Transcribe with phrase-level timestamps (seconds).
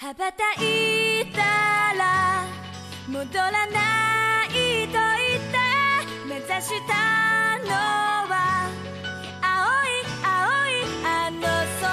[0.00, 1.40] 羽ばたいた
[1.96, 2.44] ら
[3.08, 5.56] 戻らないと言って
[6.28, 7.72] 目指したの
[8.28, 8.68] は
[9.42, 11.40] 青い青いあの
[11.80, 11.86] 空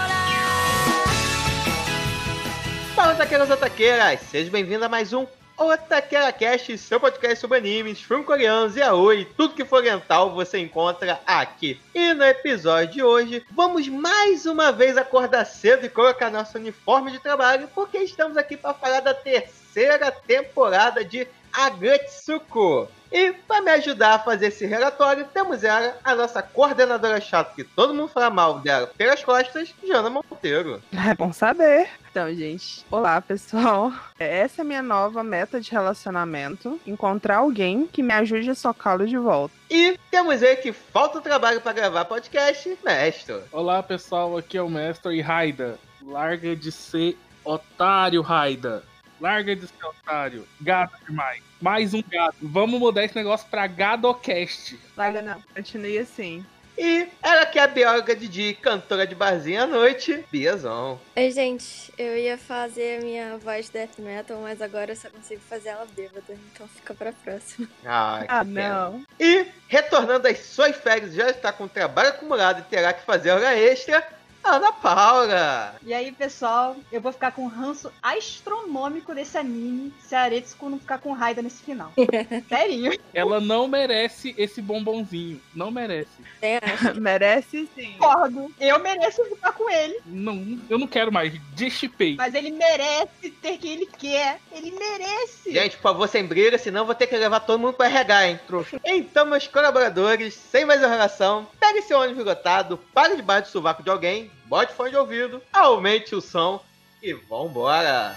[2.95, 4.19] Fala, taqueiras otaqueiras!
[4.29, 5.25] Seja bem-vindo a mais um
[5.58, 10.58] Otaqueira Cast, seu podcast sobre animes, filmes coreanos e aoi, tudo que for oriental você
[10.58, 11.80] encontra aqui.
[11.92, 17.10] E no episódio de hoje, vamos mais uma vez acordar cedo e colocar nosso uniforme
[17.10, 22.88] de trabalho, porque estamos aqui para falar da terceira temporada de Agatsuko.
[23.10, 27.64] E para me ajudar a fazer esse relatório, temos ela, a nossa coordenadora chata, que
[27.64, 30.80] todo mundo fala mal dela pelas costas, Jana Monteiro.
[30.92, 31.88] É bom saber.
[32.18, 33.92] Então, gente, olá pessoal.
[34.18, 39.06] Essa é a minha nova meta de relacionamento: encontrar alguém que me ajude a socá-lo
[39.06, 39.54] de volta.
[39.70, 43.40] E temos ele que falta trabalho para gravar podcast, Mestre.
[43.52, 45.78] Olá pessoal, aqui é o Mestre e Raida.
[46.02, 48.82] Larga de ser otário, Raida.
[49.20, 50.44] Larga de ser otário.
[50.60, 51.40] Gato demais.
[51.60, 52.34] Mais um gato.
[52.42, 54.76] Vamos mudar esse negócio pra Gadocast.
[54.96, 56.44] Larga não, continue assim.
[56.80, 61.00] E ela que é a bióloga de dia, e cantora de barzinho à noite, Biazão.
[61.16, 65.40] Oi, gente, eu ia fazer a minha voz death metal, mas agora eu só consigo
[65.48, 67.68] fazer ela bêbada, então fica pra próxima.
[67.84, 68.68] Ai, que Ah, pena.
[68.90, 69.02] não.
[69.18, 73.56] E, retornando às suas férias, já está com trabalho acumulado e terá que fazer hora
[73.58, 74.06] extra,
[74.50, 75.74] Ana Paula.
[75.84, 80.68] E aí, pessoal, eu vou ficar com um ranço astronômico desse anime se a Aretsuko
[80.70, 81.92] não ficar com raiva nesse final.
[82.48, 82.98] Serinho.
[83.12, 85.40] Ela não merece esse bombonzinho.
[85.54, 86.08] Não merece.
[86.40, 86.94] Essa.
[86.98, 87.92] Merece sim.
[87.98, 88.52] Concordo.
[88.60, 91.32] Eu mereço ficar com ele, Não, eu não quero mais.
[91.54, 92.16] Destipei.
[92.16, 94.38] mas ele merece ter quem ele quer.
[94.52, 95.52] Ele merece.
[95.52, 98.40] Gente, por favor, sem briga, senão vou ter que levar todo mundo para RH, hein,
[98.46, 98.80] trouxa.
[98.84, 103.90] Então, meus colaboradores, sem mais enrolação, pegue seu ônibus lotado, pare debaixo do sovaco de
[103.90, 106.64] alguém, bote fone de ouvido, aumente o som
[107.02, 108.16] e vambora!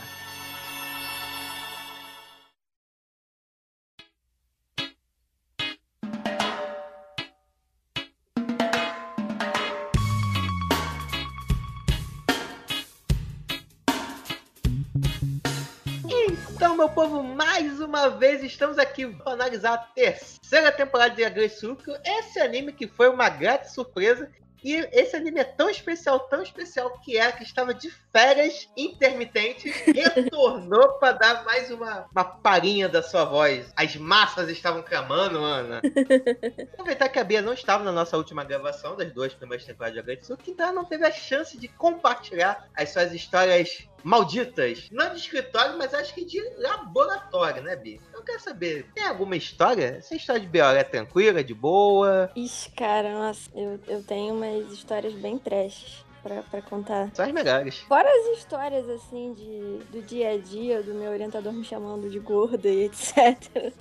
[16.54, 21.92] Então, meu povo, mais uma vez estamos aqui para analisar a terceira temporada de Agretsuko,
[22.06, 24.32] esse anime que foi uma grata surpresa.
[24.64, 29.74] E esse anime é tão especial, tão especial que é que estava de férias intermitentes,
[29.86, 33.72] retornou para dar mais uma, uma palhinha da sua voz.
[33.76, 35.82] As massas estavam clamando, Ana.
[36.74, 40.00] Aproveitar que a Bia não estava na nossa última gravação das duas primeiras temporadas de
[40.00, 44.88] Agretsuko, então ela não teve a chance de compartilhar as suas histórias malditas.
[44.92, 48.00] Não de escritório, mas acho que de laboratório, né, Bia?
[48.14, 49.98] Eu quero saber, tem alguma história?
[49.98, 52.32] Essa história de Bia é tranquila, de boa?
[52.36, 57.10] Ixi, cara, nossa, eu, eu tenho umas histórias bem trash pra, pra contar.
[57.14, 57.80] São as melhores.
[57.80, 62.20] Fora as histórias, assim, de, do dia a dia, do meu orientador me chamando de
[62.20, 63.74] gorda e etc.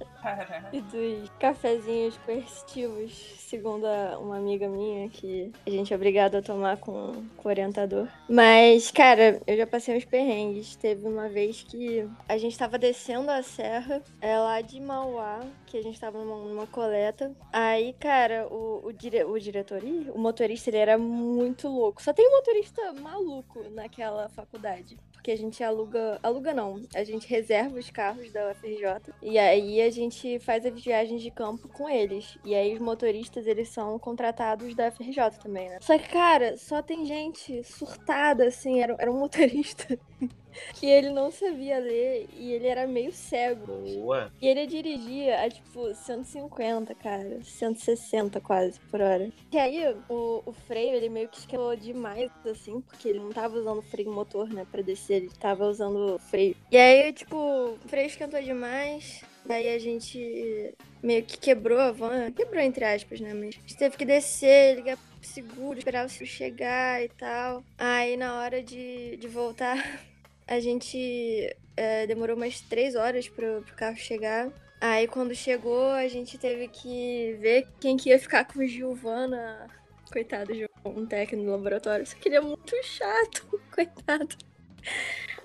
[0.72, 6.42] E dos cafezinhos coercitivos, segundo a- uma amiga minha, que a gente é obrigado a
[6.42, 8.06] tomar com, com o orientador.
[8.28, 10.76] Mas, cara, eu já passei uns perrengues.
[10.76, 15.76] Teve uma vez que a gente tava descendo a serra, é lá de Mauá, que
[15.78, 17.32] a gente tava numa, numa coleta.
[17.52, 19.80] Aí, cara, o, o, dire, o diretor,
[20.14, 22.02] o motorista, ele era muito louco.
[22.02, 24.96] Só tem um motorista maluco naquela faculdade.
[25.12, 26.18] Porque a gente aluga.
[26.22, 26.82] Aluga não.
[26.94, 29.12] A gente reserva os carros da UFRJ.
[29.20, 32.38] E aí a gente faz as viagens de campo com eles.
[32.42, 35.78] E aí os motoristas, eles são contratados da UFRJ também, né?
[35.82, 38.80] Só que, cara, só tem gente surtada, assim.
[38.80, 39.98] Era, era um motorista
[40.74, 43.66] que ele não sabia ler e ele era meio cego.
[43.66, 44.32] Boa.
[44.40, 47.40] E ele dirigia a, tipo, 150, cara.
[47.42, 49.30] 160 quase por hora.
[49.52, 53.58] E aí, o, o freio, ele meio que esquelou demais, assim, porque ele não tava
[53.58, 55.22] usando freio motor, né, pra descer.
[55.22, 56.56] Ele tava usando freio.
[56.70, 59.22] E aí, tipo, o freio esquentou demais.
[59.44, 62.30] Daí a gente meio que quebrou a van.
[62.30, 63.32] Quebrou, entre aspas, né?
[63.34, 67.64] Mas a gente teve que descer, ligar pro seguro, esperar o seguro chegar e tal.
[67.78, 69.76] Aí, na hora de, de voltar,
[70.50, 74.52] a gente é, demorou umas três horas pro, pro carro chegar.
[74.80, 79.68] Aí quando chegou, a gente teve que ver quem que ia ficar com Giovana.
[80.12, 82.04] Coitado, Giovana, um técnico do laboratório.
[82.04, 84.36] Só que ele é muito chato, coitado.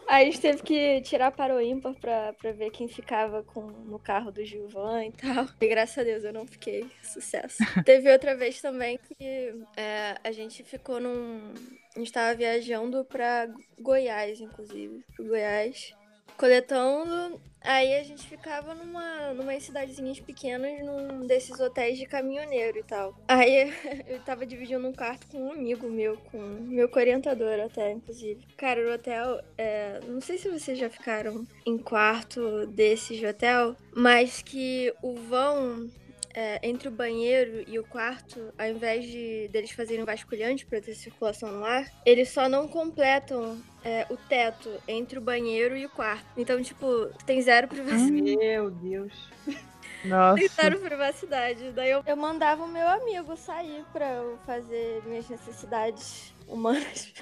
[0.07, 3.61] Aí a gente teve que tirar para o ímpar pra, pra ver quem ficava com,
[3.61, 5.47] no carro do Gilvan e tal.
[5.59, 6.85] E graças a Deus eu não fiquei.
[7.01, 7.57] Sucesso.
[7.83, 11.53] Teve outra vez também que é, a gente ficou num.
[11.95, 13.47] A gente tava viajando pra
[13.79, 15.03] Goiás, inclusive.
[15.15, 15.93] Pro Goiás.
[16.37, 17.39] Coletando.
[17.61, 23.17] Aí a gente ficava numa, numa cidadezinhas pequenas, num desses hotéis de caminhoneiro e tal.
[23.27, 23.73] Aí
[24.07, 28.45] eu tava dividindo um quarto com um amigo meu, com meu orientador até, inclusive.
[28.55, 33.75] Cara, o hotel, é, não sei se vocês já ficaram em quarto desses de hotel,
[33.95, 35.89] mas que o vão
[36.35, 40.81] é, entre o banheiro e o quarto, ao invés de deles fazerem um vasculhante para
[40.81, 45.85] ter circulação no ar, eles só não completam é, o teto entre o banheiro e
[45.85, 46.25] o quarto.
[46.35, 48.35] Então, tipo, tem zero privacidade.
[48.37, 49.13] Meu Deus.
[50.03, 50.71] Nossa.
[50.79, 51.71] Privacidade.
[51.71, 57.13] Daí eu, eu mandava o meu amigo sair pra eu fazer minhas necessidades humanas.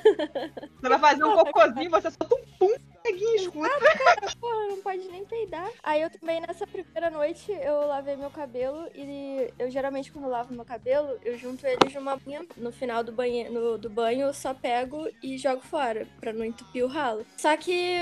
[0.81, 2.42] Você vai fazer um cocôzinho, você solta um
[3.49, 4.37] pum, neguinho escuro.
[4.39, 5.69] Porra, não pode nem peidar.
[5.81, 10.53] Aí eu também, nessa primeira noite, eu lavei meu cabelo e eu geralmente, quando lavo
[10.53, 12.45] meu cabelo, eu junto eles numa banha.
[12.57, 16.45] No final do banho, no, do banho, eu só pego e jogo fora, pra não
[16.45, 17.25] entupir o ralo.
[17.37, 17.97] Só que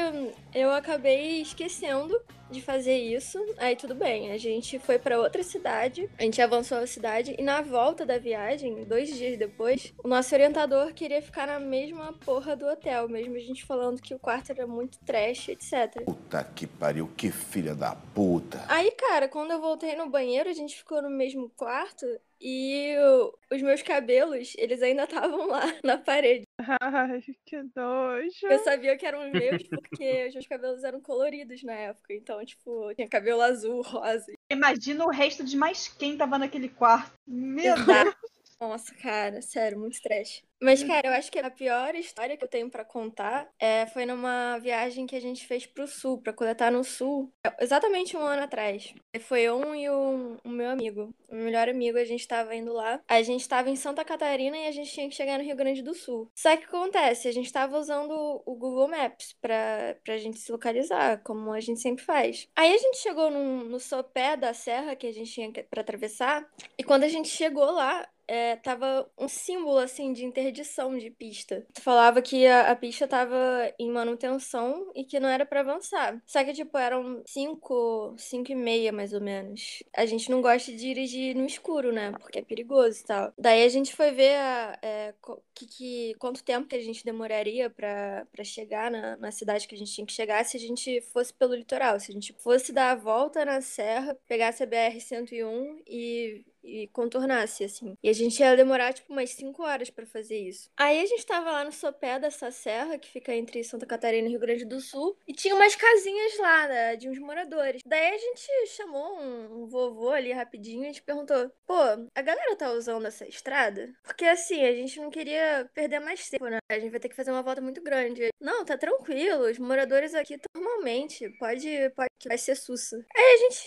[0.54, 2.20] eu acabei esquecendo
[2.52, 3.40] de fazer isso.
[3.58, 7.42] Aí tudo bem, a gente foi pra outra cidade, a gente avançou a cidade e
[7.42, 12.56] na volta da viagem, dois dias depois, o nosso orientador queria ficar na mesma porra
[12.56, 16.04] do hotel, mesmo a gente falando que o quarto era muito trash, etc.
[16.06, 18.64] Puta que pariu, que filha da puta.
[18.68, 22.06] Aí, cara, quando eu voltei no banheiro, a gente ficou no mesmo quarto
[22.42, 26.44] e o- os meus cabelos, eles ainda estavam lá na parede.
[26.82, 28.30] Ai, que nojo.
[28.50, 32.14] Eu sabia que eram meus porque os meus cabelos eram coloridos na época.
[32.14, 34.26] Então, tipo, tinha cabelo azul, rosa.
[34.52, 37.14] Imagina o resto de mais quem tava naquele quarto.
[37.28, 38.16] Meu Deus.
[38.62, 40.44] Nossa, cara, sério, muito trash.
[40.64, 44.06] Mas, cara, eu acho que a pior história que eu tenho pra contar é, foi
[44.06, 48.44] numa viagem que a gente fez pro sul, pra coletar no sul, exatamente um ano
[48.44, 48.94] atrás.
[49.22, 53.02] Foi um e o o meu amigo, o melhor amigo, a gente tava indo lá.
[53.08, 55.82] A gente tava em Santa Catarina e a gente tinha que chegar no Rio Grande
[55.82, 56.30] do Sul.
[56.36, 57.28] Só que acontece?
[57.28, 58.12] A gente tava usando
[58.46, 62.48] o Google Maps pra, pra gente se localizar, como a gente sempre faz.
[62.56, 66.48] Aí a gente chegou num- no sopé da serra que a gente tinha pra atravessar,
[66.78, 71.68] e quando a gente chegou lá, é, tava um símbolo assim de interdição de pista.
[71.82, 73.36] Falava que a, a pista tava
[73.78, 76.18] em manutenção e que não era pra avançar.
[76.26, 79.84] Só que, tipo, eram 5, 5 e meia mais ou menos.
[79.94, 82.14] A gente não gosta de dirigir no escuro, né?
[82.22, 83.34] Porque é perigoso e tal.
[83.38, 85.14] Daí a gente foi ver a, é,
[85.54, 89.78] que, que, quanto tempo que a gente demoraria pra chegar na, na cidade que a
[89.78, 92.00] gente tinha que chegar se a gente fosse pelo litoral.
[92.00, 97.64] Se a gente fosse dar a volta na serra, pegasse a BR-101 e e contornasse,
[97.64, 97.96] assim.
[98.04, 100.70] E a gente ia demorar, tipo, umas 5 horas pra fazer isso.
[100.78, 104.32] Aí a gente tava lá no sopé dessa serra, que fica entre Santa Catarina e
[104.32, 107.82] Rio Grande do Sul, e tinha umas casinhas lá, né, de uns moradores.
[107.86, 112.22] Daí a gente chamou um, um vovô ali rapidinho e a gente perguntou: pô, a
[112.22, 113.94] galera tá usando essa estrada?
[114.04, 116.58] Porque assim, a gente não queria perder mais tempo, né?
[116.70, 118.28] A gente vai ter que fazer uma volta muito grande.
[118.42, 122.98] Não, tá tranquilo, os moradores aqui normalmente, pode, pode, vai ser sussa.
[123.16, 123.66] Aí a gente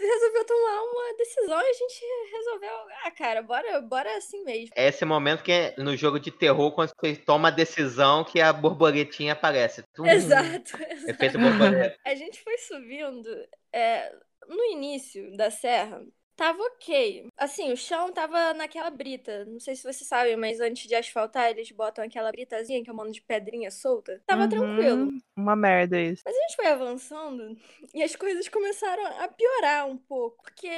[0.00, 4.70] resolveu tomar uma decisão e a gente resolveu, ah, cara, bora, bora assim mesmo.
[4.74, 8.40] É esse momento que é no jogo de terror, quando você toma a decisão que
[8.40, 9.84] a borboletinha aparece.
[9.94, 10.74] Tum, Exato,
[11.06, 11.38] Efeito exato.
[11.38, 11.96] borboleta.
[12.04, 13.28] A gente foi subindo,
[13.72, 14.12] é,
[14.48, 16.02] no início da serra,
[16.36, 17.28] tava ok.
[17.36, 19.44] Assim, o chão tava naquela brita.
[19.46, 22.92] Não sei se vocês sabem, mas antes de asfaltar, eles botam aquela britazinha, que é
[22.92, 24.22] um monte de pedrinha solta.
[24.26, 25.14] Tava Uhum, tranquilo.
[25.36, 26.24] Uma merda isso.
[26.24, 27.56] Mas a gente foi avançando
[27.94, 30.42] e as coisas começaram a piorar um pouco.
[30.42, 30.68] Porque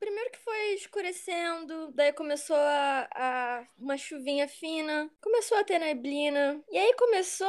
[0.00, 6.62] primeiro que foi escurecendo, daí começou a, a uma chuvinha fina, começou a ter neblina.
[6.70, 7.48] E aí começou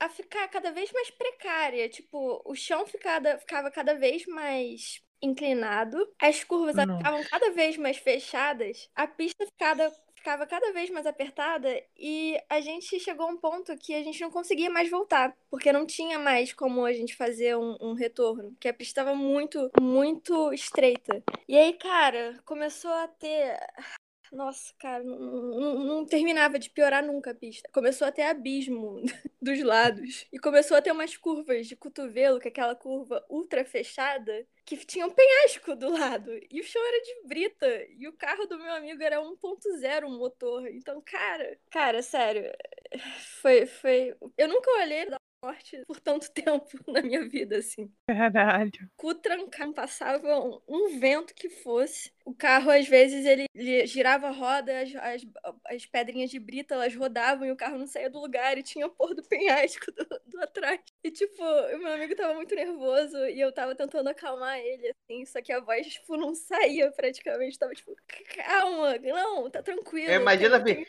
[0.00, 1.88] a ficar cada vez mais precária.
[1.88, 6.96] Tipo, o chão ficava, ficava cada vez mais inclinado, as curvas Nossa.
[6.96, 12.60] ficavam cada vez mais fechadas, a pista ficava, ficava cada vez mais apertada e a
[12.60, 16.18] gente chegou a um ponto que a gente não conseguia mais voltar, porque não tinha
[16.18, 21.22] mais como a gente fazer um, um retorno, porque a pista estava muito, muito estreita.
[21.48, 23.58] E aí, cara, começou a ter
[24.32, 27.68] nossa, cara, não, não- não terminava de piorar nunca a pista.
[27.72, 29.00] Começou a ter abismo
[29.40, 30.26] dos lados.
[30.32, 34.76] E começou a ter umas curvas de cotovelo, que é aquela curva ultra fechada, que
[34.78, 36.30] tinha um penhasco do lado.
[36.50, 37.66] E o chão era de brita.
[37.96, 40.66] E o carro do meu amigo era 1.0 motor.
[40.68, 42.44] Então, cara, cara, sério.
[43.40, 44.16] Foi, foi.
[44.36, 45.06] Eu nunca olhei
[45.40, 48.70] da morte por tanto tempo na minha vida, assim Caralho.
[48.96, 52.12] cu trancado, passava um, um vento que fosse.
[52.24, 55.26] O carro, às vezes, ele, ele girava a roda, as, as,
[55.66, 58.84] as pedrinhas de brita, elas rodavam e o carro não saía do lugar e tinha
[58.84, 60.80] a porra do penhasco do, do atrás.
[61.02, 65.24] E, tipo, o meu amigo tava muito nervoso e eu tava tentando acalmar ele, assim,
[65.24, 67.58] só que a voz, tipo, não saía praticamente.
[67.58, 67.96] Tava, tipo,
[68.36, 70.12] calma, não, tá tranquilo.
[70.12, 70.86] Imagina, tem- Vi,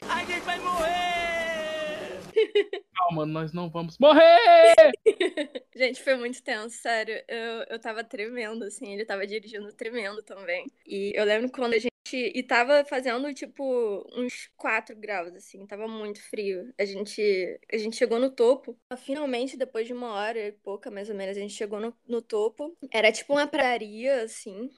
[2.95, 4.91] Calma, nós não vamos morrer!
[5.75, 7.23] Gente, foi muito tenso, sério.
[7.27, 10.65] Eu, eu tava tremendo, assim, ele tava dirigindo tremendo também.
[10.85, 11.89] E eu lembro quando a gente.
[12.11, 16.73] E tava fazendo, tipo, uns 4 graus, assim, tava muito frio.
[16.77, 17.21] A gente,
[17.71, 18.77] a gente chegou no topo.
[18.97, 22.21] Finalmente, depois de uma hora e pouca, mais ou menos, a gente chegou no, no
[22.21, 22.75] topo.
[22.91, 24.69] Era tipo uma praia, assim,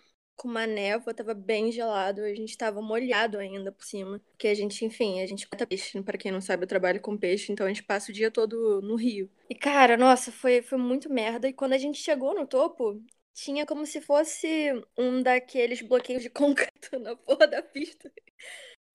[0.42, 4.20] com uma névoa, tava bem gelado, a gente tava molhado ainda por cima.
[4.32, 7.16] Porque a gente, enfim, a gente mata peixe, para quem não sabe, eu trabalho com
[7.16, 9.30] peixe, então a gente passa o dia todo no rio.
[9.48, 11.48] E cara, nossa, foi, foi muito merda.
[11.48, 13.00] E quando a gente chegou no topo,
[13.36, 18.12] tinha como se fosse um daqueles bloqueios de concreto na porra da pista.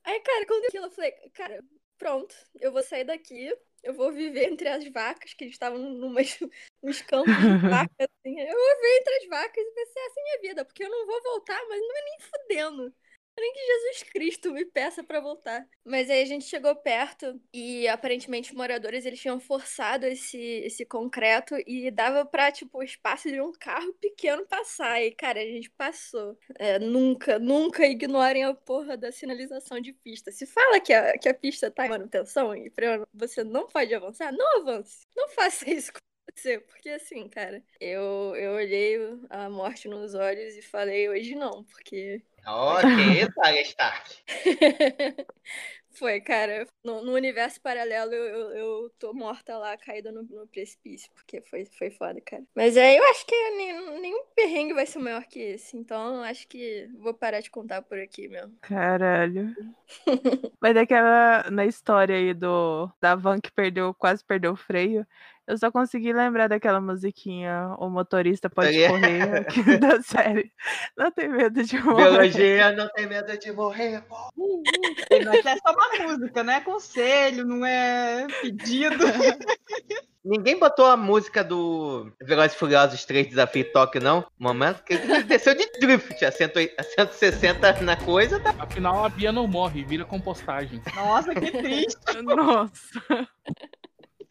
[0.03, 1.65] Aí, cara, quando aquilo, eu falei, cara,
[1.97, 6.41] pronto, eu vou sair daqui, eu vou viver entre as vacas, que estavam numas,
[6.87, 8.41] nos campos de vacas, assim.
[8.41, 11.07] Eu vou viver entre as vacas e vai ser essa minha vida, porque eu não
[11.07, 12.95] vou voltar, mas não é nem fudendo.
[13.39, 15.69] Nem que Jesus Cristo me peça para voltar.
[15.85, 20.87] Mas aí a gente chegou perto e aparentemente os moradores eles tinham forçado esse, esse
[20.87, 25.03] concreto e dava pra, tipo, o espaço de um carro pequeno passar.
[25.03, 26.39] E, cara, a gente passou.
[26.59, 30.33] É, nunca, nunca ignorem a porra da sinalização de pista.
[30.33, 32.73] Se fala que a, que a pista tá em manutenção e
[33.13, 35.07] você não pode avançar, não avance.
[35.15, 35.93] Não faça isso
[36.69, 38.99] Porque assim, cara, eu, eu olhei
[39.31, 44.17] a morte nos olhos e falei, hoje não, porque Ok, Saga Stark.
[45.91, 46.67] Foi, cara.
[46.85, 51.41] No, no universo paralelo eu, eu, eu, tô morta lá, caída no, no, precipício, porque
[51.41, 52.43] foi, foi foda, cara.
[52.55, 56.47] Mas é, eu acho que nenhum, nenhum perrengue vai ser maior que esse, então acho
[56.49, 58.55] que vou parar de contar por aqui mesmo.
[58.61, 59.55] Caralho.
[60.61, 65.07] Mas daquela, na história aí do, da van que perdeu, quase perdeu o freio,
[65.47, 70.53] eu só consegui lembrar daquela musiquinha, o motorista pode correr aqui da série.
[70.97, 72.11] Não tem medo de morrer.
[72.11, 74.03] Biologia não tem medo de morrer.
[75.25, 78.97] Mas é só uma música, não é conselho, não é pedido.
[80.27, 84.27] Ninguém botou a música do Velozes Furiosos 3 Desafio Tóquio, não?
[84.37, 88.41] Momento que desceu de drift a, 160 na coisa.
[88.41, 88.53] Tá...
[88.59, 90.83] Afinal, a Bia não morre, vira compostagem.
[90.97, 92.23] Nossa, que triste.
[92.23, 93.29] Nossa.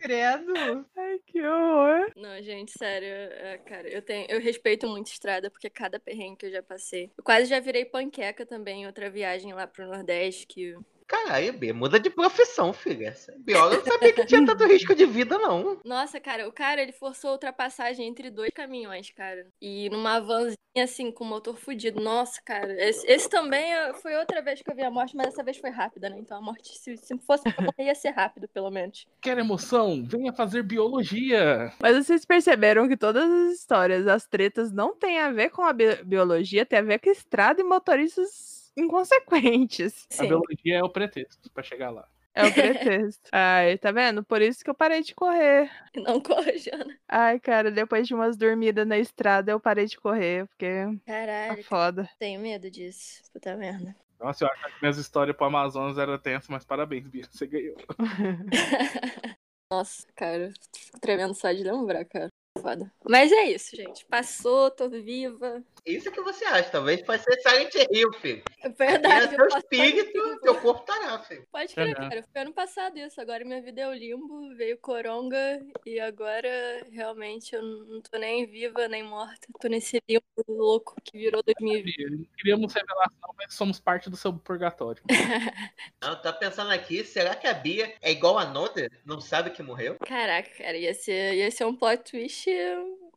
[0.05, 0.53] Credo.
[0.95, 2.11] Ai, que horror.
[2.15, 6.45] Não, gente, sério, é, cara, eu tenho, eu respeito muito estrada, porque cada perrengue que
[6.45, 7.11] eu já passei.
[7.17, 10.75] Eu quase já virei panqueca também em outra viagem lá pro Nordeste, que
[11.07, 13.15] Caralho, B, muda de profissão, filha.
[13.37, 15.79] Biólogo não sabia que tinha tanto risco de vida, não.
[15.85, 19.45] Nossa, cara, o cara, ele forçou a ultrapassagem entre dois caminhões, cara.
[19.61, 22.01] E numa vanzinha, assim, com o motor fudido.
[22.01, 22.73] Nossa, cara.
[22.83, 25.57] Esse, esse, também é, foi outra vez que eu vi a morte, mas essa vez
[25.57, 26.17] foi rápida, né?
[26.17, 29.07] Então a morte, se, se fosse pra morrer, ia ser rápido, pelo menos.
[29.21, 30.03] Quer emoção?
[30.07, 31.71] Venha fazer biologia.
[31.79, 35.71] Mas vocês perceberam que todas as histórias, as tretas, não tem a ver com a
[35.71, 40.05] bi biologia, tem a ver com estrada e motoristas inconsequentes.
[40.09, 40.25] Sim.
[40.25, 42.07] A biologia é o pretexto para chegar lá.
[42.33, 43.29] É o pretexto.
[43.31, 44.23] Ai, tá vendo?
[44.23, 45.71] Por isso que eu parei de correr.
[45.95, 46.97] Não corre, Jana.
[47.07, 50.67] Ai, cara, depois de umas dormidas na estrada, eu parei de correr, porque.
[51.05, 51.57] Caralho.
[51.57, 52.09] Tá foda.
[52.19, 53.23] Tenho medo disso.
[53.31, 53.95] Puta merda.
[54.19, 57.25] Nossa, eu acho que minhas histórias pro Amazonas eram tensas, mas parabéns, Bia.
[57.31, 57.77] Você ganhou.
[59.71, 60.53] Nossa, cara.
[61.01, 62.29] Tremendo só de lembrar, cara
[62.65, 62.91] foda.
[63.07, 64.05] Mas é isso, gente.
[64.05, 65.63] Passou, tô viva.
[65.85, 68.43] Isso que você acha, talvez pode ser Silent Hill, filho.
[68.61, 69.35] É verdade.
[69.35, 71.47] É seu espírito, teu corpo tá filho.
[71.51, 72.09] Pode crer, uhum.
[72.09, 72.23] cara.
[72.23, 73.21] Foi ano passado isso.
[73.21, 76.49] Agora minha vida é o limbo, veio coronga e agora
[76.91, 79.47] realmente eu não tô nem viva nem morta.
[79.59, 82.09] Tô nesse limbo louco que virou 2020.
[82.09, 85.03] Não queríamos revelação, mas somos parte do seu purgatório.
[86.01, 88.89] não, tá pensando aqui, será que a Bia é igual a Noda?
[89.05, 89.97] Não sabe que morreu?
[89.99, 92.49] Caraca, cara, ia ser, ia ser um plot twist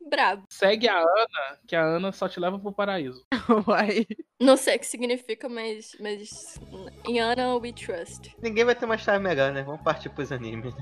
[0.09, 0.43] brabo.
[0.49, 3.23] Segue a Ana, que a Ana só te leva pro paraíso.
[3.67, 4.05] Uai.
[4.39, 6.59] Não sei o que significa, mas, mas
[7.07, 8.35] em Ana we trust.
[8.41, 9.63] Ninguém vai ter uma história melhor, né?
[9.63, 10.73] Vamos partir pros animes.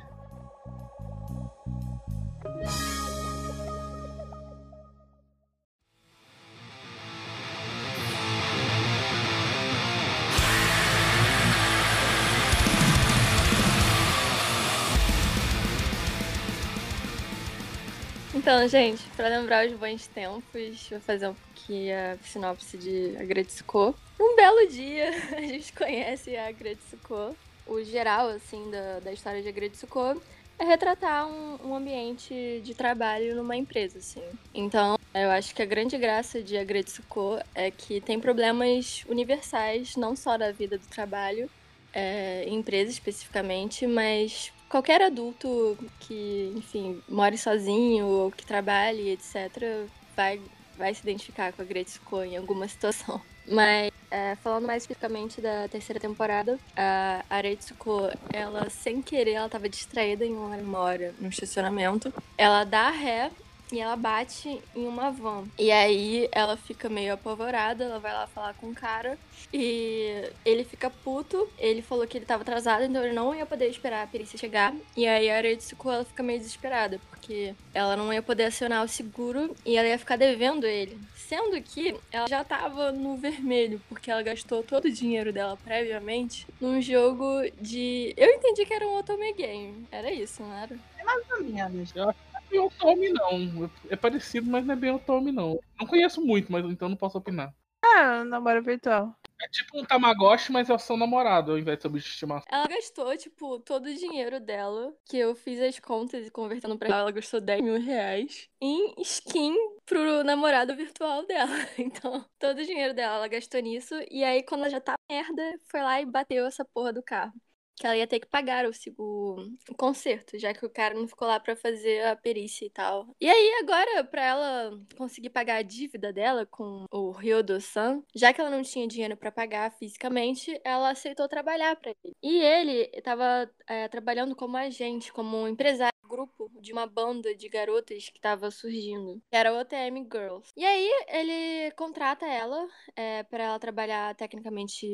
[18.47, 23.93] Então, gente, para lembrar os bons tempos, vou fazer um pouquinho a sinopse de Agretsuko.
[24.17, 27.35] Um belo dia, a gente conhece a Agretsuko.
[27.65, 30.21] O geral, assim, da, da história de Agretsuko
[30.57, 34.23] é retratar um, um, ambiente de trabalho numa empresa, assim.
[34.53, 40.15] Então, eu acho que a grande graça de Agretsuko é que tem problemas universais, não
[40.15, 41.49] só da vida do trabalho,
[41.93, 49.87] é, em empresa especificamente, mas qualquer adulto que, enfim, more sozinho ou que trabalhe, etc.,
[50.15, 50.41] vai,
[50.77, 53.21] vai se identificar com a Gretzko em alguma situação.
[53.49, 59.69] Mas, é, falando mais especificamente da terceira temporada, a Aretsuko, ela, sem querer, ela estava
[59.69, 62.13] distraída em uma hora no estacionamento.
[62.37, 63.31] Ela dá ré
[63.71, 65.45] e ela bate em uma van.
[65.57, 69.17] E aí ela fica meio apavorada, ela vai lá falar com o cara
[69.53, 71.49] e ele fica puto.
[71.57, 74.73] Ele falou que ele tava atrasado, então ele não ia poder esperar a perícia chegar.
[74.95, 78.87] E aí a Aretsuko ela fica meio desesperada, porque ela não ia poder acionar o
[78.87, 80.97] seguro e ela ia ficar devendo ele.
[81.15, 86.47] Sendo que ela já tava no vermelho, porque ela gastou todo o dinheiro dela previamente
[86.61, 87.25] num jogo
[87.59, 88.13] de.
[88.15, 89.85] Eu entendi que era um Otome Game.
[89.91, 90.79] Era isso, não era?
[90.97, 91.93] É mais ou menos.
[91.93, 93.69] Eu acho é bem o Tommy, não.
[93.89, 95.59] É parecido, mas não é bem o Tommy, não.
[95.79, 97.53] Não conheço muito, mas então não posso opinar.
[97.83, 99.15] Ah, namoro virtual.
[99.39, 102.47] É tipo um Tamagotchi, mas é o seu namorado, ao invés de estimação.
[102.49, 106.87] Ela gastou, tipo, todo o dinheiro dela, que eu fiz as contas e convertendo pra
[106.87, 111.51] ela, ela gastou 10 mil reais em skin pro namorado virtual dela.
[111.77, 113.93] Então, todo o dinheiro dela ela gastou nisso.
[114.09, 117.33] E aí, quando ela já tá merda, foi lá e bateu essa porra do carro.
[117.79, 119.37] Que ela ia ter que pagar o, segu-
[119.69, 123.07] o conserto, já que o cara não ficou lá pra fazer a perícia e tal.
[123.21, 128.41] E aí, agora, pra ela conseguir pagar a dívida dela com o Ryodo-san, já que
[128.41, 132.15] ela não tinha dinheiro pra pagar fisicamente, ela aceitou trabalhar pra ele.
[132.23, 138.09] E ele tava é, trabalhando como agente, como empresário grupo de uma banda de garotas
[138.09, 140.49] que tava surgindo, que era o OTM Girls.
[140.55, 142.65] E aí ele contrata ela
[142.95, 144.87] é, para ela trabalhar tecnicamente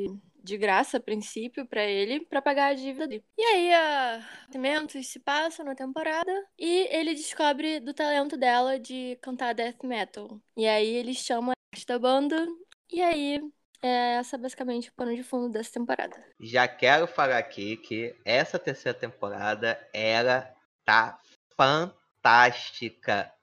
[0.43, 3.23] de graça a princípio pra ele pra pagar a dívida dele.
[3.37, 9.17] E aí a acontecimentos se passam na temporada e ele descobre do talento dela de
[9.21, 10.39] cantar death metal.
[10.57, 12.45] E aí ele chama esta banda
[12.91, 13.41] e aí
[13.81, 16.15] é essa basicamente o pano de fundo dessa temporada.
[16.39, 20.53] Já quero falar aqui que essa terceira temporada ela
[20.85, 21.19] tá
[21.55, 22.02] fantástica,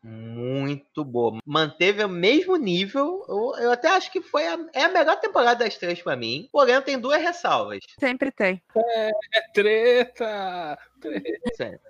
[0.03, 1.39] muito boa.
[1.45, 3.25] Manteve o mesmo nível.
[3.29, 6.49] Eu, eu até acho que foi a, é a melhor temporada das três pra mim.
[6.51, 7.81] Porém, tem duas ressalvas.
[7.99, 8.63] Sempre tem.
[8.77, 9.11] É
[9.53, 10.79] treta!
[11.01, 11.81] treta.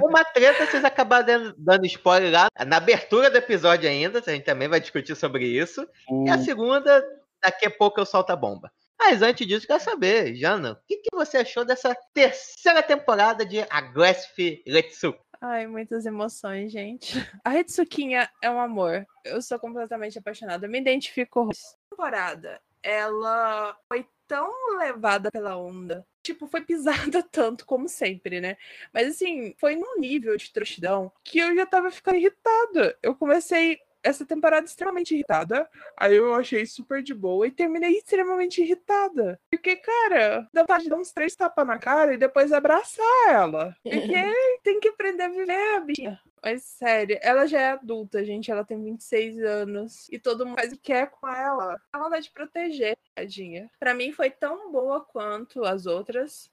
[0.00, 4.18] Um- Uma treta, vocês acabaram dando- spoiler lá na abertura do episódio ainda.
[4.24, 5.86] A gente também vai discutir sobre isso.
[6.26, 7.02] E a segunda,
[7.42, 8.70] daqui a pouco eu solto a bomba.
[9.00, 13.60] Mas antes disso, quero saber, Jana, o que, que você achou dessa terceira temporada de
[13.70, 15.20] Aggressive Retsuko?
[15.40, 17.14] Ai, muitas emoções, gente.
[17.44, 19.06] A Hitsukinha é um amor.
[19.24, 20.66] Eu sou completamente apaixonada.
[20.66, 22.60] Eu me identifico essa temporada.
[22.82, 26.06] Ela foi tão levada pela onda.
[26.22, 28.56] Tipo, foi pisada tanto, como sempre, né?
[28.92, 32.98] Mas assim, foi num nível de trouxidão que eu já tava ficando irritada.
[33.02, 35.68] Eu comecei essa temporada extremamente irritada.
[35.96, 39.40] Aí eu achei super de boa e terminei extremamente irritada.
[39.50, 43.76] Porque, cara, dá vontade de dar uns três tapas na cara e depois abraçar ela.
[43.82, 43.92] Porque
[44.62, 46.20] tem que aprender a viver, a bichinha.
[46.42, 48.50] Mas sério, ela já é adulta, gente.
[48.50, 50.08] Ela tem 26 anos.
[50.10, 51.76] E todo mundo faz o que quer com ela.
[51.92, 53.70] Ela vontade de proteger, tadinha.
[53.78, 56.50] Pra mim foi tão boa quanto as outras.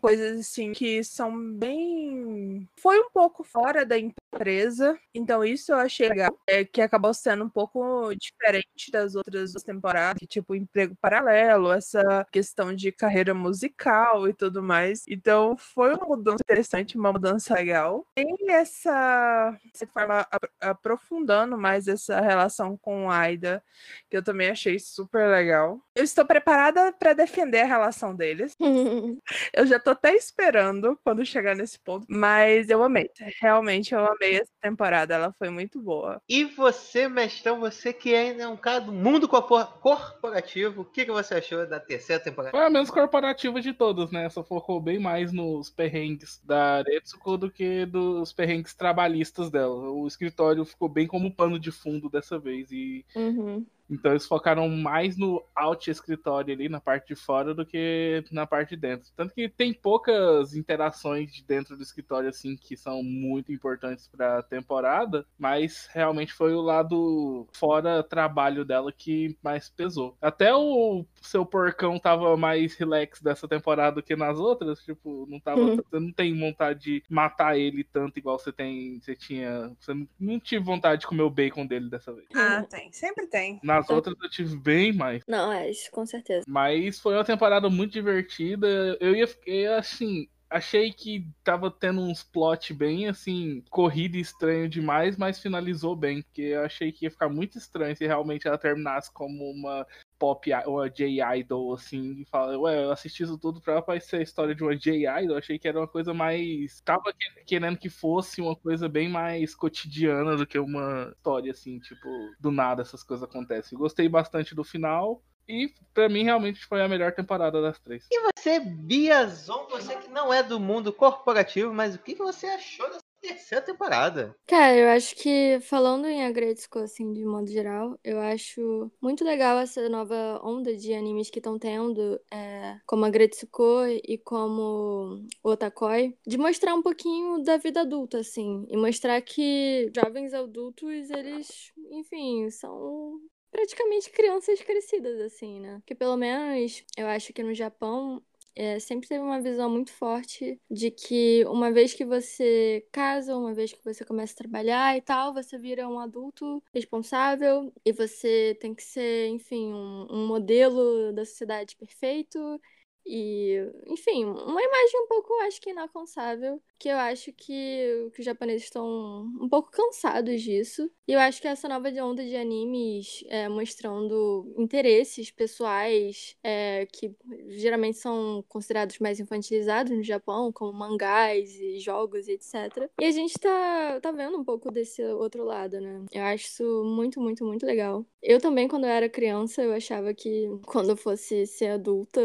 [0.00, 2.68] Coisas assim que são bem.
[2.80, 4.98] Foi um pouco fora da empresa.
[5.14, 6.36] Então, isso eu achei legal.
[6.46, 10.22] É, que acabou sendo um pouco diferente das outras duas temporadas.
[10.28, 15.02] Tipo, emprego paralelo, essa questão de carreira musical e tudo mais.
[15.08, 18.06] Então, foi uma mudança interessante, uma mudança legal.
[18.14, 19.56] Tem essa,
[19.92, 23.62] forma apro- aprofundando mais essa relação com Aida,
[24.10, 25.80] que eu também achei super legal.
[25.94, 28.54] Eu estou preparada para defender a relação deles.
[29.58, 33.10] Eu já tô até esperando quando chegar nesse ponto, mas eu amei.
[33.40, 36.22] Realmente eu amei essa temporada, ela foi muito boa.
[36.28, 41.04] E você, mestrão, você que ainda é um cara do mundo corpor- corporativo, o que,
[41.04, 42.56] que você achou da terceira temporada?
[42.56, 44.30] Foi a menos corporativa de todas, né?
[44.30, 49.90] Só focou bem mais nos perrengues da Retsuko do que dos perrengues trabalhistas dela.
[49.90, 52.70] O escritório ficou bem como pano de fundo dessa vez.
[52.70, 53.66] E Uhum.
[53.90, 58.46] Então eles focaram mais no out escritório ali, na parte de fora, do que na
[58.46, 59.10] parte de dentro.
[59.16, 64.42] Tanto que tem poucas interações de dentro do escritório, assim, que são muito importantes pra
[64.42, 70.16] temporada, mas realmente foi o lado fora trabalho dela que mais pesou.
[70.20, 75.40] Até o seu porcão tava mais relax dessa temporada do que nas outras, tipo, não
[75.40, 75.60] tava.
[75.60, 75.76] Uhum.
[75.76, 79.00] Você não tem vontade de matar ele tanto igual você tem.
[79.00, 79.72] Você tinha.
[79.80, 82.26] Você não- não tive vontade de comer o bacon dele dessa vez.
[82.34, 83.58] Ah, tem, sempre tem.
[83.80, 85.22] Nas outras eu tive bem mais.
[85.26, 86.44] Não, é isso, com certeza.
[86.48, 88.96] Mas foi uma temporada muito divertida.
[89.00, 90.28] Eu ia eu, assim.
[90.50, 96.22] Achei que tava tendo uns plot bem assim, corrido e estranho demais, mas finalizou bem.
[96.22, 99.86] Porque eu achei que ia ficar muito estranho se realmente ela terminasse como uma
[100.18, 104.54] pop, uma J-Idol, assim, e fala, ué, eu assisti isso tudo pra ser a história
[104.54, 106.80] de uma J-Idol, achei que era uma coisa mais.
[106.80, 111.78] Tava que- querendo que fosse uma coisa bem mais cotidiana do que uma história, assim,
[111.78, 112.08] tipo,
[112.40, 113.78] do nada essas coisas acontecem.
[113.78, 115.22] Gostei bastante do final.
[115.48, 118.06] E pra mim realmente foi a melhor temporada das três.
[118.10, 122.46] E você, Biazon, você que não é do mundo corporativo, mas o que, que você
[122.46, 124.36] achou dessa Terceira temporada.
[124.46, 129.58] Cara, eu acho que, falando em Agretsuko, assim, de modo geral, eu acho muito legal
[129.58, 136.38] essa nova onda de animes que estão tendo, é, como Agretsuko e como Otakoi, de
[136.38, 143.20] mostrar um pouquinho da vida adulta, assim, e mostrar que jovens adultos, eles, enfim, são
[143.50, 145.82] praticamente crianças crescidas, assim, né?
[145.86, 148.22] Que pelo menos eu acho que no Japão
[148.54, 153.54] é, sempre teve uma visão muito forte de que uma vez que você casa, uma
[153.54, 158.56] vez que você começa a trabalhar e tal, você vira um adulto responsável e você
[158.60, 162.60] tem que ser, enfim, um, um modelo da sociedade perfeito.
[163.06, 163.56] E,
[163.86, 168.64] enfim, uma imagem um pouco, acho que inalcançável, que eu acho que, que os japoneses
[168.64, 170.90] estão um pouco cansados disso.
[171.06, 177.14] E eu acho que essa nova onda de animes é, mostrando interesses pessoais é, que
[177.48, 182.90] geralmente são considerados mais infantilizados no Japão, como mangás e jogos e etc.
[183.00, 186.04] E a gente tá, tá vendo um pouco desse outro lado, né?
[186.12, 188.04] Eu acho isso muito, muito, muito legal.
[188.22, 192.20] Eu também, quando eu era criança, eu achava que quando eu fosse ser adulta,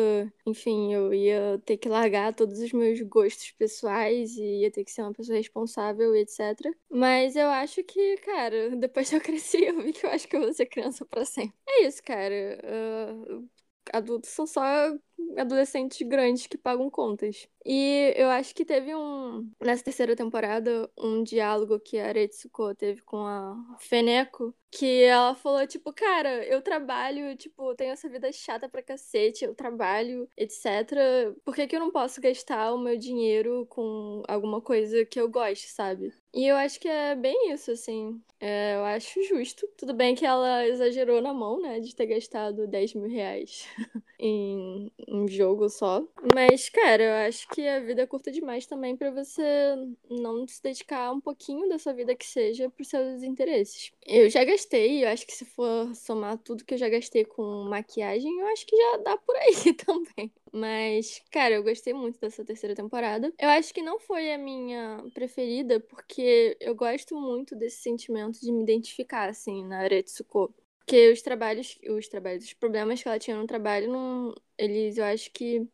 [0.45, 5.01] enfim, eu ia ter que largar todos os meus gostos pessoais ia ter que ser
[5.01, 6.75] uma pessoa responsável, etc.
[6.89, 10.35] Mas eu acho que, cara, depois que eu cresci, eu vi que eu acho que
[10.35, 11.55] eu vou ser criança pra sempre.
[11.67, 12.59] É isso, cara.
[12.63, 13.49] Uh,
[13.91, 14.63] adultos são só
[15.37, 17.47] adolescentes grandes que pagam contas.
[17.65, 23.01] E eu acho que teve um, nessa terceira temporada, um diálogo que a Aretsuko teve
[23.01, 28.67] com a Feneko, que ela falou, tipo, cara, eu trabalho, tipo, tenho essa vida chata
[28.67, 31.33] pra cacete, eu trabalho, etc.
[31.45, 35.29] Por que, que eu não posso gastar o meu dinheiro com alguma coisa que eu
[35.29, 36.11] goste, sabe?
[36.33, 38.19] E eu acho que é bem isso, assim.
[38.39, 39.67] É, eu acho justo.
[39.77, 43.67] Tudo bem que ela exagerou na mão, né, de ter gastado 10 mil reais
[44.19, 46.05] em um jogo só.
[46.33, 49.43] Mas, cara, eu acho que a vida é curta demais também para você
[50.09, 53.91] não se dedicar um pouquinho da sua vida que seja pros seus interesses.
[54.05, 57.65] Eu já gastei, eu acho que se for somar tudo que eu já gastei com
[57.69, 60.31] maquiagem, eu acho que já dá por aí também.
[60.51, 63.33] Mas, cara, eu gostei muito dessa terceira temporada.
[63.39, 68.51] Eu acho que não foi a minha preferida, porque eu gosto muito desse sentimento de
[68.51, 70.53] me identificar, assim, na Aretsuko.
[70.85, 75.05] Porque os trabalhos, os trabalhos, os problemas que ela tinha no trabalho, não, eles, eu
[75.05, 75.67] acho que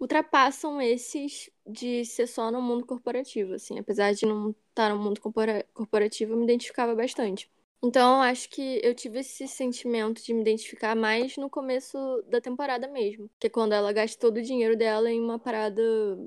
[0.00, 3.78] ultrapassam esses de ser só no mundo corporativo, assim.
[3.78, 5.20] Apesar de não estar no mundo
[5.74, 7.50] corporativo, eu me identificava bastante.
[7.82, 11.96] Então, acho que eu tive esse sentimento de me identificar mais no começo
[12.28, 13.30] da temporada mesmo.
[13.38, 15.82] Que é quando ela gasta todo o dinheiro dela em uma parada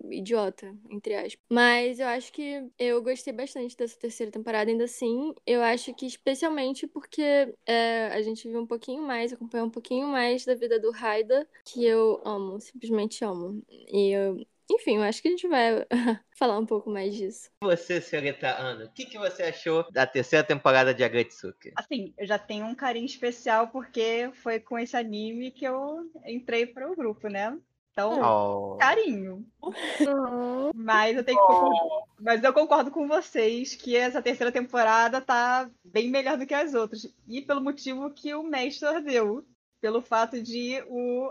[0.09, 1.39] idiota, entre aspas.
[1.49, 5.33] Mas eu acho que eu gostei bastante dessa terceira temporada, ainda assim.
[5.45, 7.21] Eu acho que especialmente porque
[7.65, 11.47] é, a gente viu um pouquinho mais, acompanhou um pouquinho mais da vida do Raida,
[11.65, 13.63] que eu amo, simplesmente amo.
[13.69, 14.37] E eu,
[14.69, 15.86] enfim, eu acho que a gente vai
[16.38, 17.49] falar um pouco mais disso.
[17.62, 21.71] E você, senhorita Ana, o que, que você achou da terceira temporada de Agretsuki?
[21.76, 26.65] Assim, eu já tenho um carinho especial porque foi com esse anime que eu entrei
[26.65, 27.58] para o grupo, né?
[27.91, 28.78] Então, Oh.
[28.78, 29.45] carinho.
[30.73, 36.10] Mas eu tenho que mas eu concordo com vocês que essa terceira temporada tá bem
[36.10, 37.13] melhor do que as outras.
[37.28, 39.45] E pelo motivo que o Mestre deu.
[39.82, 41.30] Pelo fato de o,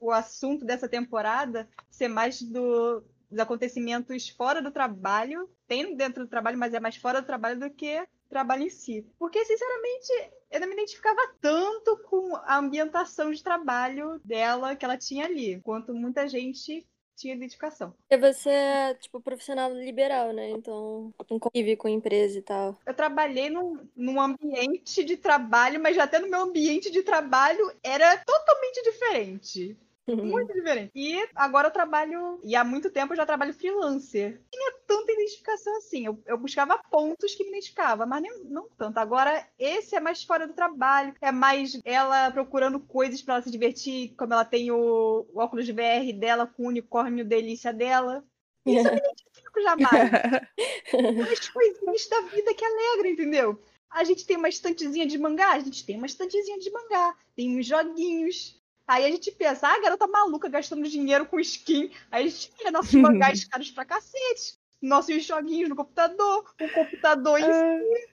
[0.00, 5.48] o assunto dessa temporada ser mais do, dos acontecimentos fora do trabalho.
[5.66, 9.06] Tem dentro do trabalho, mas é mais fora do trabalho do que trabalho em si.
[9.18, 14.96] Porque, sinceramente, eu não me identificava tanto com a ambientação de trabalho dela que ela
[14.96, 17.92] tinha ali, quanto muita gente tinha identificação.
[18.08, 20.50] E você é, tipo, profissional liberal, né?
[20.50, 22.78] Então, não convive com empresa e tal.
[22.86, 27.72] Eu trabalhei num, num ambiente de trabalho, mas já até no meu ambiente de trabalho
[27.82, 29.76] era totalmente diferente.
[30.16, 30.90] Muito diferente.
[30.94, 34.32] E agora eu trabalho, e há muito tempo eu já trabalho freelancer.
[34.32, 36.06] Não tinha tanta identificação assim.
[36.06, 38.98] Eu, eu buscava pontos que me identificava, mas nem, não tanto.
[38.98, 41.14] Agora, esse é mais fora do trabalho.
[41.20, 45.66] É mais ela procurando coisas pra ela se divertir, como ela tem o, o óculos
[45.66, 48.24] de VR dela com o unicórnio delícia dela.
[48.66, 50.10] Isso eu me identifico jamais.
[51.32, 53.62] As coisinhas da vida que alegra, entendeu?
[53.90, 57.58] A gente tem uma estantezinha de mangá, a gente tem uma estantezinha de mangá, tem
[57.58, 58.57] uns joguinhos.
[58.88, 61.90] Aí a gente pensa, ah, garota maluca gastando dinheiro com skin.
[62.10, 64.58] Aí a gente vê nossos mangás caros pra cacete.
[64.80, 68.08] Nossos joguinhos no computador, o computador em si.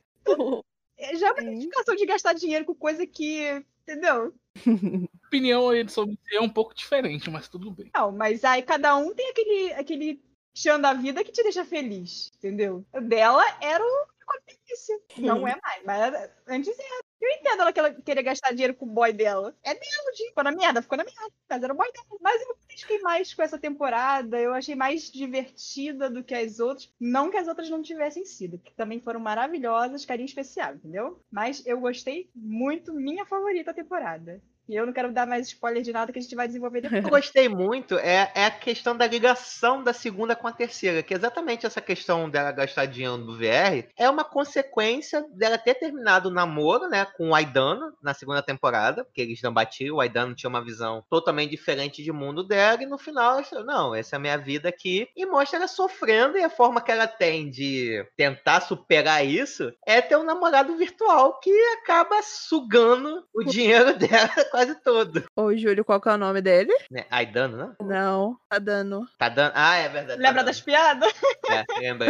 [0.97, 3.63] É, Já é uma identificação de gastar dinheiro com coisa que.
[3.87, 4.33] Entendeu?
[5.35, 7.91] opinião aí sobre isso é um pouco diferente, mas tudo bem.
[7.93, 10.21] Não, mas aí cada um tem aquele, aquele
[10.53, 12.85] tchan da vida que te deixa feliz, entendeu?
[12.93, 14.07] O dela era o
[15.17, 17.05] Não é mais, mas antes era.
[17.21, 19.55] Eu entendo ela que ela querer gastar dinheiro com o boy dela.
[19.63, 20.29] É dela, gente.
[20.29, 21.31] Ficou na merda, ficou na merda.
[21.49, 22.05] Mas era o boy dela.
[22.21, 24.39] Mas eu fiquei mais com essa temporada.
[24.39, 26.91] Eu achei mais divertida do que as outras.
[26.99, 31.19] Não que as outras não tivessem sido, que também foram maravilhosas, carinho especial, entendeu?
[31.31, 34.41] Mas eu gostei muito, minha favorita temporada.
[34.67, 37.03] E eu não quero dar mais spoiler de nada que a gente vai desenvolver depois.
[37.03, 41.13] Eu gostei muito é, é a questão da ligação da segunda com a terceira, que
[41.13, 46.29] é exatamente essa questão dela gastar dinheiro no VR é uma consequência dela ter terminado
[46.29, 50.35] o namoro, né, com o Aidano na segunda temporada, porque eles não batiam, o Aidano
[50.35, 54.15] tinha uma visão totalmente diferente de mundo dela, e no final ela falou, não, essa
[54.15, 57.49] é a minha vida aqui, e mostra ela sofrendo, e a forma que ela tem
[57.49, 61.51] de tentar superar isso é ter um namorado virtual que
[61.81, 65.23] acaba sugando o dinheiro dela quase todo.
[65.35, 66.71] Ô, Júlio, qual que é o nome dele?
[66.89, 67.05] Né?
[67.11, 67.75] Aidano, né?
[67.81, 69.05] Não, tá dando.
[69.17, 69.51] Tá dando.
[69.53, 70.21] Ah, é verdade.
[70.21, 71.13] Lembra tá das piadas?
[71.49, 72.07] É, lembra.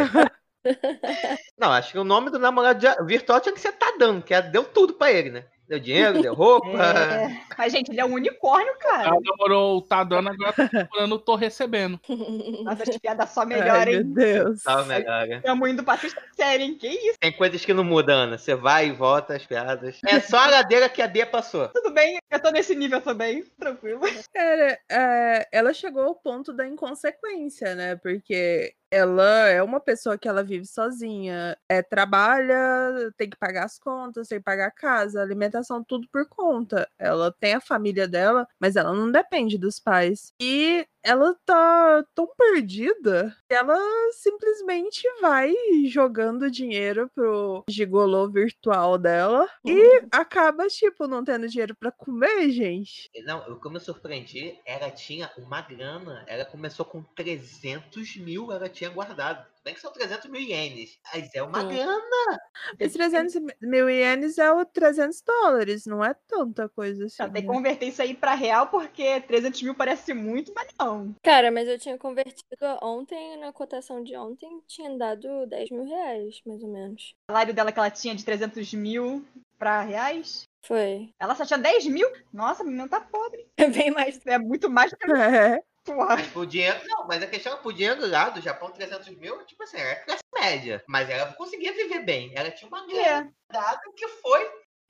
[1.57, 4.33] Não, acho que o nome do namorado de- virtual tinha que ser Tá dando, que
[4.33, 5.45] ela deu tudo pra ele, né?
[5.67, 6.65] Deu dinheiro, deu roupa.
[7.15, 7.41] É.
[7.57, 9.07] Mas, gente, ele é um unicórnio, cara.
[9.07, 11.99] Ela demorou, tá dando, agora tá demorando, tô recebendo.
[12.63, 14.13] Nossa, as piadas só melhoram, meu hein?
[14.13, 14.63] Deus.
[14.63, 15.37] Tá melhor, né?
[15.37, 16.77] Estamos indo pra sexta série, hein?
[16.77, 17.17] Que isso?
[17.19, 18.37] Tem coisas que não mudam, Ana.
[18.37, 19.99] Você vai e volta as piadas.
[20.05, 21.67] É só a ladeira que a Bia passou.
[21.69, 23.43] Tudo bem, eu tô nesse nível também.
[23.59, 24.01] Tranquilo.
[24.33, 27.95] Cara, é, ela chegou ao ponto da inconsequência, né?
[27.95, 33.77] Porque ela é uma pessoa que ela vive sozinha, é, trabalha, tem que pagar as
[33.77, 36.89] contas, tem que pagar a casa, alimentação, tudo por conta.
[36.97, 40.33] Ela tem a família dela, mas ela não depende dos pais.
[40.41, 43.77] E ela tá tão perdida que ela
[44.13, 45.53] simplesmente vai
[45.85, 53.07] jogando dinheiro pro gigolô virtual dela e acaba, tipo, não tendo dinheiro pra comer, gente.
[53.23, 56.25] Não, o que eu me surpreendi, ela tinha uma grana.
[56.27, 59.45] Ela começou com 300 mil, ela tinha guardado.
[59.65, 60.99] Bem que são 300 mil ienes.
[61.11, 61.69] Mas é uma Sim.
[61.69, 62.39] grana.
[62.79, 67.15] Os 300 mil ienes é o 300 dólares, não é tanta coisa assim.
[67.17, 67.53] Já tem que né?
[67.55, 71.15] converter isso aí pra real, porque 300 mil parece muito, mas não.
[71.23, 72.45] Cara, mas eu tinha convertido
[72.79, 77.15] ontem, na cotação de ontem, tinha dado 10 mil reais, mais ou menos.
[77.27, 79.25] O salário dela que ela tinha de 300 mil
[79.57, 80.43] pra reais.
[80.63, 81.09] Foi.
[81.19, 82.07] Ela só tinha 10 mil?
[82.31, 83.47] Nossa, a menina tá pobre.
[83.57, 84.19] É bem mais.
[84.27, 86.17] É muito mais do que É, porra.
[86.35, 86.79] O dinheiro.
[86.87, 89.77] Não, mas a questão é que o dinheiro lá do Japão, 300 mil, tipo assim,
[89.77, 90.83] era classe média.
[90.87, 92.31] Mas ela conseguia viver bem.
[92.35, 93.53] Ela tinha uma grana É.
[93.53, 94.45] dada que foi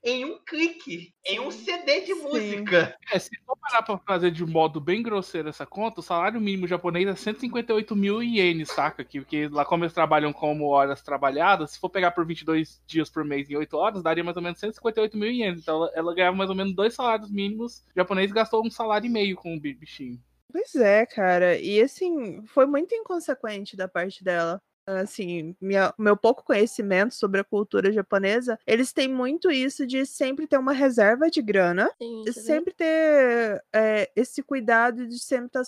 [0.08, 2.96] em um clique, em um CD de música.
[3.12, 6.68] É, se for parar pra fazer de modo bem grosseiro essa conta, o salário mínimo
[6.68, 9.04] japonês é 158 mil ienes, saca?
[9.04, 13.10] Que- Porque lá como eles trabalham como horas trabalhadas, se for pegar por 22 dias
[13.10, 15.62] por mês em 8 horas, daria mais ou menos 158 mil ienes.
[15.62, 17.80] Então ela, ela ganhava mais ou menos dois salários mínimos.
[17.80, 20.20] O japonês gastou um salário e meio com o bi- bichinho.
[20.52, 21.58] Pois é, cara.
[21.60, 24.62] E assim, foi muito inconsequente da parte dela.
[24.88, 30.46] Assim, minha- meu pouco conhecimento sobre a cultura japonesa, eles têm muito isso de sempre
[30.48, 35.64] ter uma reserva de grana Sim, é sempre ter é, esse cuidado de sempre estar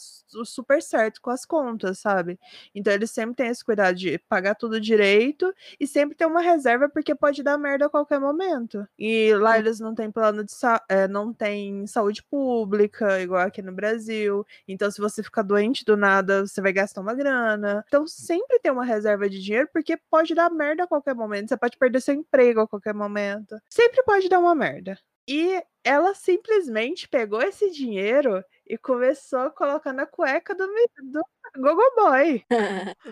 [0.45, 2.39] super certo com as contas, sabe?
[2.73, 6.89] Então eles sempre têm esse cuidado de pagar tudo direito e sempre ter uma reserva
[6.89, 8.87] porque pode dar merda a qualquer momento.
[8.97, 13.61] E lá eles não têm plano de sa é, não tem saúde pública, igual aqui
[13.61, 14.45] no Brasil.
[14.67, 17.83] Então se você ficar doente do nada, você vai gastar uma grana.
[17.87, 21.49] Então sempre tem uma reserva de dinheiro porque pode dar merda a qualquer momento.
[21.49, 23.55] Você pode perder seu emprego a qualquer momento.
[23.69, 24.97] Sempre pode dar uma merda.
[25.27, 31.21] E ela simplesmente pegou esse dinheiro e começou a colocar na cueca do, do
[31.55, 32.43] Gogo Boy.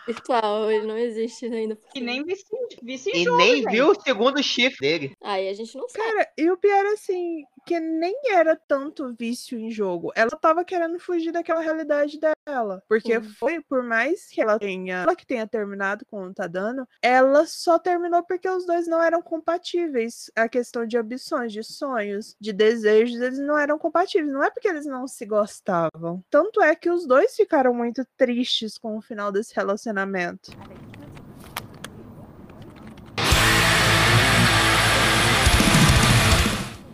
[0.06, 1.78] Virtual, ele não existe ainda.
[1.96, 3.72] E nem vice, E jogo, nem gente.
[3.72, 5.14] viu o segundo chifre dele.
[5.24, 6.04] Aí a gente não sabe.
[6.04, 10.12] Cara, e o pior assim, que nem era tanto vício em jogo.
[10.16, 12.84] Ela tava querendo fugir daquela realidade dela.
[12.88, 17.46] Porque foi, por mais que ela tenha, ela que tenha terminado com o Tadano, ela
[17.48, 20.30] só terminou porque os dois não eram compatíveis.
[20.36, 24.32] A questão de ambições, de sonhos, de desejos, eles não eram compatíveis.
[24.32, 26.24] Não é porque eles não se gostavam.
[26.30, 30.52] Tanto é que os dois ficaram muito tristes com o final desse relacionamento.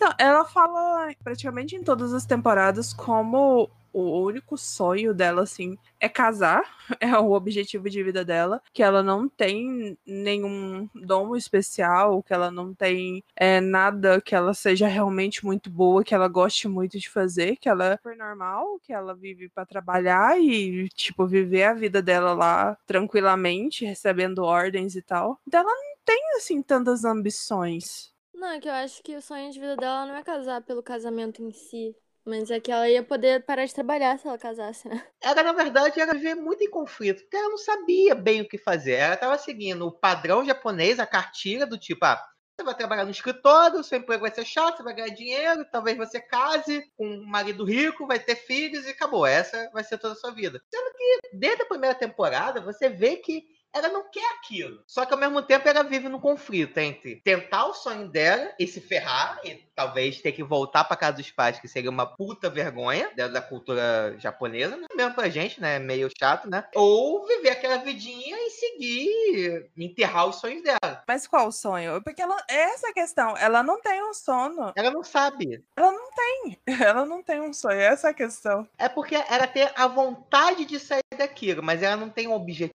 [0.02, 6.10] Então, ela fala praticamente em todas as temporadas como o único sonho dela, assim, é
[6.10, 6.64] casar,
[7.00, 12.50] é o objetivo de vida dela, que ela não tem nenhum dom especial, que ela
[12.50, 17.08] não tem é, nada que ela seja realmente muito boa, que ela goste muito de
[17.08, 21.76] fazer, que ela é super normal, que ela vive pra trabalhar e, tipo, viver a
[21.76, 25.40] vida dela lá tranquilamente, recebendo ordens e tal.
[25.48, 28.12] Então ela não tem, assim, tantas ambições.
[28.42, 30.82] Não, é que eu acho que o sonho de vida dela não é casar pelo
[30.82, 31.96] casamento em si.
[32.26, 35.08] Mas é que ela ia poder parar de trabalhar se ela casasse, né?
[35.22, 38.58] Ela, na verdade, ela vivia muito em conflito, porque ela não sabia bem o que
[38.58, 38.94] fazer.
[38.94, 42.20] Ela estava seguindo o padrão japonês, a cartilha do tipo, ah,
[42.60, 45.98] Você vai trabalhar no escritório, seu emprego vai ser chato, você vai ganhar dinheiro, talvez
[45.98, 49.26] você case com um marido rico, vai ter filhos e acabou.
[49.26, 50.62] Essa vai ser toda a sua vida.
[50.74, 54.84] Sendo que, desde a primeira temporada, você vê que ela não quer aquilo.
[54.86, 58.68] Só que ao mesmo tempo ela vive no conflito entre tentar o sonho dela e
[58.68, 62.50] se ferrar, e talvez ter que voltar para casa dos pais, que seria uma puta
[62.50, 64.88] vergonha dentro da cultura japonesa, né?
[64.96, 65.80] mesmo pra gente, né?
[65.80, 66.66] Meio chato, né?
[66.76, 71.04] Ou viver aquela vidinha e seguir, enterrar os sonhos dela.
[71.08, 72.02] Mas qual o sonho?
[72.04, 74.72] Porque ela, essa é a questão, ela não tem um sono.
[74.76, 75.64] Ela não sabe.
[75.76, 76.60] Ela não tem.
[76.82, 78.68] Ela não tem um sonho, essa é a questão.
[78.78, 82.71] É porque ela tem a vontade de sair daquilo, mas ela não tem um objetivo.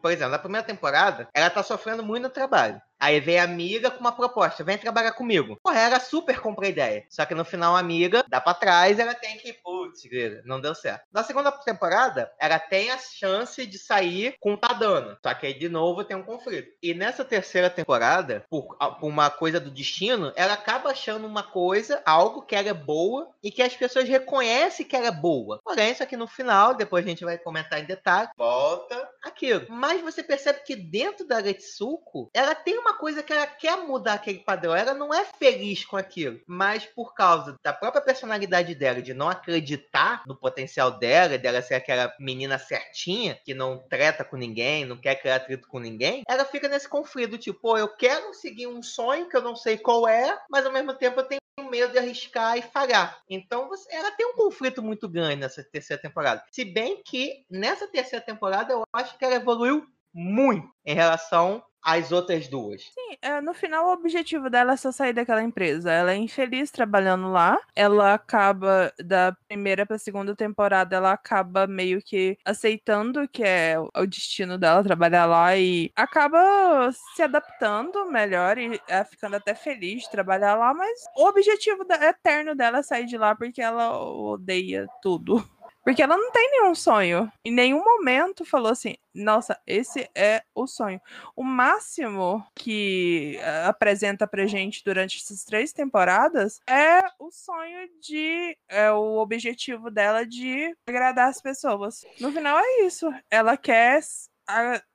[0.00, 2.80] Por exemplo, na primeira temporada, ela tá sofrendo muito no trabalho.
[3.02, 5.58] Aí vem a amiga com uma proposta, vem trabalhar comigo.
[5.60, 7.04] Porra, ela super compra a ideia.
[7.10, 10.02] Só que no final a amiga dá pra trás, ela tem que, putz,
[10.44, 11.02] não deu certo.
[11.12, 15.18] Na segunda temporada, ela tem a chance de sair com o Tadano.
[15.20, 16.72] Só que aí de novo tem um conflito.
[16.80, 22.00] E nessa terceira temporada, por, por uma coisa do destino, ela acaba achando uma coisa,
[22.06, 25.60] algo que ela é boa e que as pessoas reconhecem que ela é boa.
[25.64, 29.66] Porém, isso aqui no final, depois a gente vai comentar em detalhe, volta aquilo.
[29.68, 34.14] Mas você percebe que dentro da Retsuko, ela tem uma coisa que ela quer mudar
[34.14, 34.74] aquele padrão.
[34.74, 36.40] Ela não é feliz com aquilo.
[36.46, 41.74] Mas por causa da própria personalidade dela, de não acreditar no potencial dela, dela ser
[41.74, 46.44] aquela menina certinha, que não treta com ninguém, não quer criar atrito com ninguém, ela
[46.44, 50.08] fica nesse conflito, tipo, pô, eu quero seguir um sonho que eu não sei qual
[50.08, 53.20] é, mas ao mesmo tempo eu tenho medo de arriscar e falhar.
[53.28, 56.44] Então você, ela tem um conflito muito grande nessa terceira temporada.
[56.50, 62.12] Se bem que nessa terceira temporada eu acho que ela evoluiu muito em relação as
[62.12, 62.82] outras duas.
[62.82, 65.90] Sim, é, no final o objetivo dela é só sair daquela empresa.
[65.90, 67.58] Ela é infeliz trabalhando lá.
[67.74, 74.06] Ela acaba, da primeira pra segunda temporada, ela acaba meio que aceitando que é o
[74.06, 80.10] destino dela trabalhar lá e acaba se adaptando melhor e é, ficando até feliz de
[80.10, 85.42] trabalhar lá, mas o objetivo eterno dela é sair de lá porque ela odeia tudo.
[85.82, 87.30] Porque ela não tem nenhum sonho.
[87.44, 91.00] Em nenhum momento falou assim: nossa, esse é o sonho.
[91.34, 98.56] O máximo que uh, apresenta pra gente durante essas três temporadas é o sonho de.
[98.68, 102.04] É o objetivo dela de agradar as pessoas.
[102.20, 103.12] No final é isso.
[103.30, 104.00] Ela quer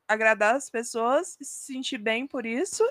[0.07, 2.83] agradar as pessoas, se sentir bem por isso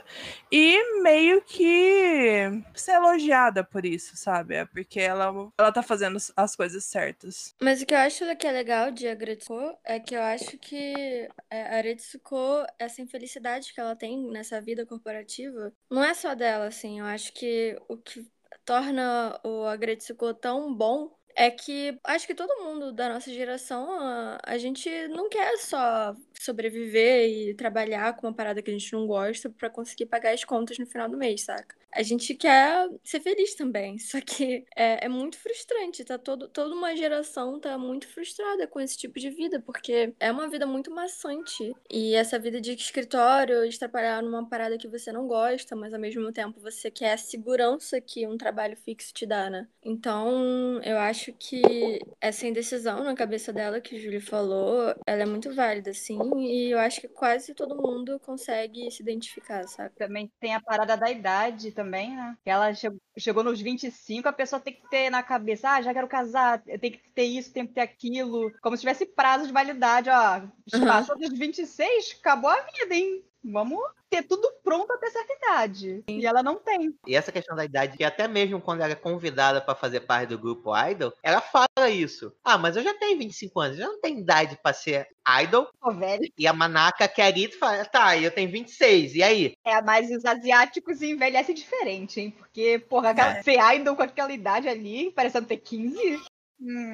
[0.51, 4.57] e meio que ser elogiada por isso, sabe?
[4.57, 7.55] É porque ela, ela tá fazendo as coisas certas.
[7.61, 11.29] Mas o que eu acho que é legal de Agretsuko é que eu acho que
[11.51, 16.67] é, a Agretsuko, essa infelicidade que ela tem nessa vida corporativa, não é só dela,
[16.67, 17.01] assim.
[17.01, 18.27] Eu acho que o que
[18.65, 24.39] torna o Agretsuko tão bom é que acho que todo mundo da nossa geração, a,
[24.43, 29.07] a gente não quer só sobreviver e trabalhar com uma parada que a gente não
[29.07, 31.77] gosta para conseguir pagar as contas no final do mês, saca?
[31.97, 36.19] A gente quer ser feliz também, só que é, é muito frustrante, tá?
[36.19, 40.49] Todo, toda uma geração tá muito frustrada com esse tipo de vida, porque é uma
[40.49, 41.73] vida muito maçante.
[41.91, 46.01] E essa vida de escritório, de trabalhar numa parada que você não gosta, mas ao
[46.01, 49.67] mesmo tempo você quer a segurança que um trabalho fixo te dá, né?
[49.83, 55.27] Então, eu acho que essa indecisão na cabeça dela, que o Júlio falou, ela é
[55.27, 59.95] muito válida, assim, e eu acho que quase todo mundo consegue se identificar, sabe?
[59.97, 62.37] Também tem a parada da idade também, né?
[62.45, 65.93] Que ela chegou, chegou nos 25, a pessoa tem que ter na cabeça, ah, já
[65.93, 68.53] quero casar, tem que ter isso, tem que ter aquilo.
[68.61, 70.41] Como se tivesse prazo de validade, ó.
[70.75, 70.87] Uhum.
[70.87, 73.25] Passou dos 26, acabou a vida, hein?
[73.51, 73.81] Vamos
[74.11, 76.05] ter tudo pronto até certa idade.
[76.09, 76.19] Sim.
[76.19, 76.95] E ela não tem.
[77.07, 80.31] E essa questão da idade, que até mesmo quando ela é convidada para fazer parte
[80.31, 82.33] do grupo Idol, ela fala isso.
[82.45, 85.09] Ah, mas eu já tenho 25 anos, eu não tenho idade para ser
[85.41, 85.69] idol.
[85.83, 86.31] Oh, velho.
[86.37, 89.55] E a Manaka quer ir e fala, tá, eu tenho 26, e aí?
[89.65, 92.31] É, mas os asiáticos envelhecem diferente, hein?
[92.31, 93.43] Porque, porra, é.
[93.43, 96.21] ser idol com aquela idade ali, parecendo ter 15.
[96.61, 96.93] Hum,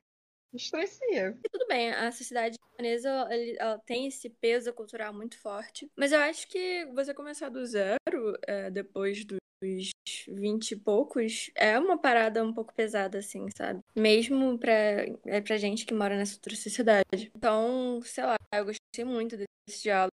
[0.55, 1.37] estrecia.
[1.51, 3.09] Tudo bem, a sociedade japonesa
[3.59, 8.38] ela tem esse peso cultural muito forte, mas eu acho que você começar do zero,
[8.47, 9.38] é, depois dos
[10.29, 13.81] 20 e poucos, é uma parada um pouco pesada, assim, sabe?
[13.95, 14.73] Mesmo pra,
[15.27, 17.31] é pra gente que mora nessa outra sociedade.
[17.37, 20.12] Então, sei lá, eu gostei muito desse diálogo,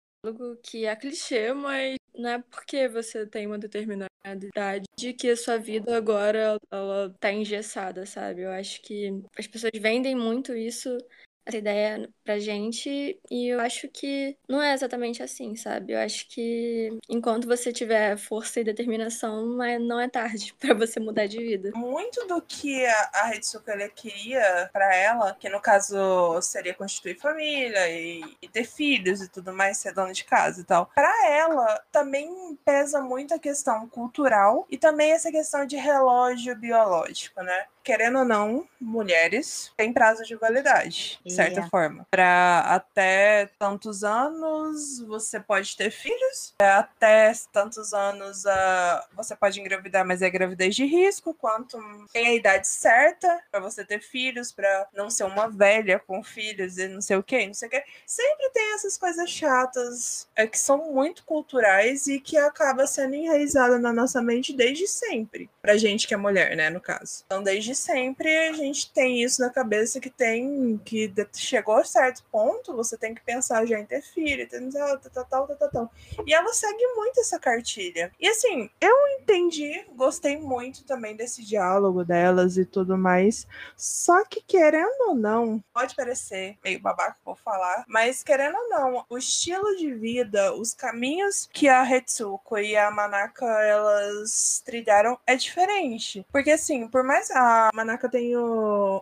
[0.62, 4.87] que é clichê, mas não é porque você tem uma determinada idade
[5.18, 8.42] que a sua vida agora ela tá engessada, sabe?
[8.42, 10.96] Eu acho que as pessoas vendem muito isso
[11.46, 15.92] essa ideia pra gente e eu acho que não é exatamente assim, sabe?
[15.92, 19.47] Eu acho que enquanto você tiver força e determinação,
[19.78, 21.70] não é tarde para você mudar de vida.
[21.74, 27.88] Muito do que a, a Hitsuka queria para ela, que no caso seria constituir família
[27.88, 30.90] e, e, ter filhos e tudo mais, ser dona de casa e tal.
[30.94, 37.42] Para ela também pesa muito a questão cultural e também essa questão de relógio biológico,
[37.42, 37.66] né?
[37.87, 41.70] Querendo ou não, mulheres têm prazo de validade, de certa yeah.
[41.70, 42.05] forma.
[42.11, 50.05] Para até tantos anos você pode ter filhos, até tantos anos uh, você pode engravidar,
[50.05, 51.78] mas é gravidez de risco, quanto
[52.12, 56.78] tem a idade certa para você ter filhos, para não ser uma velha com filhos
[56.78, 57.84] e não sei o que, não sei o que.
[58.05, 63.78] Sempre tem essas coisas chatas é, que são muito culturais e que acaba sendo enraizada
[63.78, 65.49] na nossa mente desde sempre.
[65.62, 67.22] Pra gente que é mulher, né, no caso.
[67.26, 72.24] Então, desde sempre a gente tem isso na cabeça que tem que chegou a certo
[72.31, 75.93] ponto, você tem que pensar já em ter filho, tal, tal, tal, tal, tal.
[76.27, 78.11] E ela segue muito essa cartilha.
[78.18, 83.47] E assim, eu entendi, gostei muito também desse diálogo delas e tudo mais.
[83.77, 89.05] Só que querendo ou não, pode parecer meio babaca vou falar, mas querendo ou não,
[89.09, 95.37] o estilo de vida, os caminhos que a Retsuko e a Manaka elas trilharam é
[95.37, 96.27] diferente.
[96.31, 98.38] Porque assim, por mais a Manaka tenha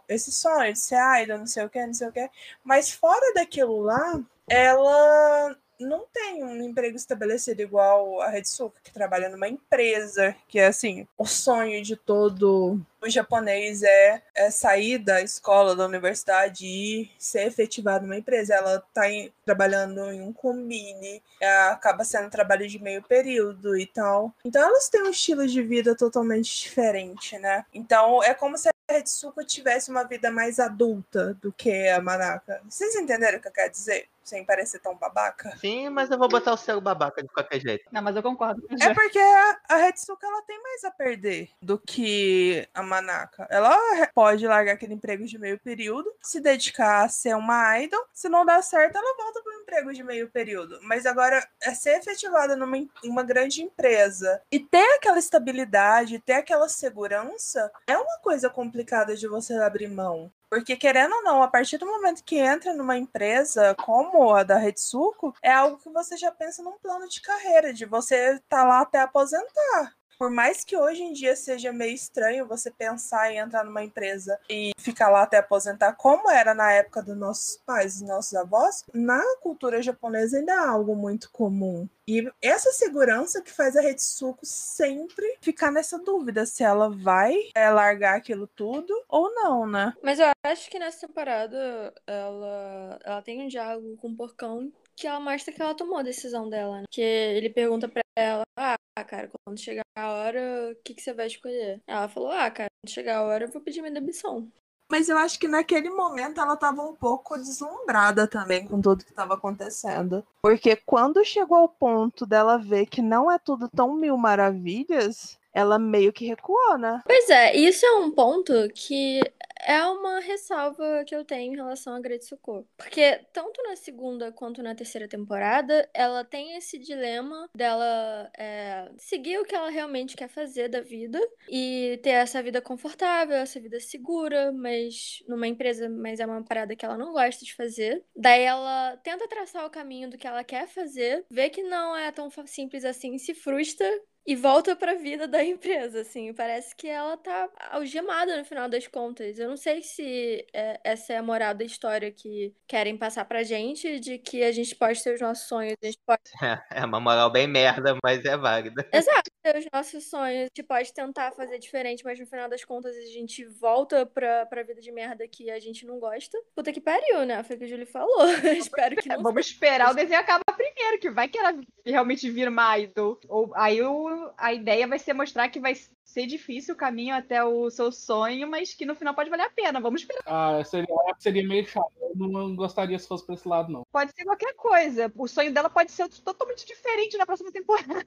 [0.08, 2.28] esse sonho de ser idol, não sei o que, não sei o que,
[2.62, 9.28] mas fora daquilo lá, ela não tem um emprego estabelecido igual a Retsuka, que trabalha
[9.28, 15.20] numa empresa, que é assim, o sonho de todo o japonês é, é sair da
[15.20, 18.54] escola, da universidade e ser efetivado numa empresa.
[18.54, 19.02] Ela está
[19.44, 24.34] trabalhando em um combine, é, acaba sendo trabalho de meio período e tal.
[24.44, 27.64] Então elas têm um estilo de vida totalmente diferente, né?
[27.72, 32.60] Então é como se a Retsuko tivesse uma vida mais adulta do que a Manaka.
[32.68, 34.08] Vocês entenderam o que eu quero dizer?
[34.24, 35.56] Sem parecer tão babaca.
[35.58, 37.84] Sim, mas eu vou botar o seu babaca de qualquer jeito.
[37.92, 38.66] Não, mas eu concordo.
[38.80, 43.46] É porque a, a Retsuka ela tem mais a perder do que a Manaka.
[43.50, 43.76] Ela
[44.14, 48.04] pode largar aquele emprego de meio período, se dedicar a ser uma idol.
[48.12, 50.78] Se não dá certo, ela volta para o emprego de meio período.
[50.82, 56.68] Mas agora, é ser efetivada numa uma grande empresa e ter aquela estabilidade, ter aquela
[56.68, 60.30] segurança, é uma coisa complicada de você abrir mão.
[60.54, 64.56] Porque, querendo ou não, a partir do momento que entra numa empresa como a da
[64.56, 68.64] Retsuko, é algo que você já pensa num plano de carreira, de você estar tá
[68.64, 73.38] lá até aposentar por mais que hoje em dia seja meio estranho você pensar em
[73.38, 78.00] entrar numa empresa e ficar lá até aposentar, como era na época dos nossos pais
[78.00, 81.88] e nossos avós, na cultura japonesa ainda é algo muito comum.
[82.06, 87.70] E essa segurança que faz a Retsuko sempre ficar nessa dúvida se ela vai é,
[87.70, 89.94] largar aquilo tudo ou não, né?
[90.02, 95.06] Mas eu acho que nessa temporada ela, ela tem um diálogo com o porcão que
[95.06, 96.84] ela mostra que ela tomou a decisão dela, né?
[96.90, 101.12] Que ele pergunta pra ela, ah, cara, quando chegar a hora, o que, que você
[101.12, 101.80] vai escolher?
[101.86, 104.50] Ela falou, ah, cara, quando chegar a hora, eu vou pedir minha demissão.
[104.90, 109.10] Mas eu acho que naquele momento ela estava um pouco deslumbrada também com tudo que
[109.10, 110.24] estava acontecendo.
[110.42, 115.78] Porque quando chegou ao ponto dela ver que não é tudo tão mil maravilhas, ela
[115.78, 117.00] meio que recuou, né?
[117.06, 119.20] Pois é, isso é um ponto que
[119.66, 122.66] é uma ressalva que eu tenho em relação a Gretsuko.
[122.76, 129.38] Porque tanto na segunda quanto na terceira temporada, ela tem esse dilema dela é, seguir
[129.38, 133.80] o que ela realmente quer fazer da vida e ter essa vida confortável, essa vida
[133.80, 138.04] segura, mas numa empresa, mas é uma parada que ela não gosta de fazer.
[138.14, 142.12] Daí ela tenta traçar o caminho do que ela quer fazer, vê que não é
[142.12, 143.88] tão simples assim, se frustra
[144.26, 146.32] e volta pra vida da empresa, assim.
[146.32, 149.38] Parece que ela tá algemada no final das contas.
[149.38, 153.42] Eu não sei se é, essa é a moral da história que querem passar pra
[153.42, 156.22] gente, de que a gente pode ter os nossos sonhos, a gente pode...
[156.42, 158.86] É, é uma moral bem merda, mas é válida.
[158.92, 162.64] Exato, ter os nossos sonhos, a gente pode tentar fazer diferente, mas no final das
[162.64, 166.38] contas a gente volta pra, pra vida de merda que a gente não gosta.
[166.54, 167.42] Puta que pariu, né?
[167.42, 168.26] Foi o que a Julie falou.
[168.44, 169.22] Espero que não.
[169.22, 171.54] Vamos esperar o desenho acabar primeiro, que vai que ela
[171.84, 173.18] realmente vir uma idol.
[173.28, 177.42] Ou aí o a ideia vai ser mostrar que vai ser difícil o caminho até
[177.44, 179.80] o seu sonho, mas que no final pode valer a pena.
[179.80, 180.22] Vamos esperar.
[180.26, 181.92] Ah, seria, seria meio chato.
[182.00, 183.82] Eu não gostaria se fosse pra esse lado, não.
[183.92, 185.12] Pode ser qualquer coisa.
[185.16, 188.04] O sonho dela pode ser totalmente diferente na próxima temporada.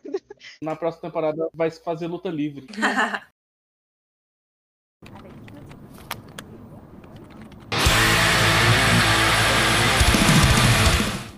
[0.62, 2.68] Na próxima temporada vai se fazer luta livre.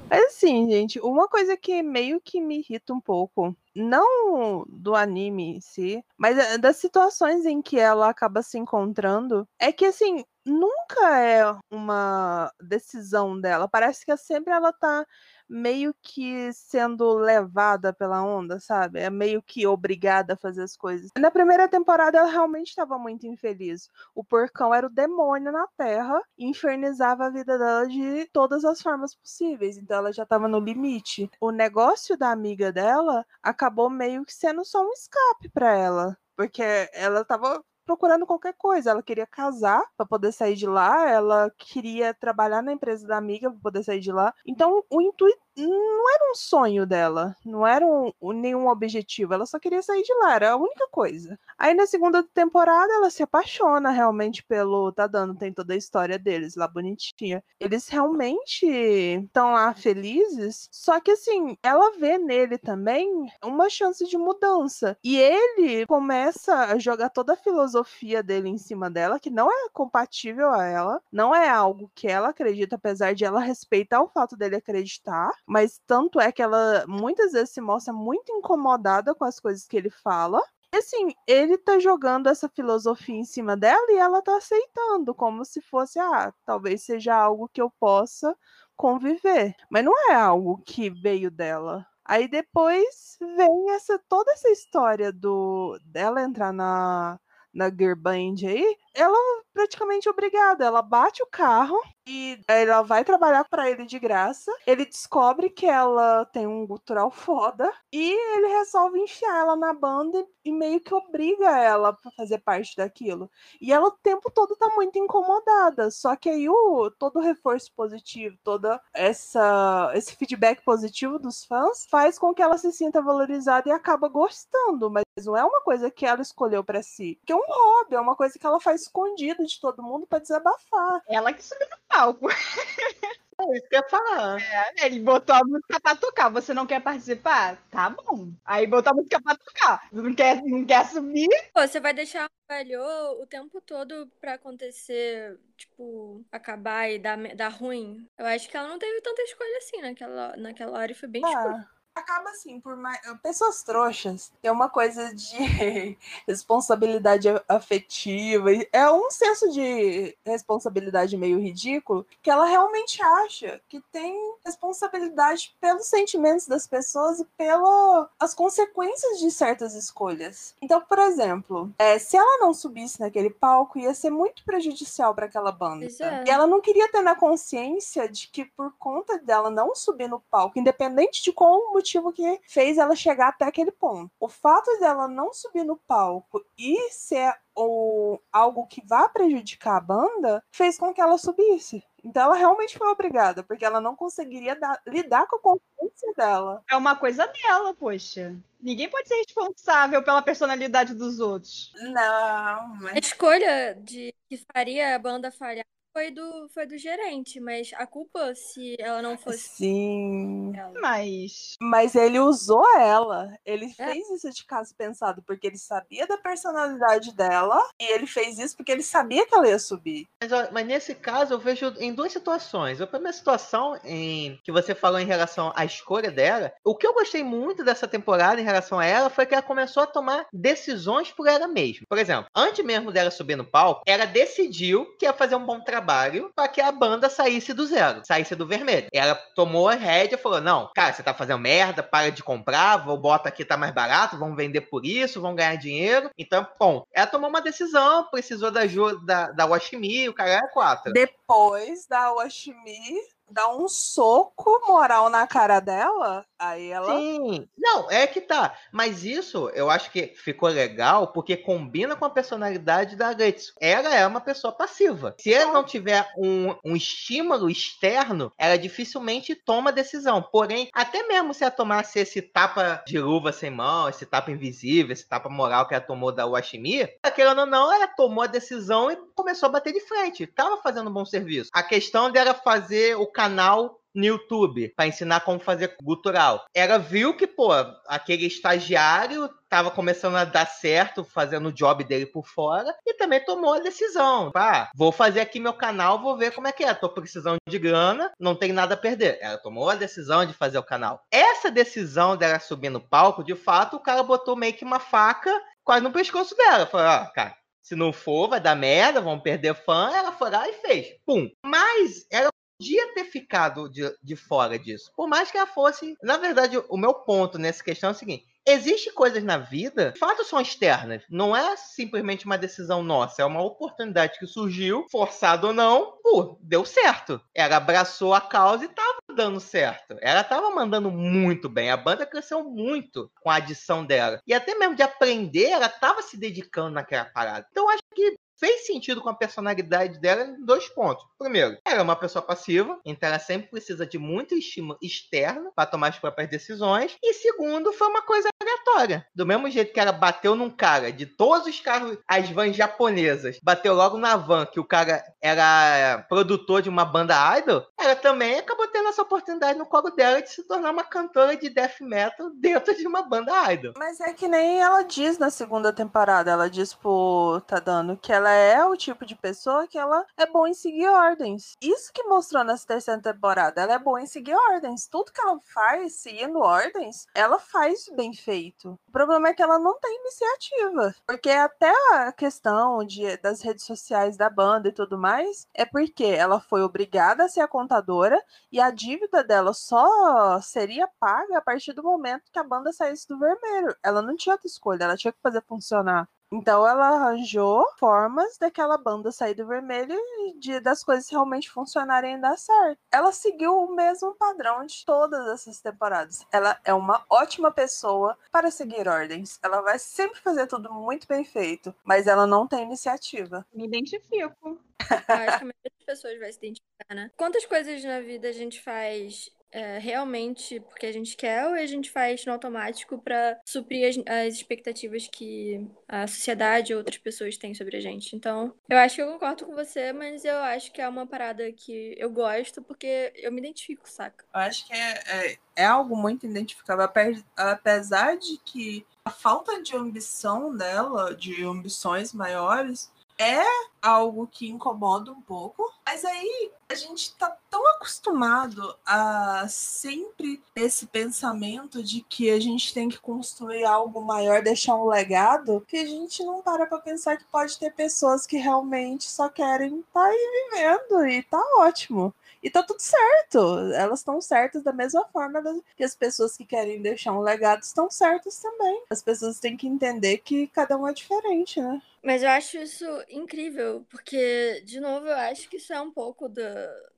[0.10, 5.57] Mas assim, gente, uma coisa que meio que me irrita um pouco, não do anime
[5.57, 10.26] em si, mas eh, das situações em que ela acaba se encontrando, é que assim,
[10.45, 13.68] nunca é uma decisão dela.
[13.70, 15.05] Parece que sempre ela tá
[15.50, 19.00] meio que sendo levada pela onda, sabe?
[19.00, 21.10] É meio que obrigada a fazer as coisas.
[21.18, 23.89] Na primeira temporada ela realmente estava muito infeliz.
[24.14, 29.16] O porcão era o demônio na Terra infernizava a vida dela de todas as formas
[29.16, 29.78] possíveis.
[29.78, 31.30] Então ela já estava no limite.
[31.41, 36.18] O negócio da amiga dela acabou meio que sendo só um escape para ela.
[36.36, 38.92] Porque ela estava procurando qualquer coisa.
[38.92, 43.50] Ela queria casar para poder sair de lá, ela queria trabalhar na empresa da amiga
[43.50, 44.32] para poder sair de lá.
[44.46, 49.60] Então, o intuito não era um sonho dela, não era um, nenhum objetivo, ela só
[49.60, 51.39] queria sair de lá, era a única coisa.
[51.57, 56.55] Aí na segunda temporada ela se apaixona realmente pelo Tadano, tem toda a história deles
[56.55, 57.43] lá bonitinha.
[57.60, 63.10] Eles realmente estão lá felizes, só que assim, ela vê nele também
[63.43, 64.97] uma chance de mudança.
[65.03, 69.70] E ele começa a jogar toda a filosofia dele em cima dela, que não é
[69.74, 74.36] compatível a ela, não é algo que ela acredita, apesar de ela respeitar o fato
[74.38, 79.39] dele acreditar, mas tanto é que ela muitas vezes se mostra muito incomodada com as
[79.39, 80.39] coisas que ele fala.
[80.72, 85.43] E assim, ele tá jogando essa filosofia em cima dela e ela tá aceitando, como
[85.43, 88.36] se fosse, ah, talvez seja algo que eu possa
[88.78, 89.56] conviver.
[89.72, 91.84] Mas não é algo que veio dela.
[92.06, 97.20] Aí depois vem essa toda essa história do dela entrar na
[97.54, 99.18] na Gearband aí, ela
[99.54, 104.52] praticamente obrigada, ela bate o carro e ela vai trabalhar para ele de graça.
[104.66, 110.26] Ele descobre que ela tem um gutural foda e ele resolve enfiar ela na banda
[110.43, 113.30] e meio que obriga ela para fazer parte daquilo.
[113.62, 115.91] E ela o tempo todo tá muito incomodada.
[115.91, 121.86] Só que aí o todo o reforço positivo, toda essa esse feedback positivo dos fãs
[121.89, 125.91] faz com que ela se sinta valorizada e acaba gostando, mas não é uma coisa
[125.91, 127.20] que ela escolheu para si.
[127.26, 130.20] Que é um hobby, é uma coisa que ela faz escondido de todo mundo para
[130.20, 131.02] desabafar.
[131.08, 132.28] Ela que subiu no palco.
[133.42, 134.42] É isso que eu ia falar.
[134.42, 136.28] É, ele botou a música pra tocar.
[136.28, 137.56] Você não quer participar?
[137.72, 138.34] Tá bom.
[138.44, 139.88] Aí botou a música pra tocar.
[139.94, 141.30] Não quer, não quer subir?
[141.54, 142.82] Pô, você vai deixar o velho
[143.22, 148.06] o tempo todo pra acontecer, tipo, acabar e dar, dar ruim?
[148.18, 151.24] Eu acho que ela não teve tanta escolha assim naquela, naquela hora e foi bem
[151.24, 151.66] ah
[152.00, 153.00] acaba assim, por mais.
[153.22, 155.38] Pessoas trouxas é uma coisa de
[156.28, 158.50] responsabilidade afetiva.
[158.72, 165.88] É um senso de responsabilidade meio ridículo que ela realmente acha que tem responsabilidade pelos
[165.88, 170.56] sentimentos das pessoas e pelas consequências de certas escolhas.
[170.62, 175.26] Então, por exemplo, é, se ela não subisse naquele palco, ia ser muito prejudicial para
[175.26, 175.86] aquela banda.
[175.86, 176.24] É.
[176.26, 180.20] E ela não queria ter na consciência de que, por conta dela não subir no
[180.20, 184.12] palco, independente de qual motivo motivo que fez ela chegar até aquele ponto.
[184.20, 189.82] O fato dela não subir no palco e ser o, algo que vá prejudicar a
[189.82, 191.84] banda fez com que ela subisse.
[192.04, 196.64] Então ela realmente foi obrigada, porque ela não conseguiria dar, lidar com a consciência dela.
[196.70, 198.36] É uma coisa dela, poxa.
[198.62, 201.74] Ninguém pode ser responsável pela personalidade dos outros.
[201.76, 202.96] Não, mas...
[202.96, 207.86] A escolha de que faria a banda falhar foi do, foi do gerente, mas a
[207.86, 209.40] culpa, se ela não fosse.
[209.40, 210.52] Sim.
[210.56, 210.74] Ela.
[210.80, 211.56] Mas.
[211.62, 213.30] Mas ele usou ela.
[213.46, 213.86] Ele é.
[213.86, 217.60] fez isso de caso pensado, porque ele sabia da personalidade dela.
[217.80, 220.08] E ele fez isso porque ele sabia que ela ia subir.
[220.22, 222.80] Mas, mas nesse caso, eu vejo em duas situações.
[222.80, 226.54] A primeira situação em que você falou em relação à escolha dela.
[226.64, 229.84] O que eu gostei muito dessa temporada em relação a ela foi que ela começou
[229.84, 231.86] a tomar decisões por ela mesma.
[231.90, 235.60] Por exemplo, antes mesmo dela subir no palco, ela decidiu que ia fazer um bom
[235.60, 238.88] trabalho trabalho para que a banda saísse do zero, saísse do vermelho.
[238.94, 242.78] Ela tomou a rédea e falou: Não, cara, você tá fazendo merda, para de comprar,
[242.78, 246.10] vou bota aqui tá mais barato, vamos vender por isso, vamos ganhar dinheiro.
[246.18, 250.48] Então, bom, ela tomou uma decisão, precisou da ajuda da, da Washimi, o cara é
[250.50, 250.92] quatro.
[250.92, 253.00] Depois da Washimi,
[253.30, 256.98] dá um soco moral na cara dela, aí ela.
[256.98, 258.56] Sim, não, é que tá.
[258.72, 263.54] Mas isso eu acho que ficou legal porque combina com a personalidade da Gretz.
[263.60, 265.16] Ela é uma pessoa passiva.
[265.20, 270.22] Se ela não tiver um, um estímulo externo, ela dificilmente toma decisão.
[270.22, 274.94] Porém, até mesmo se ela tomasse esse tapa de luva sem mão, esse tapa invisível,
[274.94, 278.90] esse tapa moral que ela tomou da Washimi, querendo ou não, ela tomou a decisão
[278.90, 280.26] e começou a bater de frente.
[280.26, 281.50] Tava fazendo um bom serviço.
[281.54, 286.45] A questão dela fazer o canal no YouTube para ensinar como fazer gutural.
[286.54, 287.50] Ela viu que, pô,
[287.88, 293.24] aquele estagiário tava começando a dar certo, fazendo o job dele por fora, e também
[293.24, 294.32] tomou a decisão.
[294.36, 296.74] Ah, vou fazer aqui meu canal, vou ver como é que é.
[296.74, 299.18] Tô precisando de grana, não tem nada a perder.
[299.22, 301.02] Ela tomou a decisão de fazer o canal.
[301.12, 305.32] Essa decisão dela subir no palco, de fato, o cara botou meio que uma faca
[305.64, 306.66] quase no pescoço dela.
[306.66, 309.91] Falou, ó, ah, cara, se não for, vai dar merda, vão perder fã.
[309.93, 310.88] Ela foi lá e fez.
[311.06, 311.30] Pum.
[311.45, 312.30] Mas ela
[312.60, 314.91] podia ter ficado de, de fora disso.
[314.95, 315.95] Por mais que ela fosse.
[316.03, 320.28] Na verdade, o meu ponto nessa questão é o seguinte: Existem coisas na vida, fatos
[320.28, 321.03] são externas.
[321.10, 326.39] Não é simplesmente uma decisão nossa, é uma oportunidade que surgiu, forçado ou não, pô,
[326.41, 327.22] deu certo.
[327.34, 329.97] Ela abraçou a causa e tava dando certo.
[330.01, 331.70] Ela tava mandando muito bem.
[331.70, 334.20] A banda cresceu muito com a adição dela.
[334.26, 337.45] E até mesmo de aprender, ela tava se dedicando naquela parada.
[337.51, 341.06] Então acho que fez sentido com a personalidade dela em dois pontos.
[341.18, 345.70] Primeiro, ela é uma pessoa passiva, então ela sempre precisa de muito estímulo externo para
[345.70, 346.98] tomar as próprias decisões.
[347.04, 349.06] E segundo, foi uma coisa aleatória.
[349.14, 353.40] Do mesmo jeito que ela bateu num cara de todos os carros, as vans japonesas,
[353.44, 358.40] bateu logo na van que o cara era produtor de uma banda idol, ela também
[358.40, 362.30] acabou tendo essa oportunidade no colo dela de se tornar uma cantora de death metal
[362.36, 363.74] dentro de uma banda idol.
[363.78, 368.29] Mas é que nem ela diz na segunda temporada, ela diz pro Tadano que ela
[368.32, 371.56] é o tipo de pessoa que ela é boa em seguir ordens.
[371.62, 374.88] Isso que mostrou nessa terceira temporada, ela é boa em seguir ordens.
[374.88, 378.80] Tudo que ela faz, seguindo ordens, ela faz bem feito.
[378.88, 380.96] O problema é que ela não tem iniciativa.
[381.06, 386.06] Porque até a questão de, das redes sociais da banda e tudo mais, é porque
[386.06, 391.42] ela foi obrigada a ser a contadora e a dívida dela só seria paga a
[391.42, 393.76] partir do momento que a banda saísse do vermelho.
[393.84, 396.08] Ela não tinha outra escolha, ela tinha que fazer funcionar.
[396.32, 402.16] Então ela arranjou formas daquela banda sair do vermelho e de, das coisas realmente funcionarem
[402.16, 402.80] e dar certo.
[402.92, 406.26] Ela seguiu o mesmo padrão de todas essas temporadas.
[406.32, 409.40] Ela é uma ótima pessoa para seguir ordens.
[409.42, 413.46] Ela vai sempre fazer tudo muito bem feito, mas ela não tem iniciativa.
[413.54, 414.60] Me identifico.
[414.80, 417.12] acho que a maioria das pessoas vai se identificar, né?
[417.18, 421.66] Quantas coisas na vida a gente faz é, realmente porque a gente quer ou a
[421.66, 427.38] gente faz no automático para suprir as, as, expectativas que a sociedade ou outras pessoas
[427.38, 428.16] têm sobre a gente.
[428.16, 431.52] Então, eu acho que eu concordo com você, mas eu acho que é uma parada
[431.52, 434.26] que eu gosto porque eu me identifico, saca?
[434.34, 436.88] Eu acho que é, é, é algo muito identificável,
[437.36, 443.43] apesar de que a falta de ambição dela, de ambições maiores, é
[443.82, 450.86] algo que incomoda um pouco, mas aí a gente tá tão acostumado a sempre esse
[450.86, 455.86] pensamento de que a gente tem que construir algo maior, deixar um legado, que a
[455.86, 460.06] gente não para pra pensar que pode ter pessoas que realmente só querem estar tá
[460.06, 462.14] aí vivendo e tá ótimo.
[462.42, 463.72] E tá tudo certo.
[463.74, 465.42] Elas estão certas da mesma forma
[465.76, 468.84] que as pessoas que querem deixar um legado estão certas também.
[468.90, 471.82] As pessoas têm que entender que cada um é diferente, né?
[472.02, 476.28] Mas eu acho isso incrível, porque, de novo, eu acho que isso é um pouco
[476.28, 476.41] do,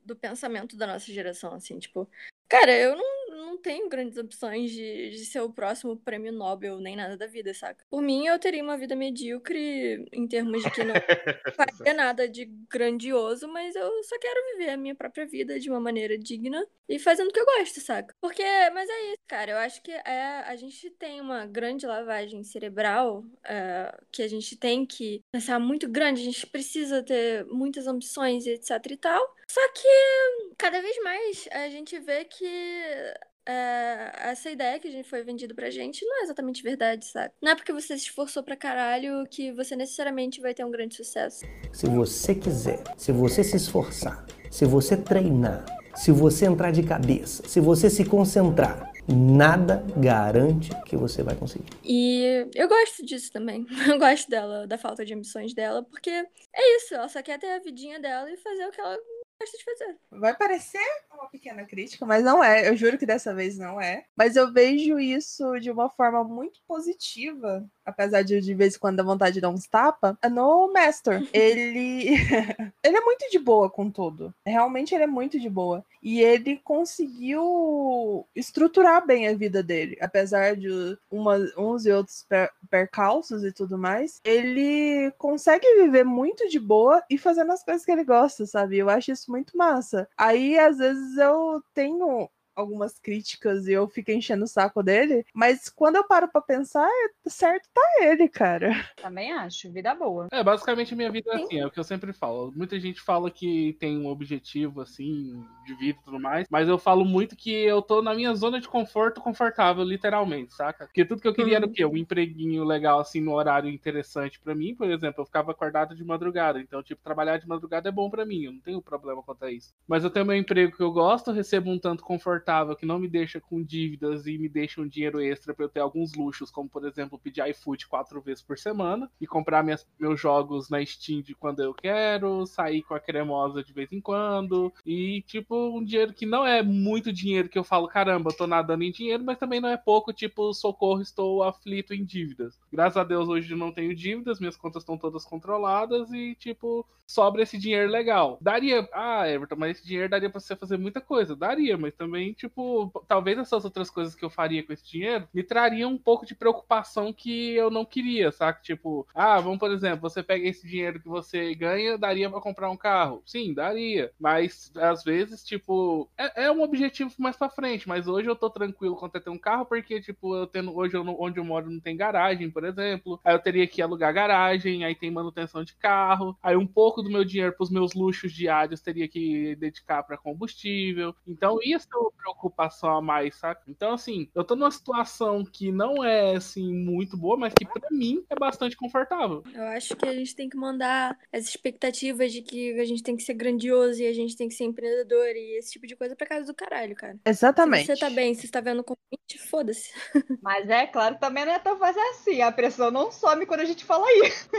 [0.06, 2.10] do pensamento da nossa geração, assim, tipo,
[2.48, 6.96] cara, eu não não tenho grandes opções de, de ser o próximo prêmio Nobel, nem
[6.96, 7.86] nada da vida, saca?
[7.90, 10.94] Por mim, eu teria uma vida medíocre em termos de que não
[11.56, 15.80] faria nada de grandioso, mas eu só quero viver a minha própria vida de uma
[15.80, 18.14] maneira digna e fazendo o que eu gosto, saca?
[18.20, 19.52] Porque, mas é isso, cara.
[19.52, 24.58] Eu acho que é, a gente tem uma grande lavagem cerebral é, que a gente
[24.58, 29.36] tem que pensar muito grande, a gente precisa ter muitas ambições e etc e tal.
[29.48, 33.14] Só que cada vez mais a gente vê que
[33.46, 37.34] é, essa ideia que a gente foi vendido pra gente não é exatamente verdade, sabe?
[37.42, 40.96] Não é porque você se esforçou pra caralho que você necessariamente vai ter um grande
[40.96, 41.46] sucesso.
[41.72, 45.66] Se você quiser, se você se esforçar, se você treinar,
[45.96, 51.72] se você entrar de cabeça, se você se concentrar, nada garante que você vai conseguir.
[51.84, 53.66] E eu gosto disso também.
[53.88, 57.52] Eu gosto dela, da falta de ambições dela, porque é isso, ela só quer ter
[57.52, 58.98] a vidinha dela e fazer o que ela
[59.42, 59.98] gosta de fazer.
[60.12, 60.80] Vai parecer
[61.12, 62.68] uma pequena crítica, mas não é.
[62.68, 64.06] Eu juro que dessa vez não é.
[64.16, 68.98] Mas eu vejo isso de uma forma muito positiva apesar de de vez em quando
[68.98, 71.28] dar vontade de dar uns tapa, é no Master.
[71.34, 72.10] ele
[72.84, 74.34] ele é muito de boa com tudo.
[74.46, 75.84] Realmente ele é muito de boa.
[76.02, 82.52] E ele conseguiu estruturar bem a vida dele, apesar de uma, uns e outros per
[82.70, 84.20] percalços e tudo mais.
[84.24, 88.78] Ele consegue viver muito de boa e fazendo as coisas que ele gosta, sabe?
[88.78, 90.08] Eu acho isso muito massa.
[90.18, 92.30] Aí às vezes eu tenho
[92.62, 96.88] algumas críticas e eu fico enchendo o saco dele, mas quando eu paro pra pensar,
[96.88, 98.72] é- certo tá ele, cara.
[99.02, 100.28] Também acho, vida boa.
[100.32, 102.52] É, basicamente a minha vida é assim, é o que eu sempre falo.
[102.56, 106.78] Muita gente fala que tem um objetivo, assim, de vida e tudo mais, mas eu
[106.78, 110.86] falo muito que eu tô na minha zona de conforto confortável, literalmente, saca?
[110.86, 111.86] Porque tudo que eu queria era o quê?
[111.86, 116.04] Um empreguinho legal, assim, no horário interessante pra mim, por exemplo, eu ficava acordado de
[116.04, 119.46] madrugada, então, tipo, trabalhar de madrugada é bom pra mim, eu não tenho problema quanto
[119.46, 119.74] a isso.
[119.88, 123.08] Mas eu tenho meu emprego que eu gosto, recebo um tanto confortável, que não me
[123.08, 126.70] deixa com dívidas e me deixa um dinheiro extra pra eu ter alguns luxos, como,
[126.70, 131.22] por exemplo, pedir iFood quatro vezes por semana e comprar minhas, meus jogos na Steam
[131.22, 135.84] de quando eu quero, sair com a cremosa de vez em quando, e, tipo, um
[135.84, 139.38] dinheiro que não é muito dinheiro que eu falo, caramba, tô nadando em dinheiro, mas
[139.38, 142.60] também não é pouco, tipo, socorro, estou aflito em dívidas.
[142.72, 146.86] Graças a Deus hoje eu não tenho dívidas, minhas contas estão todas controladas e, tipo,
[147.12, 148.38] sobra esse dinheiro legal.
[148.42, 151.36] Daria, ah, Everton, mas esse dinheiro daria pra você fazer muita coisa.
[151.36, 155.44] Daria, mas também, tipo, talvez essas outras coisas que eu faria com esse dinheiro me
[155.44, 158.62] trariam um pouco de preocupação que eu não queria, saca?
[158.62, 162.70] Tipo, ah, vamos, por exemplo, você pega esse dinheiro que você ganha, daria pra comprar
[162.70, 163.22] um carro?
[163.26, 164.12] Sim, daria.
[164.20, 168.50] Mas, às vezes, tipo, é, é um objetivo mais pra frente, mas hoje eu tô
[168.50, 171.70] tranquilo quanto a ter um carro, porque, tipo, eu tendo, hoje eu onde eu moro
[171.70, 173.20] não tem garagem, por exemplo.
[173.24, 177.10] Aí eu teria que alugar garagem, aí tem manutenção de carro, aí um pouco do
[177.10, 181.16] meu dinheiro pros meus luxos diários teria que dedicar pra combustível.
[181.28, 181.88] Então isso
[182.22, 183.62] preocupação a mais, saca?
[183.68, 187.90] Então, assim, eu tô numa situação que não é, assim, muito boa, mas que pra
[187.92, 189.44] mim é bastante confortável.
[189.54, 193.16] Eu acho que a gente tem que mandar as expectativas de que a gente tem
[193.16, 196.16] que ser grandioso e a gente tem que ser empreendedor e esse tipo de coisa
[196.16, 197.18] pra casa do caralho, cara.
[197.26, 197.86] Exatamente.
[197.86, 199.92] Se você tá bem, se você tá vendo convite, foda-se.
[200.42, 202.42] Mas é claro também não é tão fácil assim.
[202.42, 204.50] A pressão não some quando a gente fala isso.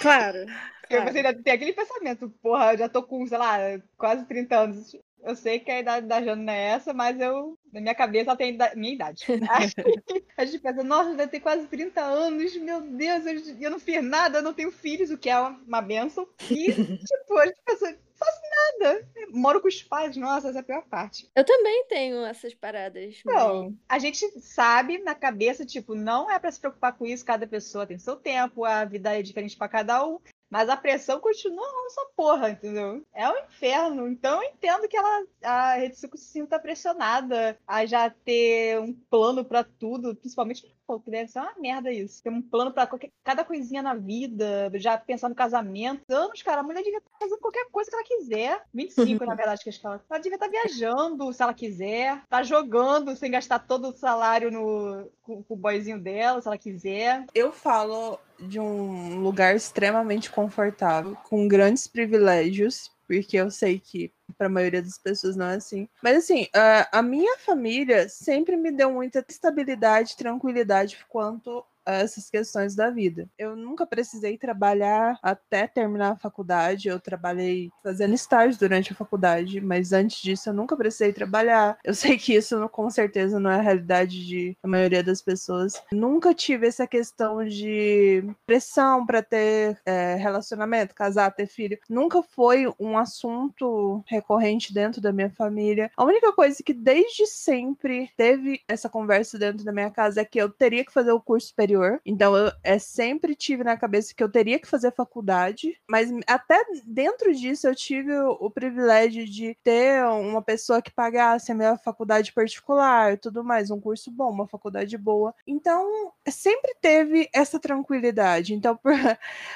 [0.00, 0.46] Claro.
[0.80, 3.58] Porque você ainda tem aquele pensamento, porra, eu já tô com, sei lá,
[3.96, 4.96] quase 30 anos.
[5.26, 8.30] Eu sei que a idade da Jana não é essa, mas eu, na minha cabeça,
[8.30, 9.24] ela tem minha idade.
[9.50, 9.68] Aí
[10.38, 14.04] a gente pensa, nossa, eu tenho quase 30 anos, meu Deus, eu, eu não fiz
[14.04, 16.28] nada, eu não tenho filhos, o que é uma benção.
[16.48, 18.40] E, tipo, a gente pensa, não faço
[18.78, 19.08] nada.
[19.30, 21.28] Moro com os pais, nossa, essa é a pior parte.
[21.34, 23.20] Eu também tenho essas paradas.
[23.24, 27.48] Não, a gente sabe na cabeça, tipo, não é pra se preocupar com isso, cada
[27.48, 30.20] pessoa tem seu tempo, a vida é diferente pra cada um,
[30.50, 33.04] mas a pressão continua nessa porra, entendeu?
[33.12, 34.08] É um inferno.
[34.08, 39.44] Então eu entendo que ela, a Retsuko se sinta pressionada a já ter um plano
[39.44, 42.22] pra tudo, principalmente pô, que deve ser uma merda isso.
[42.22, 46.02] Ter um plano pra qualquer, cada coisinha na vida, já pensar no casamento.
[46.08, 48.62] Anos, cara, a mulher devia estar fazendo qualquer coisa que ela quiser.
[48.72, 52.22] 25, na verdade, que acho que ela, ela devia estar viajando, se ela quiser.
[52.28, 56.58] Tá jogando sem gastar todo o salário no, com, com o boyzinho dela, se ela
[56.58, 57.24] quiser.
[57.34, 64.46] Eu falo de um lugar extremamente confortável, com grandes privilégios, porque eu sei que para
[64.46, 65.88] a maioria das pessoas não é assim.
[66.02, 72.74] Mas assim, a, a minha família sempre me deu muita estabilidade, tranquilidade quanto essas questões
[72.74, 73.28] da vida.
[73.38, 76.88] Eu nunca precisei trabalhar até terminar a faculdade.
[76.88, 81.78] Eu trabalhei fazendo estágio durante a faculdade, mas antes disso eu nunca precisei trabalhar.
[81.84, 85.82] Eu sei que isso com certeza não é a realidade de a maioria das pessoas.
[85.92, 91.78] Nunca tive essa questão de pressão para ter é, relacionamento, casar, ter filho.
[91.88, 95.90] Nunca foi um assunto recorrente dentro da minha família.
[95.96, 100.38] A única coisa que desde sempre teve essa conversa dentro da minha casa é que
[100.38, 101.75] eu teria que fazer o curso superior.
[102.04, 106.62] Então eu é, sempre tive na cabeça que eu teria que fazer faculdade, mas até
[106.84, 111.76] dentro disso eu tive o, o privilégio de ter uma pessoa que pagasse a minha
[111.78, 115.34] faculdade particular e tudo mais, um curso bom, uma faculdade boa.
[115.46, 118.54] Então sempre teve essa tranquilidade.
[118.54, 118.92] Então, por,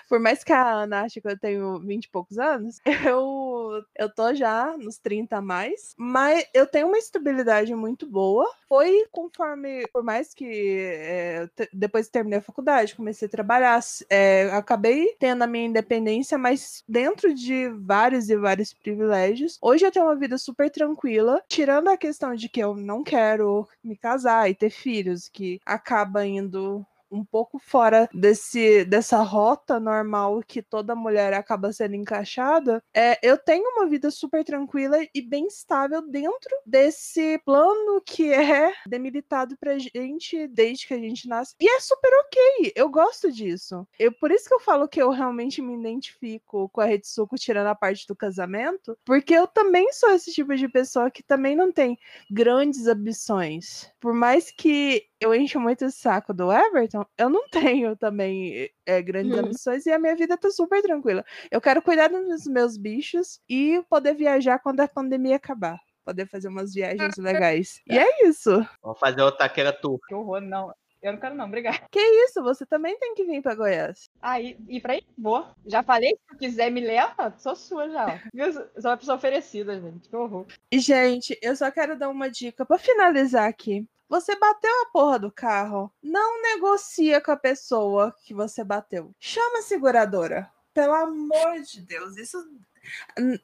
[0.08, 3.49] por mais que a Ana ache que eu tenho 20 e poucos anos, eu,
[3.96, 8.48] eu tô já nos 30 a mais, mas eu tenho uma estabilidade muito boa.
[8.68, 14.50] Foi conforme, por mais que é, depois que terminei a faculdade, comecei a trabalhar, é,
[14.52, 19.58] acabei tendo a minha independência, mas dentro de vários e vários privilégios.
[19.60, 23.68] Hoje eu tenho uma vida super tranquila, tirando a questão de que eu não quero
[23.82, 30.40] me casar e ter filhos, que acaba indo um pouco fora desse, dessa rota normal
[30.46, 35.46] que toda mulher acaba sendo encaixada, é, eu tenho uma vida super tranquila e bem
[35.46, 41.54] estável dentro desse plano que é demilitado pra gente desde que a gente nasce.
[41.60, 43.86] E é super ok, eu gosto disso.
[43.98, 47.68] Eu, por isso que eu falo que eu realmente me identifico com a Retsuko tirando
[47.68, 51.72] a parte do casamento, porque eu também sou esse tipo de pessoa que também não
[51.72, 51.98] tem
[52.30, 53.90] grandes ambições.
[54.00, 57.42] Por mais que eu encho muito o saco do Everton, eu não
[57.78, 59.44] tenho também é, grandes Uhum.
[59.46, 61.24] ambições e a minha vida tá super tranquila.
[61.50, 65.78] Eu quero cuidar dos meus bichos e poder viajar quando a pandemia acabar.
[66.04, 67.80] poder fazer umas viagens legais.
[67.88, 68.66] E é isso.
[68.82, 69.98] Vamos fazer o Taquera Tour.
[70.08, 70.72] Que horror, não.
[71.02, 71.78] Eu não quero não, obrigada.
[71.90, 74.10] Que isso, você também tem que vir pra Goiás.
[74.20, 75.46] Aí, e pra aí, vou.
[75.66, 78.20] Já falei, se quiser me leva, sou sua já.
[78.34, 78.52] Viu?
[78.52, 80.08] Sou uma pessoa oferecida, gente.
[80.10, 80.46] Que horror.
[80.70, 83.86] E, gente, eu só quero dar uma dica pra finalizar aqui.
[84.10, 89.14] Você bateu a porra do carro, não negocia com a pessoa que você bateu.
[89.20, 90.50] Chama a seguradora.
[90.74, 92.44] Pelo amor de Deus, isso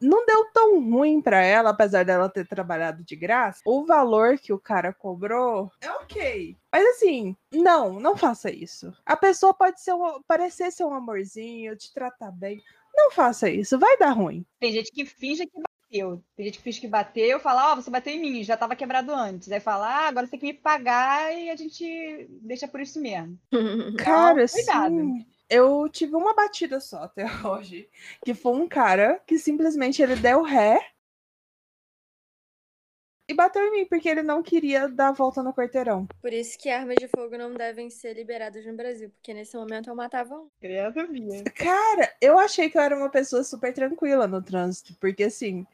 [0.01, 3.61] não deu tão ruim pra ela, apesar dela ter trabalhado de graça.
[3.65, 6.57] O valor que o cara cobrou é ok.
[6.73, 8.93] Mas assim, não, não faça isso.
[9.07, 12.61] A pessoa pode ser um, parecer ser um amorzinho, te tratar bem.
[12.93, 14.45] Não faça isso, vai dar ruim.
[14.59, 16.23] Tem gente que finge que bateu.
[16.37, 19.13] Tem gente que finge que bateu, fala, ó, você bateu em mim, já tava quebrado
[19.15, 19.51] antes.
[19.51, 23.01] Aí fala, ah, agora você tem que me pagar e a gente deixa por isso
[23.01, 23.39] mesmo.
[23.99, 24.95] Cara, cuidado.
[24.95, 25.27] sim.
[25.49, 27.89] Eu tive uma batida só até hoje,
[28.25, 30.81] que foi um cara que simplesmente ele deu ré
[33.29, 36.07] e bateu em mim porque ele não queria dar a volta no quarteirão.
[36.21, 39.89] Por isso que armas de fogo não devem ser liberadas no Brasil, porque nesse momento
[39.89, 40.49] eu matava um.
[40.61, 41.43] Credo, minha.
[41.45, 45.67] Cara, eu achei que eu era uma pessoa super tranquila no trânsito, porque assim,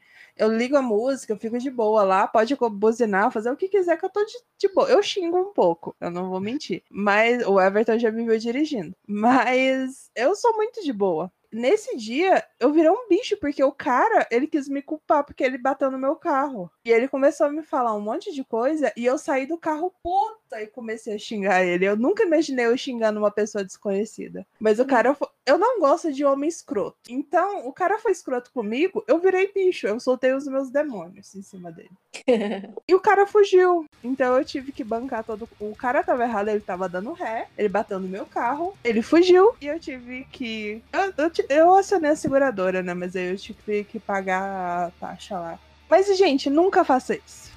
[0.43, 3.97] eu ligo a música, eu fico de boa lá, pode buzinar, fazer o que quiser
[3.97, 4.89] que eu tô de, de boa.
[4.89, 6.83] Eu xingo um pouco, eu não vou mentir.
[6.91, 8.95] Mas o Everton já me viu dirigindo.
[9.07, 11.33] Mas eu sou muito de boa.
[11.53, 15.59] Nesse dia, eu virei um bicho, porque o cara, ele quis me culpar porque ele
[15.59, 16.71] bateu no meu carro.
[16.85, 19.93] E ele começou a me falar um monte de coisa, e eu saí do carro
[20.53, 21.87] puta e comecei a xingar ele.
[21.87, 24.47] Eu nunca imaginei eu xingando uma pessoa desconhecida.
[24.61, 26.97] Mas o cara, fo- eu não gosto de homem escroto.
[27.09, 31.43] Então, o cara foi escroto comigo, eu virei bicho, eu soltei os meus demônios em
[31.43, 31.91] cima dele.
[32.89, 33.87] E o cara fugiu.
[34.03, 35.49] Então eu tive que bancar todo.
[35.59, 39.55] O cara tava errado, ele tava dando ré, ele bateu no meu carro, ele fugiu
[39.61, 40.83] e eu tive que.
[40.93, 42.93] Eu, eu, eu acionei a seguradora, né?
[42.93, 45.59] Mas aí eu tive que pagar a taxa lá.
[45.89, 47.52] Mas, gente, nunca faça isso.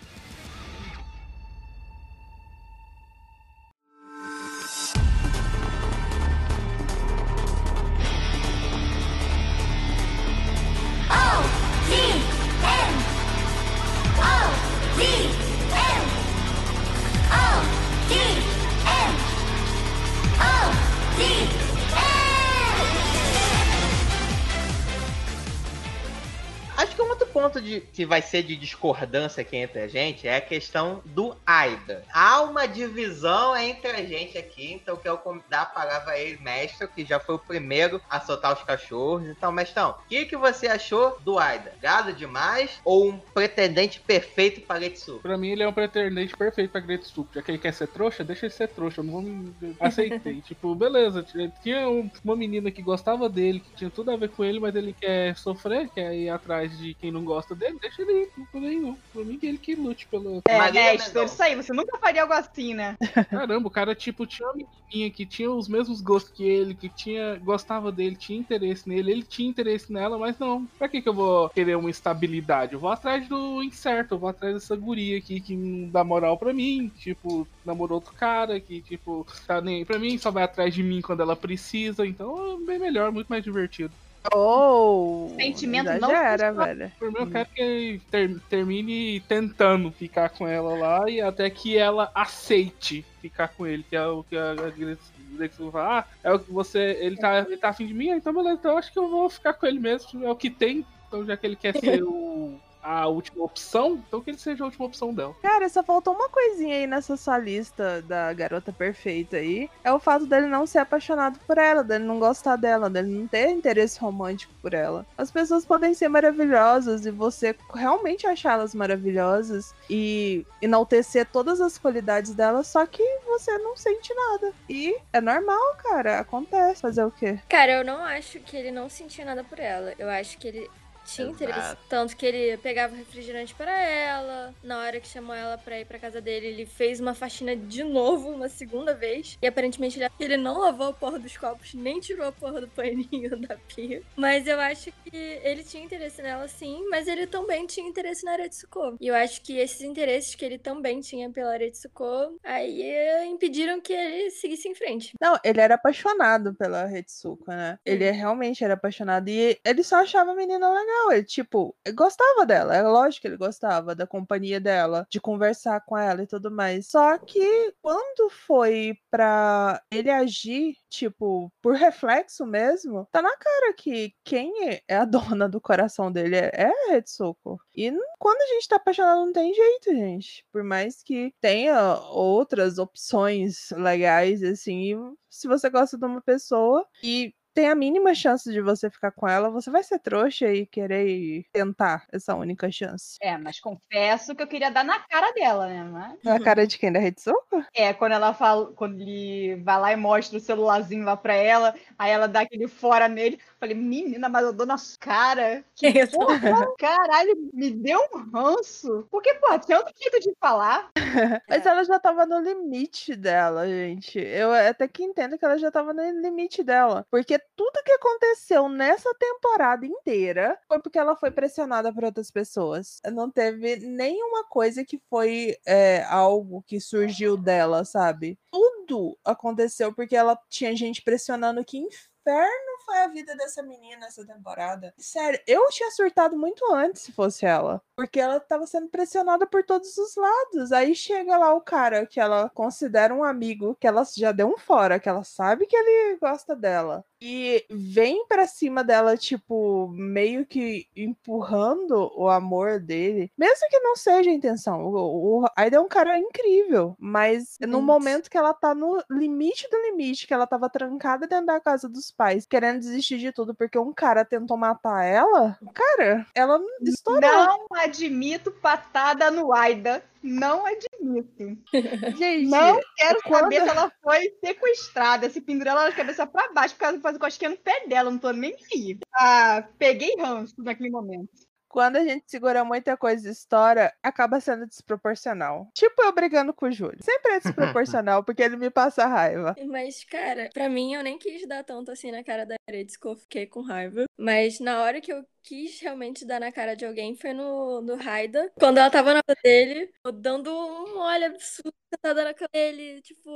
[26.95, 30.25] Acho que um outro ponto de, que vai ser de discordância aqui entre a gente
[30.25, 32.05] é a questão do AIDA.
[32.13, 36.17] Há uma divisão entre a gente aqui, então eu quero com- dar a palavra a
[36.19, 39.27] ele, mestre, que já foi o primeiro a soltar os cachorros.
[39.27, 41.73] Então, mestrão, o que, que você achou do AIDA?
[41.81, 45.19] Gado demais ou um pretendente perfeito para Getsu?
[45.21, 47.29] Pra mim, ele é um pretendente perfeito pra Gretsuko.
[47.35, 49.01] Já que ele quer ser trouxa, deixa ele ser trouxa.
[49.01, 49.53] Eu não vou me.
[49.81, 50.39] Aceitei.
[50.47, 51.25] tipo, beleza.
[51.61, 54.73] Tinha um- uma menina que gostava dele, que tinha tudo a ver com ele, mas
[54.75, 57.77] ele quer sofrer, quer ir atrás de quem não gosta dele.
[57.81, 58.29] Deixa ele ir.
[58.53, 58.97] Não nenhum.
[59.11, 60.41] Pra mim, que ele que lute pelo.
[60.47, 61.33] É, Marília mestre, Mendonça.
[61.33, 62.95] isso aí, você nunca faria algo assim, né?
[63.29, 66.89] Caramba, o cara, tipo, tinha uma menininha que tinha os mesmos gostos que ele, que
[66.89, 70.65] tinha gostava dele, tinha interesse nele, ele tinha interesse nela, mas não.
[70.77, 72.73] Pra que que eu vou querer uma estabilidade?
[72.73, 76.37] Eu vou atrás do incerto, eu vou atrás dessa guria aqui que não dá moral
[76.37, 80.43] pra mim, tipo, namorou outro cara que, tipo, tá nem aí pra mim, só vai
[80.43, 83.93] atrás de mim quando ela precisa, então é bem melhor, muito mais divertido.
[84.33, 85.29] Oh!
[85.35, 86.65] Sentimento não funciona.
[86.65, 86.91] velho.
[86.97, 91.49] Por mim, eu quero que ele ter- termine tentando ficar com ela lá e até
[91.49, 96.31] que ela aceite ficar com ele, que é o que a Gretzky fala, ah, é
[96.33, 98.91] o que você, ele tá, ele tá afim de mim, então beleza, então eu acho
[98.93, 101.55] que eu vou ficar com ele mesmo, é o que tem, então já que ele
[101.55, 105.35] quer ser o, a última opção, então que ele seja a última opção dela.
[105.41, 109.67] Cara, só faltou uma coisinha aí nessa sua lista da garota perfeita aí.
[109.83, 113.27] É o fato dele não ser apaixonado por ela, dele não gostar dela, dele não
[113.27, 115.03] ter interesse romântico por ela.
[115.17, 122.35] As pessoas podem ser maravilhosas e você realmente achá-las maravilhosas e enaltecer todas as qualidades
[122.35, 124.53] delas, só que você não sente nada.
[124.69, 126.81] E é normal, cara, acontece.
[126.81, 127.39] Fazer o quê?
[127.49, 129.93] Cara, eu não acho que ele não sentia nada por ela.
[129.97, 130.69] Eu acho que ele
[131.05, 131.43] tinha Exato.
[131.43, 131.77] interesse.
[131.87, 134.53] Tanto que ele pegava refrigerante pra ela.
[134.63, 137.83] Na hora que chamou ela pra ir pra casa dele, ele fez uma faxina de
[137.83, 139.37] novo, uma segunda vez.
[139.41, 142.67] E aparentemente ele, ele não lavou a porra dos copos, nem tirou a porra do
[142.67, 144.01] paninho da pia.
[144.15, 148.33] Mas eu acho que ele tinha interesse nela sim, mas ele também tinha interesse na
[148.33, 148.97] Aretsuko.
[148.99, 153.79] E eu acho que esses interesses que ele também tinha pela Aretsuko, aí eh, impediram
[153.79, 155.13] que ele seguisse em frente.
[155.21, 157.79] Não, ele era apaixonado pela Retsuko, né?
[157.85, 160.94] Ele realmente era apaixonado e ele só achava a menina legal.
[161.11, 162.75] Ele, tipo, gostava dela.
[162.75, 166.87] É lógico que ele gostava da companhia dela, de conversar com ela e tudo mais.
[166.87, 174.13] Só que quando foi pra ele agir, tipo, por reflexo mesmo, tá na cara que
[174.23, 175.05] quem é- é a
[175.39, 177.59] dona do coração dele é é a Retsuko.
[177.75, 180.45] E quando a gente tá apaixonado, não tem jeito, gente.
[180.51, 184.95] Por mais que tenha outras opções legais, assim,
[185.29, 189.25] se você gosta de uma pessoa e tem a mínima chance de você ficar com
[189.27, 193.17] ela, você vai ser trouxa e querer tentar essa única chance.
[193.21, 195.83] É, mas confesso que eu queria dar na cara dela, né?
[195.85, 196.19] Mas...
[196.21, 196.91] Na cara de quem?
[196.91, 197.63] Da Retsuko?
[197.73, 201.73] É, quando ela fala, quando ele vai lá e mostra o celularzinho lá pra ela,
[201.97, 203.39] aí ela dá aquele fora nele.
[203.57, 205.63] Falei, menina, mas eu dou na cara.
[205.75, 209.07] Que porra, caralho, me deu um ranço.
[209.09, 210.89] Porque, pô, tinha outro jeito de falar.
[211.49, 214.19] Mas ela já tava no limite dela, gente.
[214.19, 217.05] Eu até que entendo que ela já tava no limite dela.
[217.11, 222.99] Porque tudo que aconteceu nessa temporada inteira foi porque ela foi pressionada por outras pessoas.
[223.11, 228.39] Não teve nenhuma coisa que foi é, algo que surgiu dela, sabe?
[228.51, 234.25] Tudo aconteceu porque ela tinha gente pressionando que inferno foi a vida dessa menina essa
[234.25, 234.93] temporada.
[234.97, 237.81] Sério, eu tinha surtado muito antes se fosse ela.
[237.95, 240.71] Porque ela tava sendo pressionada por todos os lados.
[240.71, 244.57] Aí chega lá o cara que ela considera um amigo, que ela já deu um
[244.57, 247.03] fora, que ela sabe que ele gosta dela.
[247.21, 253.31] E vem pra cima dela, tipo, meio que empurrando o amor dele.
[253.37, 254.85] Mesmo que não seja a intenção.
[254.85, 256.95] O, o Aida é um cara incrível.
[256.99, 261.47] Mas no momento que ela tá no limite do limite, que ela tava trancada dentro
[261.47, 266.25] da casa dos pais, querendo desistir de tudo porque um cara tentou matar ela, cara,
[266.33, 267.21] ela estourou.
[267.21, 270.03] Não admito patada no Aida.
[270.23, 271.55] Não admito.
[272.17, 276.51] Gente, Não quero quando- saber se ela foi sequestrada, se pendurou ela de cabeça pra
[276.51, 278.09] baixo por causa de fazer cosquinha no pé dela.
[278.09, 278.97] Não tô nem aí.
[279.13, 281.29] Ah, peguei ranço naquele momento.
[281.75, 285.69] Quando a gente segura muita coisa e estoura, acaba sendo desproporcional.
[285.73, 287.03] Tipo eu brigando com o Júlio.
[287.03, 289.53] Sempre é desproporcional, porque ele me passa raiva.
[289.67, 293.15] Mas, cara, pra mim eu nem quis dar tanto assim na cara da Eretsuko, eu
[293.17, 294.05] fiquei com raiva.
[294.17, 297.95] Mas na hora que eu quis realmente dar na cara de alguém foi no, no
[297.95, 298.49] Raida.
[298.57, 303.01] Quando ela tava na casa dele, eu dando um olho absurdo, sentada na cama dele,
[303.01, 303.29] tipo,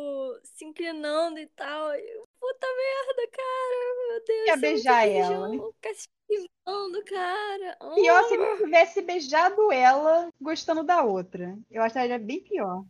[0.44, 1.94] se inclinando e tal.
[1.94, 4.48] E, Puta merda, cara, meu Deus.
[4.48, 5.72] Ia beijar não ela.
[5.74, 7.78] Ficar se esquivando, cara.
[7.96, 11.58] Pior se ele tivesse beijado ela gostando da outra.
[11.70, 12.84] Eu acharia bem pior.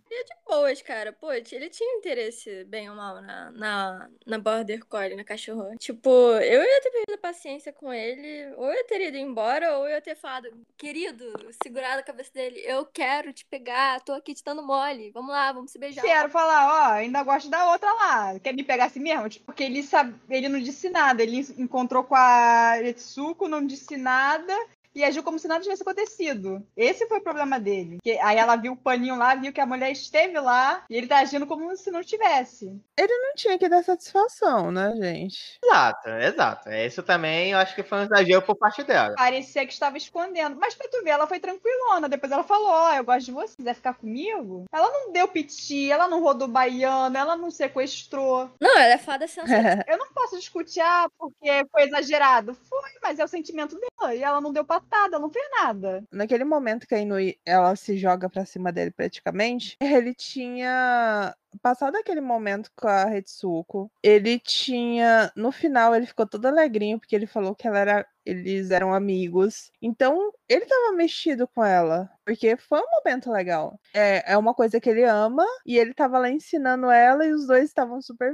[0.47, 1.13] boas, cara.
[1.13, 5.75] Pô, ele tinha interesse, bem ou mal, na, na, na Border Collie, na cachorra.
[5.77, 9.85] Tipo, eu ia ter perdido a paciência com ele, ou eu teria ido embora, ou
[9.85, 11.25] eu ia ter falado, querido,
[11.63, 15.51] segurado a cabeça dele, eu quero te pegar, tô aqui te dando mole, vamos lá,
[15.51, 16.01] vamos se beijar.
[16.01, 18.39] Quero falar, ó, ainda gosto da outra lá.
[18.39, 19.29] Quer me pegar assim mesmo?
[19.45, 21.23] Porque ele, sabe, ele não disse nada.
[21.23, 24.53] Ele encontrou com a Retsuko, não disse nada.
[24.95, 26.65] E agiu como se nada tivesse acontecido.
[26.75, 27.97] Esse foi o problema dele.
[28.03, 31.07] Que, aí ela viu o paninho lá, viu que a mulher esteve lá, e ele
[31.07, 32.65] tá agindo como se não tivesse.
[32.97, 35.59] Ele não tinha que dar satisfação, né, gente?
[35.63, 36.69] Exato, exato.
[36.71, 39.15] Isso também eu acho que foi um exagero por parte dela.
[39.15, 40.57] Parecia que estava escondendo.
[40.59, 42.09] Mas pra tu ver, ela foi tranquilona.
[42.09, 44.65] Depois ela falou: Ó, eu gosto de você, quiser ficar comigo.
[44.71, 48.49] Ela não deu piti, ela não rodou baiano, ela não sequestrou.
[48.59, 49.49] Não, ela é fada sensata.
[49.87, 52.53] Eu não posso discutir, ah, porque foi exagerado.
[52.53, 54.13] Foi, mas é o sentimento dela.
[54.13, 56.03] E ela não deu patada, ela não fez nada.
[56.11, 61.95] Naquele momento que a Inui ela se joga pra cima dele praticamente, ele tinha passado
[61.95, 63.91] aquele momento com a Retsuko.
[64.03, 68.69] Ele tinha, no final ele ficou todo alegrinho porque ele falou que ela era eles
[68.69, 69.71] eram amigos.
[69.81, 73.79] Então, ele tava mexido com ela, porque foi um momento legal.
[73.91, 77.47] É, é uma coisa que ele ama e ele tava lá ensinando ela e os
[77.47, 78.31] dois estavam super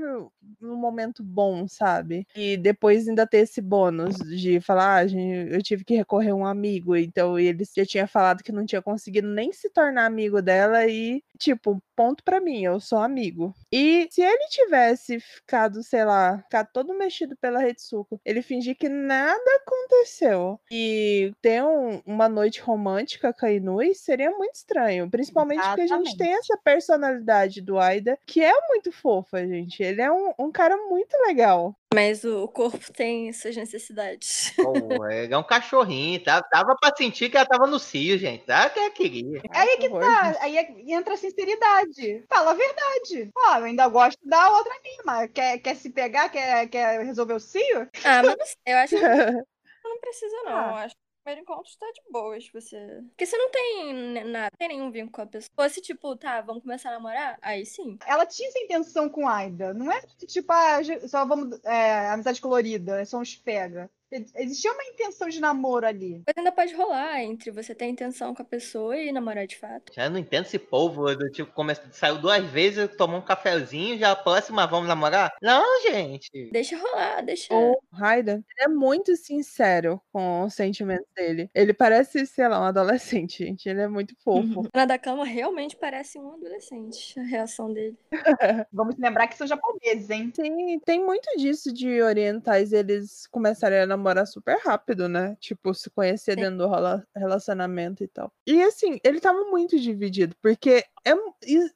[0.60, 2.28] num momento bom, sabe?
[2.36, 6.36] E depois ainda ter esse bônus de falar, ah, gente, eu tive que recorrer a
[6.36, 10.42] um amigo, então ele já tinha falado que não tinha conseguido nem se tornar amigo
[10.42, 13.54] dela e, tipo, ponto pra mim, eu sou amigo.
[13.72, 18.90] E se ele tivesse ficado, sei lá, ficado todo mexido pela Retsuko, ele fingir que
[18.90, 25.62] nada aconteceu e ter um- uma noite romântica com a Inui seria muito estranho, principalmente
[25.62, 26.18] porque a gente Exatamente.
[26.18, 29.84] tem essa personalidade do Aida, que é muito fofa, gente.
[29.84, 31.76] Ele é um, um cara muito legal.
[31.94, 34.52] Mas o corpo tem suas necessidades.
[34.58, 34.74] Pô,
[35.10, 36.42] ele é um cachorrinho, tá?
[36.52, 38.46] Dava pra sentir que ela tava no cio, gente.
[38.46, 39.42] Dá que ela queria.
[39.50, 42.26] Aí que horror, tá, aí é- entra a sinceridade.
[42.28, 43.32] Fala a verdade.
[43.34, 45.28] Ó, eu ainda gosto da outra mima.
[45.30, 46.28] Quer, quer se pegar?
[46.28, 47.88] Quer, quer resolver o cio?
[48.04, 49.02] Ah, mas não sei, eu acho que
[49.86, 50.52] não precisa, não.
[50.58, 50.70] Ah.
[50.70, 53.04] Eu acho que primeiro encontro tá de boas, você.
[53.10, 53.94] Porque você não tem
[54.26, 55.70] nada, não tem nenhum vínculo com a pessoa.
[55.70, 57.40] Se, tipo, tá, vamos começar a namorar?
[57.42, 57.98] Aí sim.
[58.06, 59.74] Ela tinha essa intenção com Aida.
[59.74, 61.60] Não é tipo, ah, só vamos.
[61.64, 63.90] É, amizade colorida, é só uns pega.
[64.12, 66.22] Existia uma intenção de namoro ali.
[66.26, 69.92] Mas ainda pode rolar entre você ter intenção com a pessoa e namorar de fato.
[69.94, 71.74] Já não entendo esse povo do tipo, come...
[71.92, 75.34] saiu duas vezes, tomou um cafezinho, já a próxima vamos namorar?
[75.42, 76.50] Não, gente.
[76.52, 77.54] Deixa rolar, deixa.
[77.54, 81.50] O Raiden é muito sincero com os sentimentos dele.
[81.54, 83.68] Ele parece, sei lá, um adolescente, gente.
[83.68, 84.70] Ele é muito fofo.
[84.74, 87.98] Na da cama realmente parece um adolescente, a reação dele.
[88.72, 90.32] Vamos lembrar que são japoneses, hein?
[90.36, 93.95] Sim, tem muito disso de orientais eles começarem a namorar
[94.26, 95.36] super rápido, né?
[95.40, 96.42] Tipo, se conhecer Sim.
[96.42, 96.70] dentro do
[97.16, 98.32] relacionamento e tal.
[98.48, 101.14] E assim, ele tava muito dividido, porque é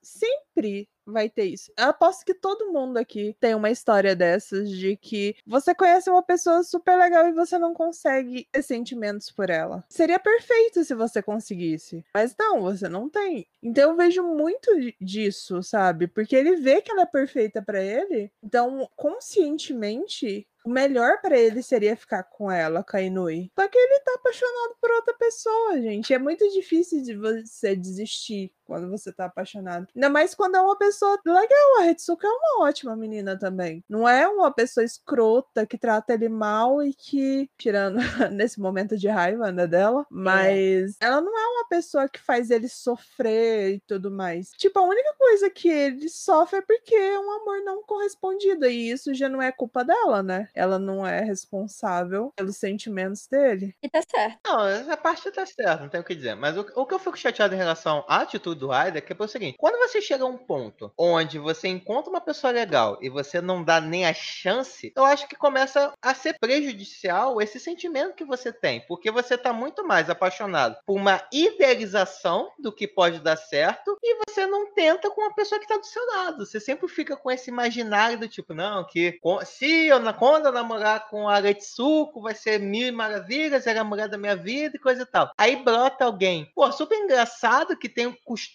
[0.02, 1.72] sempre vai ter isso.
[1.78, 6.22] Eu aposto que todo mundo aqui tem uma história dessas de que você conhece uma
[6.22, 9.84] pessoa super legal e você não consegue ter sentimentos por ela.
[9.90, 13.48] Seria perfeito se você conseguisse, mas não, você não tem.
[13.64, 16.08] Então eu vejo muito di- disso, sabe?
[16.08, 21.64] Porque ele vê que ela é perfeita pra ele, então conscientemente o melhor pra ele
[21.64, 23.52] seria ficar com ela, com a Inui.
[23.58, 26.14] Só que ele tá apaixonado por outra pessoa, gente.
[26.14, 29.88] É muito difícil de você desistir quando você tá apaixonado.
[29.96, 31.80] Ainda mais quando é uma pessoa legal.
[31.80, 33.84] A Ritsuka é uma ótima menina também.
[33.90, 37.98] Não é uma pessoa escrota que trata ele mal e que, tirando
[38.32, 42.70] nesse momento de raiva né, dela, mas ela não é uma pessoa que faz ele
[42.70, 44.52] sofrer e tudo mais.
[44.52, 48.68] Tipo, a única coisa que ele sofre é porque é um amor não correspondido.
[48.68, 50.48] E isso já não é culpa dela, né?
[50.54, 53.76] Ela não é responsável pelos sentimentos dele.
[53.82, 54.40] E tá certo.
[54.46, 56.36] Não, essa parte tá certa, não tem o que dizer.
[56.36, 59.14] Mas o, o que eu fico chateado em relação à atitude do Aider é que
[59.14, 62.98] é o seguinte: quando você chega a um ponto onde você encontra uma pessoa legal
[63.02, 67.60] e você não dá nem a chance, eu acho que começa a ser prejudicial esse
[67.60, 68.82] sentimento que você tem.
[68.82, 74.18] Porque você tá muito mais apaixonado por uma idealização do que pode dar certo e
[74.28, 76.46] você não tenta com a pessoa que tá do seu lado.
[76.46, 81.08] Você sempre fica com esse imaginário do tipo, não, que se eu, quando eu namorar
[81.08, 85.04] com a Retsuko, vai ser mil maravilhas, era a mulher da minha vida e coisa
[85.04, 85.32] e tal.
[85.38, 88.49] Aí brota alguém, pô, super engraçado, que tem o costume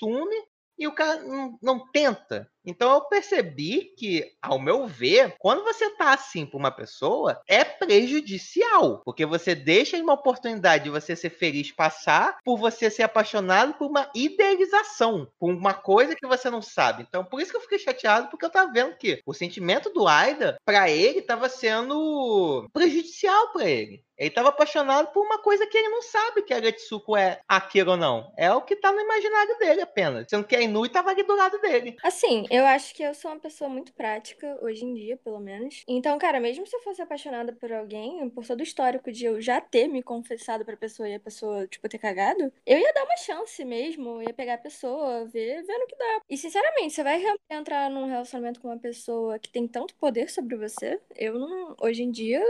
[0.79, 2.51] e o cara não, não tenta.
[2.65, 7.65] Então eu percebi que, ao meu ver, quando você tá assim pra uma pessoa, é
[7.65, 9.03] prejudicial.
[9.05, 13.89] Porque você deixa uma oportunidade de você ser feliz passar por você ser apaixonado por
[13.89, 17.05] uma idealização, por uma coisa que você não sabe.
[17.09, 20.07] Então, por isso que eu fiquei chateado, porque eu tava vendo que o sentimento do
[20.07, 24.03] Aida, pra ele, tava sendo prejudicial pra ele.
[24.17, 27.93] Ele tava apaixonado por uma coisa que ele não sabe que a Getsuko é aquilo
[27.93, 28.33] ou não.
[28.39, 30.27] É o que tá no imaginário dele apenas.
[30.29, 31.97] Sendo que a Inui tava ali do lado dele.
[32.03, 35.83] Assim, eu acho que eu sou uma pessoa muito prática, hoje em dia, pelo menos.
[35.89, 39.41] Então, cara, mesmo se eu fosse apaixonada por alguém, por todo o histórico de eu
[39.41, 43.05] já ter me confessado pra pessoa e a pessoa, tipo, ter cagado, eu ia dar
[43.05, 44.23] uma chance mesmo.
[44.23, 46.21] Ia pegar a pessoa, ver, no que dá.
[46.29, 50.57] E, sinceramente, você vai entrar num relacionamento com uma pessoa que tem tanto poder sobre
[50.57, 51.01] você?
[51.17, 51.75] Eu não.
[51.81, 52.43] Hoje em dia,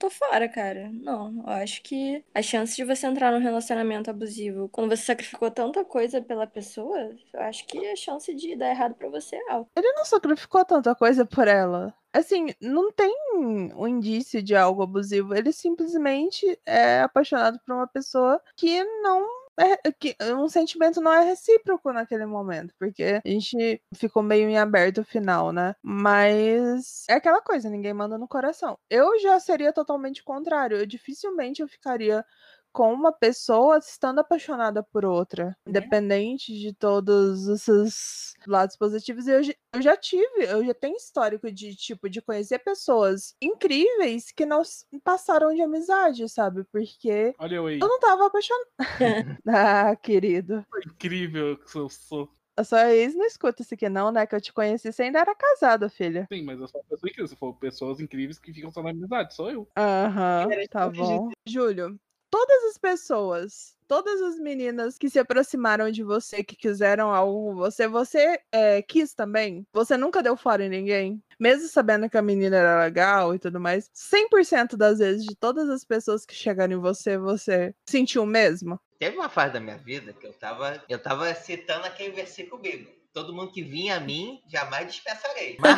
[0.00, 0.90] tô fora, cara.
[0.92, 5.50] Não, eu acho que a chance de você entrar num relacionamento abusivo quando você sacrificou
[5.50, 6.98] tanta coisa pela pessoa,
[7.34, 9.70] eu acho que a chance de dar errado pra você é alta.
[9.76, 11.94] Ele não sacrificou tanta coisa por ela.
[12.12, 15.34] Assim, não tem um indício de algo abusivo.
[15.34, 19.39] Ele simplesmente é apaixonado por uma pessoa que não.
[19.60, 24.56] É, que um sentimento não é recíproco naquele momento, porque a gente ficou meio em
[24.56, 25.74] aberto final, né?
[25.82, 28.78] Mas é aquela coisa, ninguém manda no coração.
[28.88, 30.78] Eu já seria totalmente contrário.
[30.78, 32.24] Eu dificilmente eu ficaria
[32.72, 39.26] com uma pessoa estando apaixonada por outra, independente de todos esses lados positivos.
[39.26, 44.30] Eu, já- eu já tive, eu já tenho histórico de tipo de conhecer pessoas incríveis
[44.32, 44.62] que não
[45.02, 46.64] passaram de amizade, sabe?
[46.64, 47.78] Porque Olha eu aí.
[47.80, 48.66] eu não tava apaixonada.
[49.48, 50.64] ah, querido.
[50.86, 52.28] Incrível que eu sou.
[52.56, 54.26] A sua ex não escuta isso aqui, não, né?
[54.26, 56.26] Que eu te conheci você ainda era casado, filha.
[56.30, 57.28] Sim, mas eu sou uma pessoa incrível.
[57.28, 59.68] Se for pessoas incríveis que ficam só na amizade, sou eu.
[59.76, 61.30] Aham, Era tá eu bom.
[61.46, 61.98] Júlio,
[62.30, 67.56] todas as pessoas, todas as meninas que se aproximaram de você, que quiseram algo com
[67.56, 69.66] você, você é, quis também?
[69.72, 71.22] Você nunca deu fora em ninguém?
[71.38, 75.68] Mesmo sabendo que a menina era legal e tudo mais, 100% das vezes, de todas
[75.68, 78.78] as pessoas que chegaram em você, você sentiu o mesmo?
[78.98, 82.99] Teve uma fase da minha vida que eu tava, eu tava citando aquele versículo bíblico.
[83.12, 85.56] Todo mundo que vinha a mim, jamais dispensarei.
[85.58, 85.76] Mas,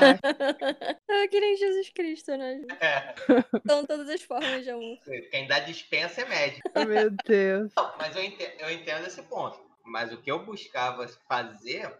[1.09, 2.61] Ah, que nem Jesus Cristo, né?
[2.80, 3.14] é,
[3.66, 4.99] São todas as formas de amor.
[5.30, 6.68] quem dá dispensa é médico.
[6.87, 7.72] Meu Deus.
[7.76, 9.59] Não, mas eu entendo, eu entendo esse ponto.
[9.85, 11.91] Mas o que eu buscava fazer,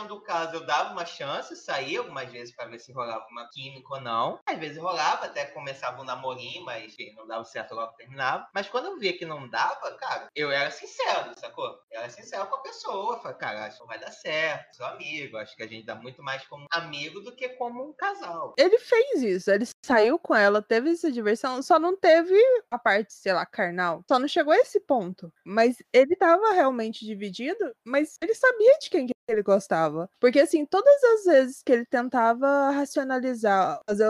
[0.00, 3.26] dependendo achando o caso, eu dava uma chance, saía algumas vezes pra ver se rolava
[3.30, 4.40] uma química ou não.
[4.46, 8.48] Às vezes rolava, até começava um namorinho, mas enfim, não dava certo logo terminava.
[8.54, 11.78] Mas quando eu via que não dava, cara, eu era sincero, sacou?
[11.90, 13.20] Eu era sincero com a pessoa.
[13.20, 16.22] Falei, cara, acho que vai dar certo, sou amigo, acho que a gente dá muito
[16.22, 18.54] mais como amigo do que como um casal.
[18.58, 22.38] Ele fez isso, ele saiu com ela, teve essa diversão, só não teve
[22.70, 24.02] a parte, sei lá, carnal.
[24.08, 25.32] Só não chegou a esse ponto.
[25.44, 29.89] Mas ele tava realmente dividido, mas ele sabia de quem que ele gostava.
[30.18, 34.06] Porque, assim, todas as vezes que ele tentava racionalizar, fazer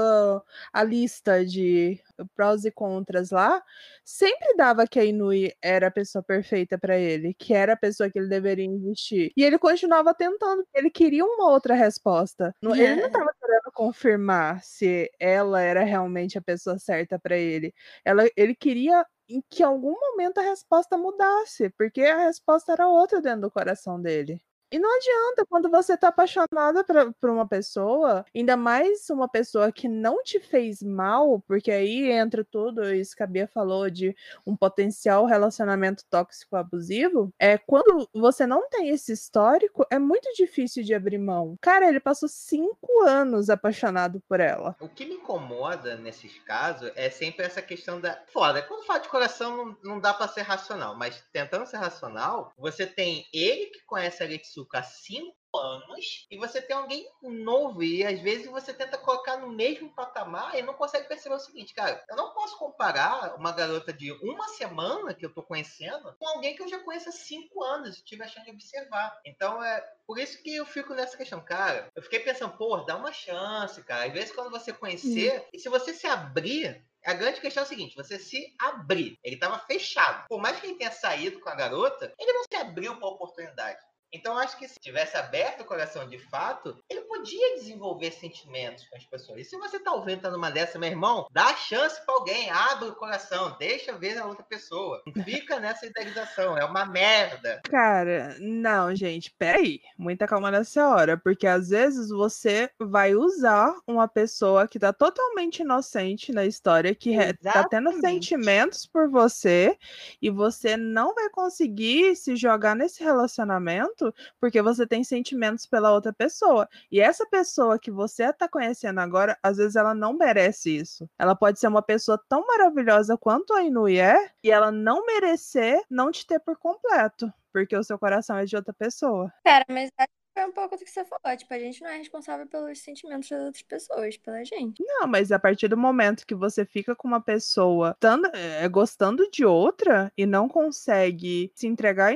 [0.73, 2.01] a, lista de
[2.35, 3.63] prós e contras lá,
[4.05, 8.11] sempre dava que a Inui era a pessoa perfeita para ele, que era a pessoa
[8.11, 9.33] que ele deveria investir.
[9.37, 12.55] E ele continuava tentando, ele queria uma outra resposta.
[12.63, 17.73] Não- Ele não estava querendo confirmar se ela era realmente a pessoa certa para ele.
[18.05, 22.89] Ela, ele queria em que em algum momento a resposta mudasse, porque a resposta era
[22.89, 24.43] outra dentro do coração dele.
[24.73, 29.73] E não adianta quando você tá apaixonada pra- por uma pessoa, ainda mais uma pessoa
[29.73, 34.15] que não te fez mal, porque aí entra tudo, isso que a Bia falou de
[34.47, 37.33] um potencial relacionamento tóxico abusivo.
[37.39, 41.57] É quando você não tem esse histórico, é muito difícil de abrir mão.
[41.61, 44.77] Cara, ele passou cinco anos apaixonado por ela.
[44.81, 48.23] O que me incomoda nesses casos é sempre essa questão da.
[48.33, 52.53] Foda, quando fala de coração não, não dá pra ser racional, mas tentando ser racional,
[52.57, 54.27] você tem ele que conhece a
[54.73, 59.49] Há cinco anos e você tem alguém novo e às vezes você tenta colocar no
[59.49, 63.93] mesmo patamar e não consegue perceber o seguinte, cara, eu não posso comparar uma garota
[63.93, 67.63] de uma semana que eu tô conhecendo com alguém que eu já conheço há cinco
[67.65, 69.21] anos e tive a chance de observar.
[69.25, 71.91] Então é por isso que eu fico nessa questão, cara.
[71.95, 74.07] Eu fiquei pensando, pô, dá uma chance, cara.
[74.07, 77.69] Às vezes quando você conhecer e se você se abrir a grande questão é a
[77.69, 79.19] seguinte: você se abrir.
[79.25, 80.27] Ele estava fechado.
[80.29, 83.11] Por mais que ele tenha saído com a garota, ele não se abriu para a
[83.11, 83.81] oportunidade.
[84.13, 88.97] Então, acho que se tivesse aberto o coração de fato, ele podia desenvolver sentimentos com
[88.97, 89.41] as pessoas.
[89.41, 92.89] E se você tá ouvindo, tá numa dessa, meu irmão, dá chance para alguém, abre
[92.89, 95.03] o coração, deixa ver a outra pessoa.
[95.07, 97.61] Não fica nessa idealização, é uma merda.
[97.69, 99.81] Cara, não, gente, peraí.
[99.97, 105.61] Muita calma nessa hora, porque às vezes você vai usar uma pessoa que tá totalmente
[105.61, 108.01] inocente na história, que re- tá tendo Exatamente.
[108.01, 109.79] sentimentos por você,
[110.21, 114.00] e você não vai conseguir se jogar nesse relacionamento
[114.41, 116.69] porque você tem sentimentos pela outra pessoa.
[116.91, 121.09] E essa pessoa que você tá conhecendo agora, às vezes ela não merece isso.
[121.19, 125.83] Ela pode ser uma pessoa tão maravilhosa quanto a Inui é, e ela não merecer
[125.91, 129.33] não te ter por completo, porque o seu coração é de outra pessoa.
[129.45, 131.37] Cara, mas acho foi um pouco do que você falou.
[131.37, 134.83] Tipo, a gente não é responsável pelos sentimentos das outras pessoas, pela gente.
[134.83, 139.29] Não, mas a partir do momento que você fica com uma pessoa tando, é, gostando
[139.31, 142.15] de outra e não consegue se entregar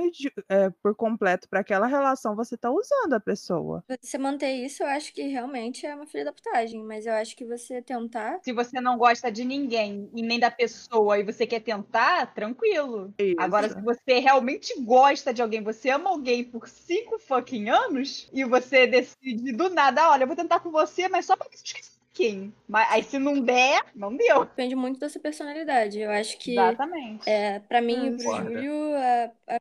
[0.49, 3.85] é, por completo para aquela relação, você tá usando a pessoa.
[4.01, 6.83] Você manter isso, eu acho que realmente é uma filha da putagem.
[6.83, 8.41] Mas eu acho que você tentar.
[8.43, 13.13] Se você não gosta de ninguém e nem da pessoa e você quer tentar, tranquilo.
[13.39, 18.45] Agora, se você realmente gosta de alguém, você ama alguém por cinco fucking anos e
[18.45, 21.65] você decide do nada, olha, eu vou tentar com você, mas só pra que você
[21.65, 22.55] esqueça quem.
[22.69, 24.45] Mas aí se não der, não deu.
[24.45, 25.99] Depende muito da sua personalidade.
[25.99, 26.53] Eu acho que.
[26.53, 27.29] Exatamente.
[27.29, 28.53] É, pra mim e pro Concordo.
[28.53, 29.61] Júlio, a, a-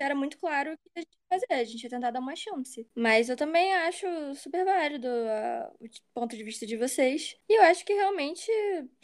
[0.00, 1.46] era muito claro que a gente ia fazer.
[1.48, 2.86] A gente ia tentar dar uma chance.
[2.94, 7.36] Mas eu também acho super válido ah, o ponto de vista de vocês.
[7.48, 8.50] E eu acho que realmente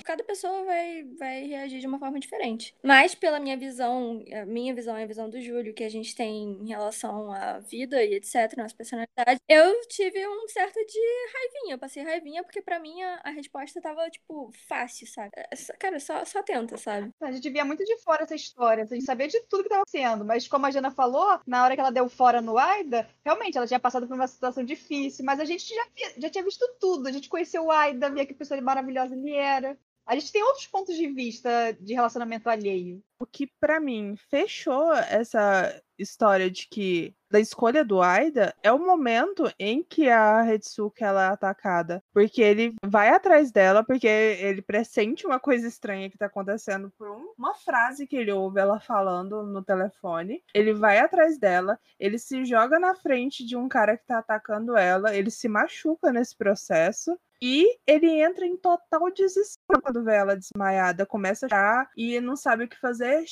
[0.05, 2.75] cada pessoa vai, vai reagir de uma forma diferente.
[2.83, 6.15] Mas pela minha visão, a minha visão e a visão do Júlio, que a gente
[6.15, 10.99] tem em relação à vida e etc, nossa personalidade, eu tive um certo de
[11.35, 11.75] raivinha.
[11.75, 15.31] Eu passei raivinha porque pra mim a, a resposta tava, tipo, fácil, sabe?
[15.37, 15.49] É,
[15.79, 17.11] Cara, só, só tenta, sabe?
[17.21, 19.83] A gente via muito de fora essa história, a gente sabia de tudo que estava
[19.83, 23.57] acontecendo, mas como a Jana falou, na hora que ela deu fora no Aida, realmente
[23.57, 25.87] ela tinha passado por uma situação difícil, mas a gente já,
[26.19, 29.79] já tinha visto tudo, a gente conheceu o Aida, via que pessoa maravilhosa ele era.
[30.05, 33.01] A gente tem outros pontos de vista de relacionamento alheio.
[33.21, 38.79] O que pra mim fechou essa história de que da escolha do Aida é o
[38.79, 44.63] momento em que a Retsuko ela é atacada, porque ele vai atrás dela porque ele
[44.63, 48.81] pressente uma coisa estranha que tá acontecendo por um- uma frase que ele ouve ela
[48.81, 50.43] falando no telefone.
[50.55, 54.77] Ele vai atrás dela, ele se joga na frente de um cara que tá atacando
[54.77, 57.19] ela, ele se machuca nesse processo.
[57.41, 62.37] E ele entra em total desespero quando vê ela desmaiada, começa a chorar e não
[62.37, 63.25] sabe o que fazer,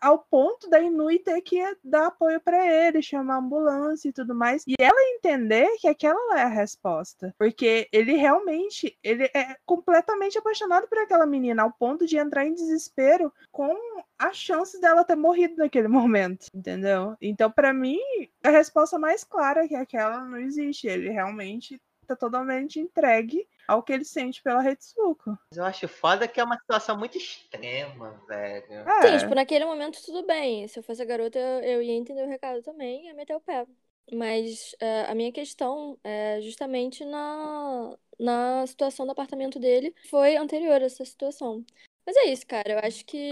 [0.00, 4.34] ao ponto da Inui ter que dar apoio para ele, chamar a ambulância e tudo
[4.34, 4.64] mais.
[4.66, 10.86] E ela entender que aquela é a resposta, porque ele realmente, ele é completamente apaixonado
[10.88, 13.74] por aquela menina ao ponto de entrar em desespero com
[14.18, 17.16] a chance dela ter morrido naquele momento, entendeu?
[17.20, 17.98] Então, para mim,
[18.42, 20.86] a resposta mais clara que aquela não existe.
[20.86, 25.38] Ele realmente tá totalmente entregue ao que ele sente pela Retsuko.
[25.50, 28.66] Mas eu acho foda que é uma situação muito extrema, velho.
[28.68, 30.68] Sim, É, tipo, naquele momento tudo bem.
[30.68, 33.34] Se eu fosse a garota, eu, eu ia entender o recado também e ia meter
[33.34, 33.66] o pé.
[34.12, 40.82] Mas eh, a minha questão é justamente na, na situação do apartamento dele foi anterior
[40.82, 41.64] a essa situação.
[42.06, 42.72] Mas é isso, cara.
[42.72, 43.30] Eu acho que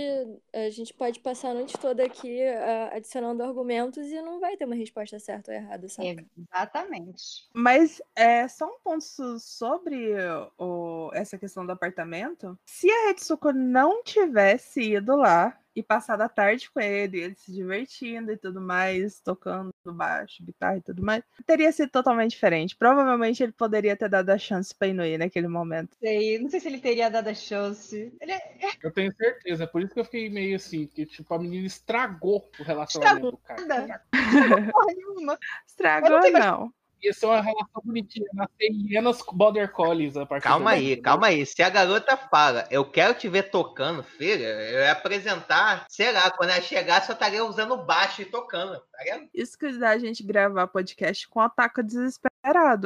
[0.53, 4.65] a gente pode passar a noite toda aqui eh, adicionando argumentos e não vai ter
[4.65, 6.27] uma resposta certa ou errada, sabe?
[6.37, 7.49] Exatamente.
[7.55, 10.15] Mas é só um ponto so- sobre
[10.59, 12.59] o, essa questão do apartamento.
[12.65, 17.53] Se a Retsuko não tivesse ido lá e passado a tarde com ele, ele se
[17.53, 22.77] divertindo e tudo mais, tocando baixo, guitarra e tudo mais, teria sido totalmente diferente.
[22.77, 25.97] Provavelmente ele poderia ter dado a chance pra Inui naquele momento.
[25.99, 28.13] Sei, não sei se ele teria dado a chance.
[28.21, 31.39] Ele é Eu tenho certeza, por isso que eu fiquei meio assim, que tipo, a
[31.39, 33.65] menina estragou o relacionamento do cara.
[33.65, 34.03] nada.
[34.73, 35.39] Porra nenhuma.
[35.67, 36.73] Estragou, Mas não
[37.03, 41.03] Ia ser uma relação bonitinha, nascer hienas com border collies a partir Calma aí, entendeu?
[41.03, 41.45] calma aí.
[41.45, 46.31] Se a garota fala, eu quero te ver tocando, filha, eu ia apresentar, sei lá,
[46.31, 49.29] quando ela chegar, só estaria usando baixo e tocando, tá ligado?
[49.35, 52.32] Isso que dá a gente gravar podcast com ataque desesperado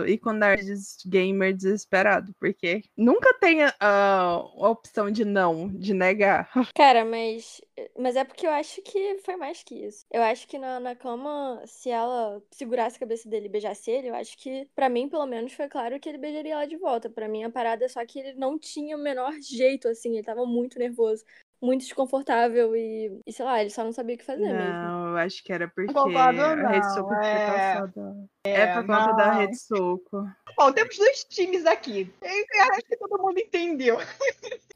[0.07, 6.51] e com nerds gamer desesperado, porque nunca tem a, a opção de não, de negar.
[6.75, 7.61] Cara, mas,
[7.99, 10.05] mas é porque eu acho que foi mais que isso.
[10.11, 14.09] Eu acho que na, na cama, se ela segurasse a cabeça dele e beijasse ele,
[14.09, 17.11] eu acho que, pra mim, pelo menos, foi claro que ele beijaria ela de volta.
[17.11, 20.23] Pra mim, a parada é só que ele não tinha o menor jeito, assim, ele
[20.23, 21.25] tava muito nervoso,
[21.61, 24.59] muito desconfortável e, e sei lá, ele só não sabia o que fazer mesmo.
[24.59, 28.29] Não, eu acho que era porque concordo, a não, Retsuko tinha é- passado.
[28.45, 29.41] É, por conta da não.
[29.41, 30.29] Retsuko.
[30.57, 32.13] Bom, temos dois times aqui.
[32.23, 33.99] Eu acho que todo mundo entendeu.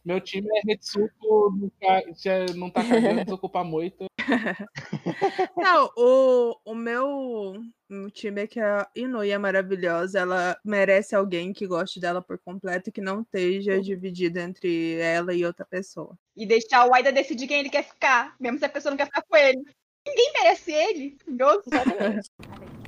[0.04, 2.02] Meu time é Retsuko, não tá,
[2.56, 4.06] não tá cagando, desocupa moita.
[5.56, 7.54] Não, o, o meu,
[7.90, 10.20] meu time é que a Inui é maravilhosa.
[10.20, 15.34] Ela merece alguém que goste dela por completo e que não esteja dividido entre ela
[15.34, 16.16] e outra pessoa.
[16.36, 19.06] E deixar o Aida decidir quem ele quer ficar, mesmo se a pessoa não quer
[19.06, 19.60] ficar com ele.
[20.06, 21.18] Ninguém merece ele.
[21.26, 21.64] Deus.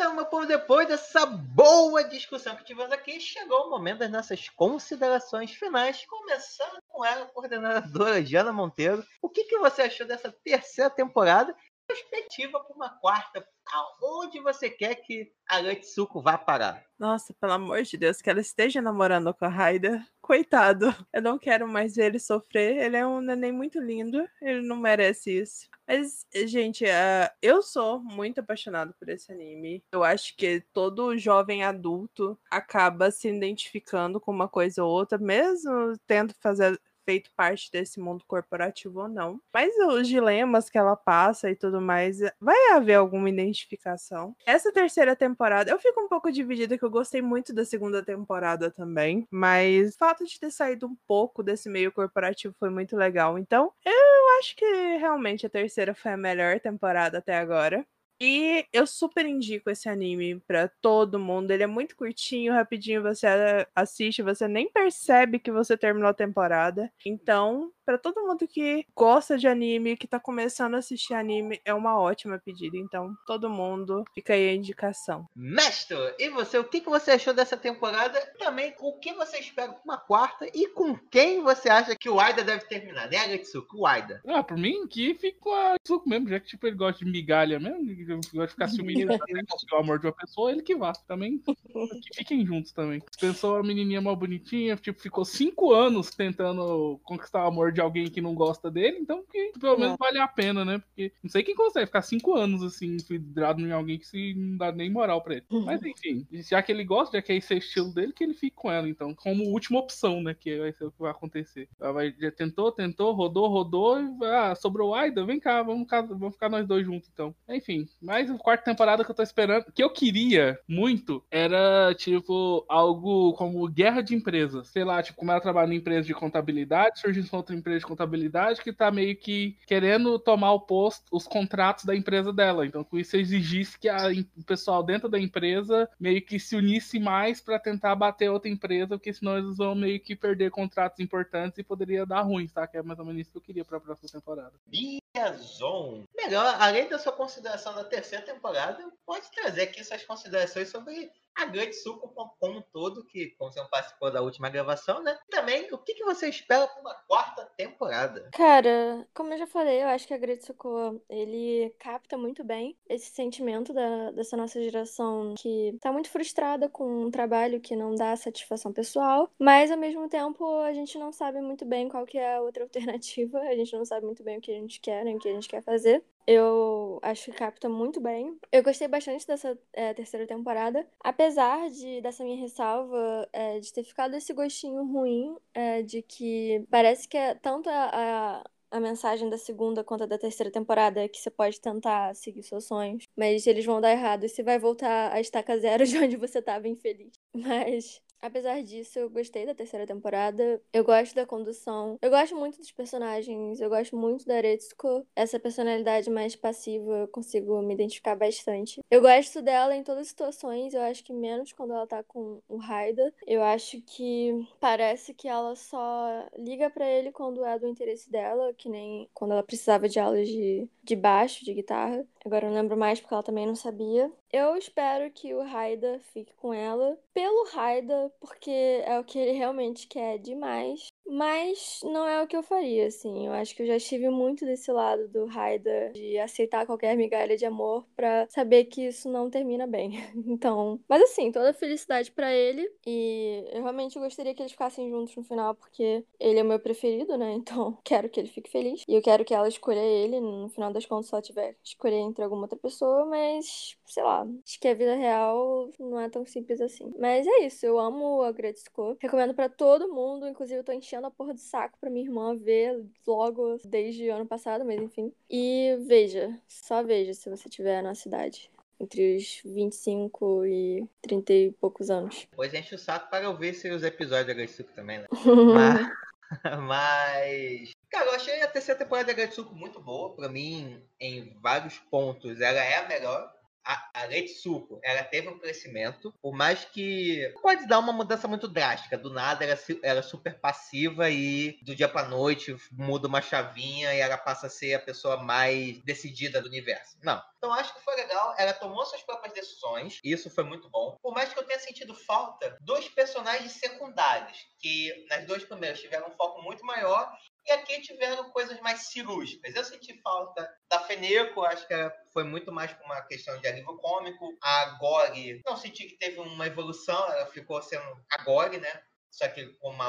[0.00, 4.48] Então, meu povo, depois dessa boa discussão que tivemos aqui, chegou o momento das nossas
[4.48, 9.04] considerações finais, começando com ela, coordenadora Jana Monteiro.
[9.20, 11.54] O que, que você achou dessa terceira temporada?
[11.90, 13.44] Perspectiva para uma quarta.
[13.72, 16.84] Aonde você quer que a Retsuko vá parar?
[16.96, 20.06] Nossa, pelo amor de Deus, que ela esteja namorando com a Raida.
[20.20, 20.94] Coitado.
[21.12, 22.76] Eu não quero mais ver ele sofrer.
[22.76, 24.24] Ele é um neném muito lindo.
[24.40, 25.68] Ele não merece isso.
[25.86, 29.82] Mas, gente, ah, eu sou muito apaixonado por esse anime.
[29.92, 35.98] Eu acho que todo jovem adulto acaba se identificando com uma coisa ou outra, mesmo
[36.06, 39.40] tendo fazer feito parte desse mundo corporativo ou não.
[39.52, 44.34] Mas os dilemas que ela passa e tudo mais, vai haver alguma identificação.
[44.46, 48.70] Essa terceira temporada, eu fico um pouco dividida que eu gostei muito da segunda temporada
[48.70, 53.38] também, mas o fato de ter saído um pouco desse meio corporativo foi muito legal.
[53.38, 54.64] Então, eu acho que
[54.98, 57.86] realmente a terceira foi a melhor temporada até agora.
[58.22, 61.50] E eu super indico esse anime pra todo mundo.
[61.50, 66.14] Ele é muito curtinho, rapidinho você a- assiste, você nem percebe que você terminou a
[66.14, 66.92] temporada.
[67.04, 71.74] Então, pra todo mundo que gosta de anime, que tá começando a assistir anime, é
[71.74, 72.76] uma ótima pedida.
[72.76, 75.26] Então, todo mundo, fica aí a indicação.
[75.34, 78.20] Mestre, e você, o que, que você achou dessa temporada?
[78.38, 82.20] Também, o que você espera para uma quarta e com quem você acha que o
[82.20, 83.10] Aida deve terminar?
[83.10, 83.78] Né, Retsuko?
[83.78, 84.22] O Aida.
[84.24, 87.10] Ah, por mim, que fica com a Retsuko mesmo, já que tipo, ele gosta de
[87.10, 90.76] migalha mesmo, ele gosta de ficar até conseguir o amor de uma pessoa, ele que
[90.76, 90.92] vá.
[91.08, 93.02] Também, que fiquem juntos também.
[93.20, 98.08] Pensou a menininha mal bonitinha, tipo, ficou cinco anos tentando conquistar o amor de alguém
[98.08, 100.78] que não gosta dele, então que pelo menos vale a pena, né?
[100.78, 104.56] Porque não sei quem consegue ficar cinco anos assim, vidrado em alguém que se não
[104.56, 105.44] dá nem moral pra ele.
[105.64, 108.34] Mas enfim, já que ele gosta, já que esse é o estilo dele, que ele
[108.34, 110.34] fique com ela, então, como última opção, né?
[110.38, 111.68] Que vai ser o que vai acontecer.
[111.80, 116.02] Ela vai, já tentou, tentou, rodou, rodou, e ah, sobrou Aida, vem cá, vamos, cá,
[116.02, 117.34] vamos ficar nós dois juntos, então.
[117.48, 122.64] Enfim, mais a quarta temporada que eu tô esperando, que eu queria muito, era, tipo,
[122.68, 124.68] algo como guerra de empresas.
[124.68, 127.86] Sei lá, tipo, como ela trabalha em empresa de contabilidade, surge uma outra empresa de
[127.86, 132.66] contabilidade que tá meio que querendo tomar o posto, os contratos da empresa dela.
[132.66, 136.98] Então, com isso exigisse que a, o pessoal dentro da empresa meio que se unisse
[136.98, 141.58] mais para tentar bater outra empresa, porque senão eles vão meio que perder contratos importantes
[141.58, 142.66] e poderia dar ruim, tá?
[142.66, 144.52] Que é mais ou menos isso que eu queria pra próxima temporada.
[144.66, 146.04] Biazon.
[146.16, 151.72] Melhor, além da sua consideração da terceira temporada, pode trazer aqui suas considerações sobre a
[151.72, 155.18] Suco como um todo, que como você não participou da última gravação, né?
[155.30, 158.28] Também, o que, que você espera para uma quarta temporada?
[158.32, 163.10] Cara, como eu já falei, eu acho que a Gretsuko, ele capta muito bem esse
[163.10, 168.16] sentimento da, dessa nossa geração que tá muito frustrada com um trabalho que não dá
[168.16, 172.36] satisfação pessoal, mas ao mesmo tempo a gente não sabe muito bem qual que é
[172.36, 175.16] a outra alternativa, a gente não sabe muito bem o que a gente quer, nem
[175.16, 176.04] o que a gente quer fazer.
[176.26, 178.38] Eu acho que capta muito bem.
[178.52, 180.86] Eu gostei bastante dessa é, terceira temporada.
[181.00, 186.64] Apesar de dessa minha ressalva é, de ter ficado esse gostinho ruim é, de que
[186.70, 191.08] parece que é tanto a, a a mensagem da segunda quanto a da terceira temporada
[191.08, 194.58] que você pode tentar seguir seus sonhos, mas eles vão dar errado e você vai
[194.58, 197.12] voltar à estaca zero de onde você estava infeliz.
[197.34, 200.60] Mas Apesar disso, eu gostei da terceira temporada.
[200.72, 201.98] Eu gosto da condução.
[202.02, 203.60] Eu gosto muito dos personagens.
[203.60, 205.06] Eu gosto muito da Retsuko.
[205.16, 208.80] Essa personalidade mais passiva, eu consigo me identificar bastante.
[208.90, 210.74] Eu gosto dela em todas as situações.
[210.74, 213.12] Eu acho que menos quando ela tá com o Raida.
[213.26, 218.52] Eu acho que parece que ela só liga para ele quando é do interesse dela,
[218.54, 222.06] que nem quando ela precisava de aulas de, de baixo, de guitarra.
[222.24, 224.10] Agora eu não lembro mais porque ela também não sabia.
[224.32, 226.98] Eu espero que o Raida fique com ela.
[227.14, 230.88] Pelo Raida, porque é o que ele realmente quer demais.
[231.10, 233.26] Mas não é o que eu faria, assim.
[233.26, 237.36] Eu acho que eu já estive muito desse lado do Raida, de aceitar qualquer migalha
[237.36, 239.90] de amor pra saber que isso não termina bem.
[240.30, 240.80] Então.
[240.88, 242.70] Mas assim, toda felicidade para ele.
[242.86, 246.60] E eu realmente gostaria que eles ficassem juntos no final, porque ele é o meu
[246.60, 247.32] preferido, né?
[247.50, 248.84] Então, quero que ele fique feliz.
[248.86, 250.20] E eu quero que ela escolha ele.
[250.20, 254.02] No final das contas, se ela tiver que escolher entre alguma outra pessoa, mas sei
[254.04, 256.92] lá, acho que a vida real não é tão simples assim.
[256.98, 258.96] Mas é isso, eu amo a Gretzko.
[259.00, 262.36] Recomendo para todo mundo, inclusive eu tô enchendo a porra de saco pra minha irmã
[262.36, 265.12] ver logo desde ano passado, mas enfim.
[265.28, 268.50] E veja, só veja se você tiver na cidade.
[268.78, 272.26] Entre os 25 e 30 e poucos anos.
[272.32, 275.06] Pois enche o saco para eu ver se os episódios da Gretzko também, né?
[275.54, 275.90] Mas,
[276.66, 280.14] mas Cara, eu achei a terceira temporada da Gretsuko muito boa.
[280.14, 285.38] Pra mim, em vários pontos, ela é a melhor a, a Retsuko, ela teve um
[285.38, 288.98] crescimento, por mais que pode dar uma mudança muito drástica.
[288.98, 293.94] Do nada, ela, ela é super passiva e do dia pra noite muda uma chavinha
[293.94, 296.98] e ela passa a ser a pessoa mais decidida do universo.
[297.02, 297.22] Não.
[297.38, 298.34] Então acho que foi legal.
[298.38, 299.98] Ela tomou suas próprias decisões.
[300.04, 300.98] E isso foi muito bom.
[301.02, 306.08] Por mais que eu tenha sentido falta dos personagens secundários, que nas duas primeiras tiveram
[306.08, 307.10] um foco muito maior
[307.46, 309.54] e aqui tiveram coisas mais cirúrgicas.
[309.54, 311.74] Eu senti falta da Feneco, acho que
[312.12, 314.36] foi muito mais por uma questão de alívio cômico.
[314.42, 318.82] A Gori, não senti que teve uma evolução, ela ficou sendo a né?
[319.10, 319.88] Só que com uma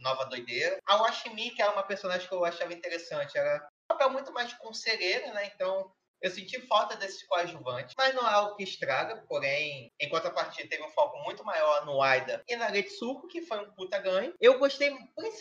[0.00, 0.78] nova doideira.
[0.86, 4.52] A Washimi, que era uma personagem que eu achava interessante, era um papel muito mais
[4.54, 5.50] conselheira, né?
[5.54, 9.24] Então eu senti falta desses coadjuvantes, mas não é algo que estraga.
[9.28, 13.58] Porém, em contrapartida, teve um foco muito maior no Aida e na Retsuko, que foi
[13.60, 14.34] um puta ganho.
[14.40, 14.92] Eu gostei,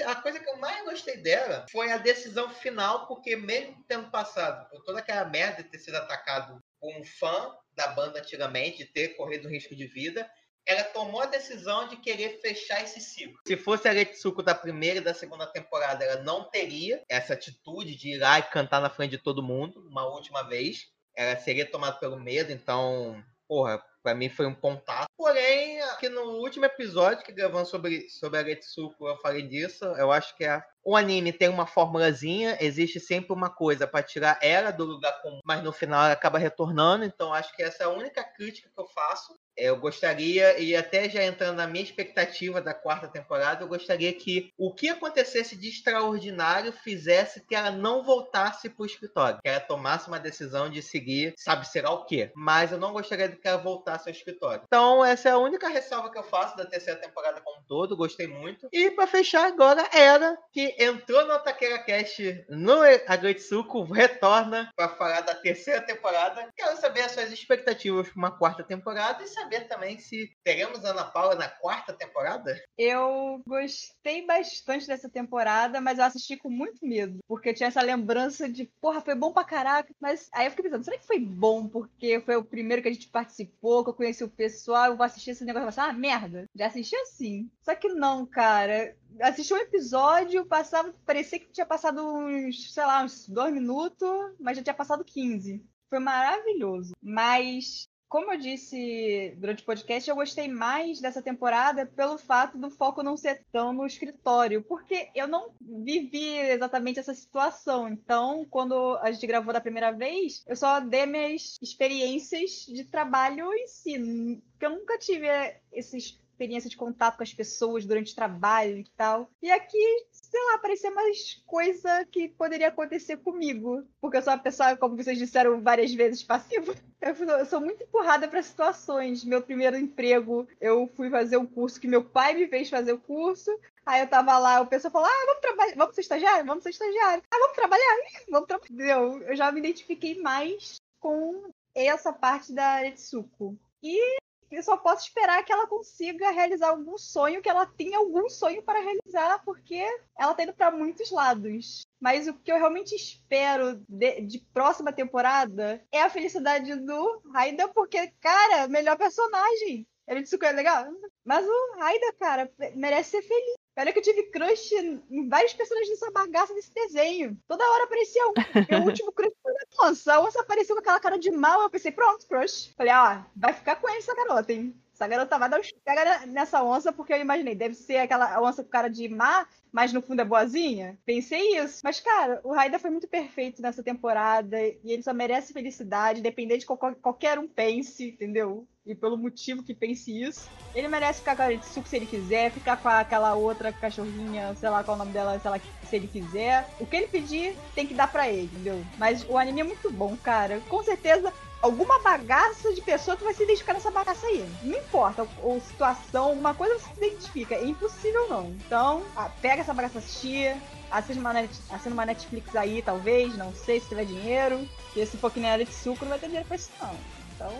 [0.06, 4.70] a coisa que eu mais gostei dela foi a decisão final, porque mesmo tendo passado
[4.70, 8.86] por toda aquela merda de ter sido atacado por um fã da banda antigamente, de
[8.86, 10.30] ter corrido risco de vida,
[10.68, 13.40] ela tomou a decisão de querer fechar esse ciclo.
[13.48, 17.96] Se fosse a Retsuko da primeira e da segunda temporada, ela não teria essa atitude
[17.96, 20.88] de ir lá e cantar na frente de todo mundo uma última vez.
[21.16, 25.10] Ela seria tomada pelo medo, então, porra, Pra mim foi um pontaço.
[25.18, 29.84] Porém, aqui no último episódio que gravamos sobre, sobre a Retsuko, eu falei disso.
[29.84, 34.40] Eu acho que é o anime tem uma formulazinha, existe sempre uma coisa para tirar
[34.42, 37.04] ela do lugar comum, mas no final ela acaba retornando.
[37.04, 39.38] Então acho que essa é a única crítica que eu faço.
[39.58, 44.54] Eu gostaria, e até já entrando na minha expectativa da quarta temporada, eu gostaria que
[44.58, 50.08] o que acontecesse de extraordinário fizesse que ela não voltasse pro escritório, que ela tomasse
[50.08, 52.32] uma decisão de seguir, sabe, será o quê.
[52.36, 54.64] Mas eu não gostaria de que ela voltasse ao escritório.
[54.68, 57.98] Então, essa é a única ressalva que eu faço da terceira temporada como um todo,
[57.98, 58.68] gostei muito.
[58.72, 65.22] E para fechar agora, era que entrou no Taquera Cast no Agretsuko, retorna para falar
[65.22, 66.48] da terceira temporada.
[66.56, 71.06] Quero saber as suas expectativas para uma quarta temporada e saber também se teremos Ana
[71.06, 72.60] Paula na quarta temporada.
[72.78, 77.82] Eu gostei bastante dessa temporada, mas eu assisti com muito medo, porque eu tinha essa
[77.82, 79.94] lembrança de, porra, foi bom pra caraca.
[80.00, 82.94] Mas aí eu fiquei pensando, será que foi bom porque foi o primeiro que a
[82.94, 85.94] gente participou, que eu conheci o pessoal, eu vou assistir esse negócio e falar, ah,
[85.94, 87.50] merda, já assisti assim.
[87.62, 93.04] Só que não, cara assisti um episódio, passava, parecia que tinha passado uns, sei lá,
[93.04, 94.10] uns dois minutos,
[94.40, 95.64] mas já tinha passado 15.
[95.90, 96.94] Foi maravilhoso.
[97.02, 102.70] Mas como eu disse durante o podcast, eu gostei mais dessa temporada pelo fato do
[102.70, 107.88] foco não ser tão no escritório, porque eu não vivi exatamente essa situação.
[107.88, 113.54] Então, quando a gente gravou da primeira vez, eu só dei minhas experiências de trabalho
[113.54, 115.28] em si, porque eu nunca tive
[115.72, 119.30] esses experiência de contato com as pessoas durante o trabalho e tal.
[119.42, 123.84] E aqui, sei lá, parecia mais coisa que poderia acontecer comigo.
[124.00, 126.74] Porque eu sou uma pessoa, como vocês disseram várias vezes, passiva.
[127.00, 129.24] Eu sou muito empurrada para situações.
[129.24, 133.00] Meu primeiro emprego, eu fui fazer um curso que meu pai me fez fazer o
[133.00, 133.52] curso.
[133.86, 136.46] Aí eu tava lá, o pessoal falou: Ah, vamos trabalhar, vamos ser estagiário?
[136.46, 137.24] Vamos ser estagiário.
[137.30, 137.98] Ah, vamos trabalhar?
[138.30, 139.00] Vamos trabalhar.
[139.30, 143.56] Eu já me identifiquei mais com essa parte da Etsuko.
[143.84, 144.18] E
[144.56, 148.64] eu só posso esperar que ela consiga realizar algum sonho, que ela tenha algum sonho
[148.64, 149.84] para realizar, porque
[150.18, 151.86] ela tá indo para muitos lados.
[152.00, 157.68] Mas o que eu realmente espero de, de, próxima temporada é a felicidade do Raida,
[157.70, 159.88] porque, cara, melhor personagem.
[160.08, 160.86] Ele disse que é legal.
[161.26, 163.56] Mas o Raida, cara, merece ser feliz.
[163.78, 167.38] Olha que eu tive crush em vários personagens dessa bagaça desse desenho.
[167.48, 168.34] Toda hora aparecia um.
[168.72, 170.14] Meu último crush foi a onça.
[170.14, 171.62] A onça apareceu com aquela cara de mal.
[171.62, 172.74] Eu pensei, pronto, crush.
[172.76, 174.74] Falei, ó, vai ficar com essa garota, hein?
[174.98, 178.64] Essa garota vai dar os pega nessa onça, porque eu imaginei, deve ser aquela onça
[178.64, 180.98] com cara de má, mas no fundo é boazinha.
[181.06, 181.82] Pensei isso.
[181.84, 186.62] Mas, cara, o Raida foi muito perfeito nessa temporada e ele só merece felicidade, independente
[186.62, 188.68] de qualquer, qualquer um pense, entendeu?
[188.88, 190.50] E pelo motivo que pense isso.
[190.74, 194.70] Ele merece ficar com a Tsuko se ele quiser, ficar com aquela outra cachorrinha, sei
[194.70, 196.68] lá qual é o nome dela, sei lá, se ele quiser.
[196.80, 198.84] O que ele pedir, tem que dar para ele, entendeu?
[198.98, 200.60] Mas o anime é muito bom, cara.
[200.70, 204.48] Com certeza alguma bagaça de pessoa que vai se identificar nessa bagaça aí.
[204.64, 207.56] Não importa, ou situação, alguma coisa você se identifica.
[207.56, 208.46] É impossível não.
[208.66, 210.56] Então, ah, pega essa bagaça assistir,
[210.92, 214.68] assina uma, net, assina uma Netflix aí, talvez, não sei se tiver dinheiro.
[214.86, 216.96] Porque se for que nem a Suco, não vai ter dinheiro pra isso não.
[217.36, 217.52] Então,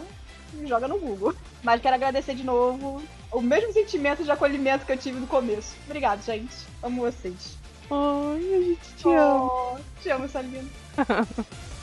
[0.66, 1.34] joga no Google.
[1.64, 3.02] Mas quero agradecer de novo
[3.32, 5.76] o mesmo sentimento de acolhimento que eu tive no começo.
[5.86, 6.56] Obrigado, gente.
[6.82, 7.58] Amo vocês.
[7.90, 9.82] Ai, a gente te oh, ama.
[10.02, 10.70] Te amo, Salina.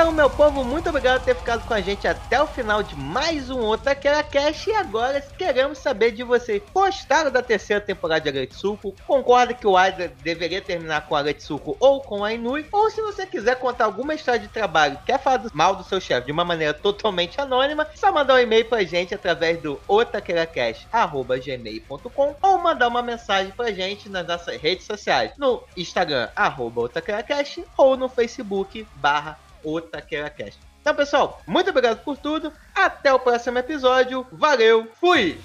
[0.00, 2.96] Então, meu povo, muito obrigado por ter ficado com a gente até o final de
[2.96, 4.68] mais um Otaquera Cash.
[4.68, 6.62] E agora queremos saber de vocês.
[6.72, 8.94] Gostaram da terceira temporada de Agretsuko?
[9.06, 12.64] Concorda que o Aida deveria terminar com a Agretsuko ou com a Inui?
[12.72, 16.00] Ou se você quiser contar alguma história de trabalho, quer falar do mal do seu
[16.00, 22.36] chefe de uma maneira totalmente anônima, só mandar um e-mail pra gente através do otaqueracast.gmail.com
[22.40, 26.90] ou mandar uma mensagem pra gente nas nossas redes sociais, no Instagram, arroba
[27.76, 30.58] ou no Facebook, barra o Taquera Cast.
[30.80, 32.52] Então, pessoal, muito obrigado por tudo.
[32.74, 34.26] Até o próximo episódio.
[34.32, 35.38] Valeu, fui!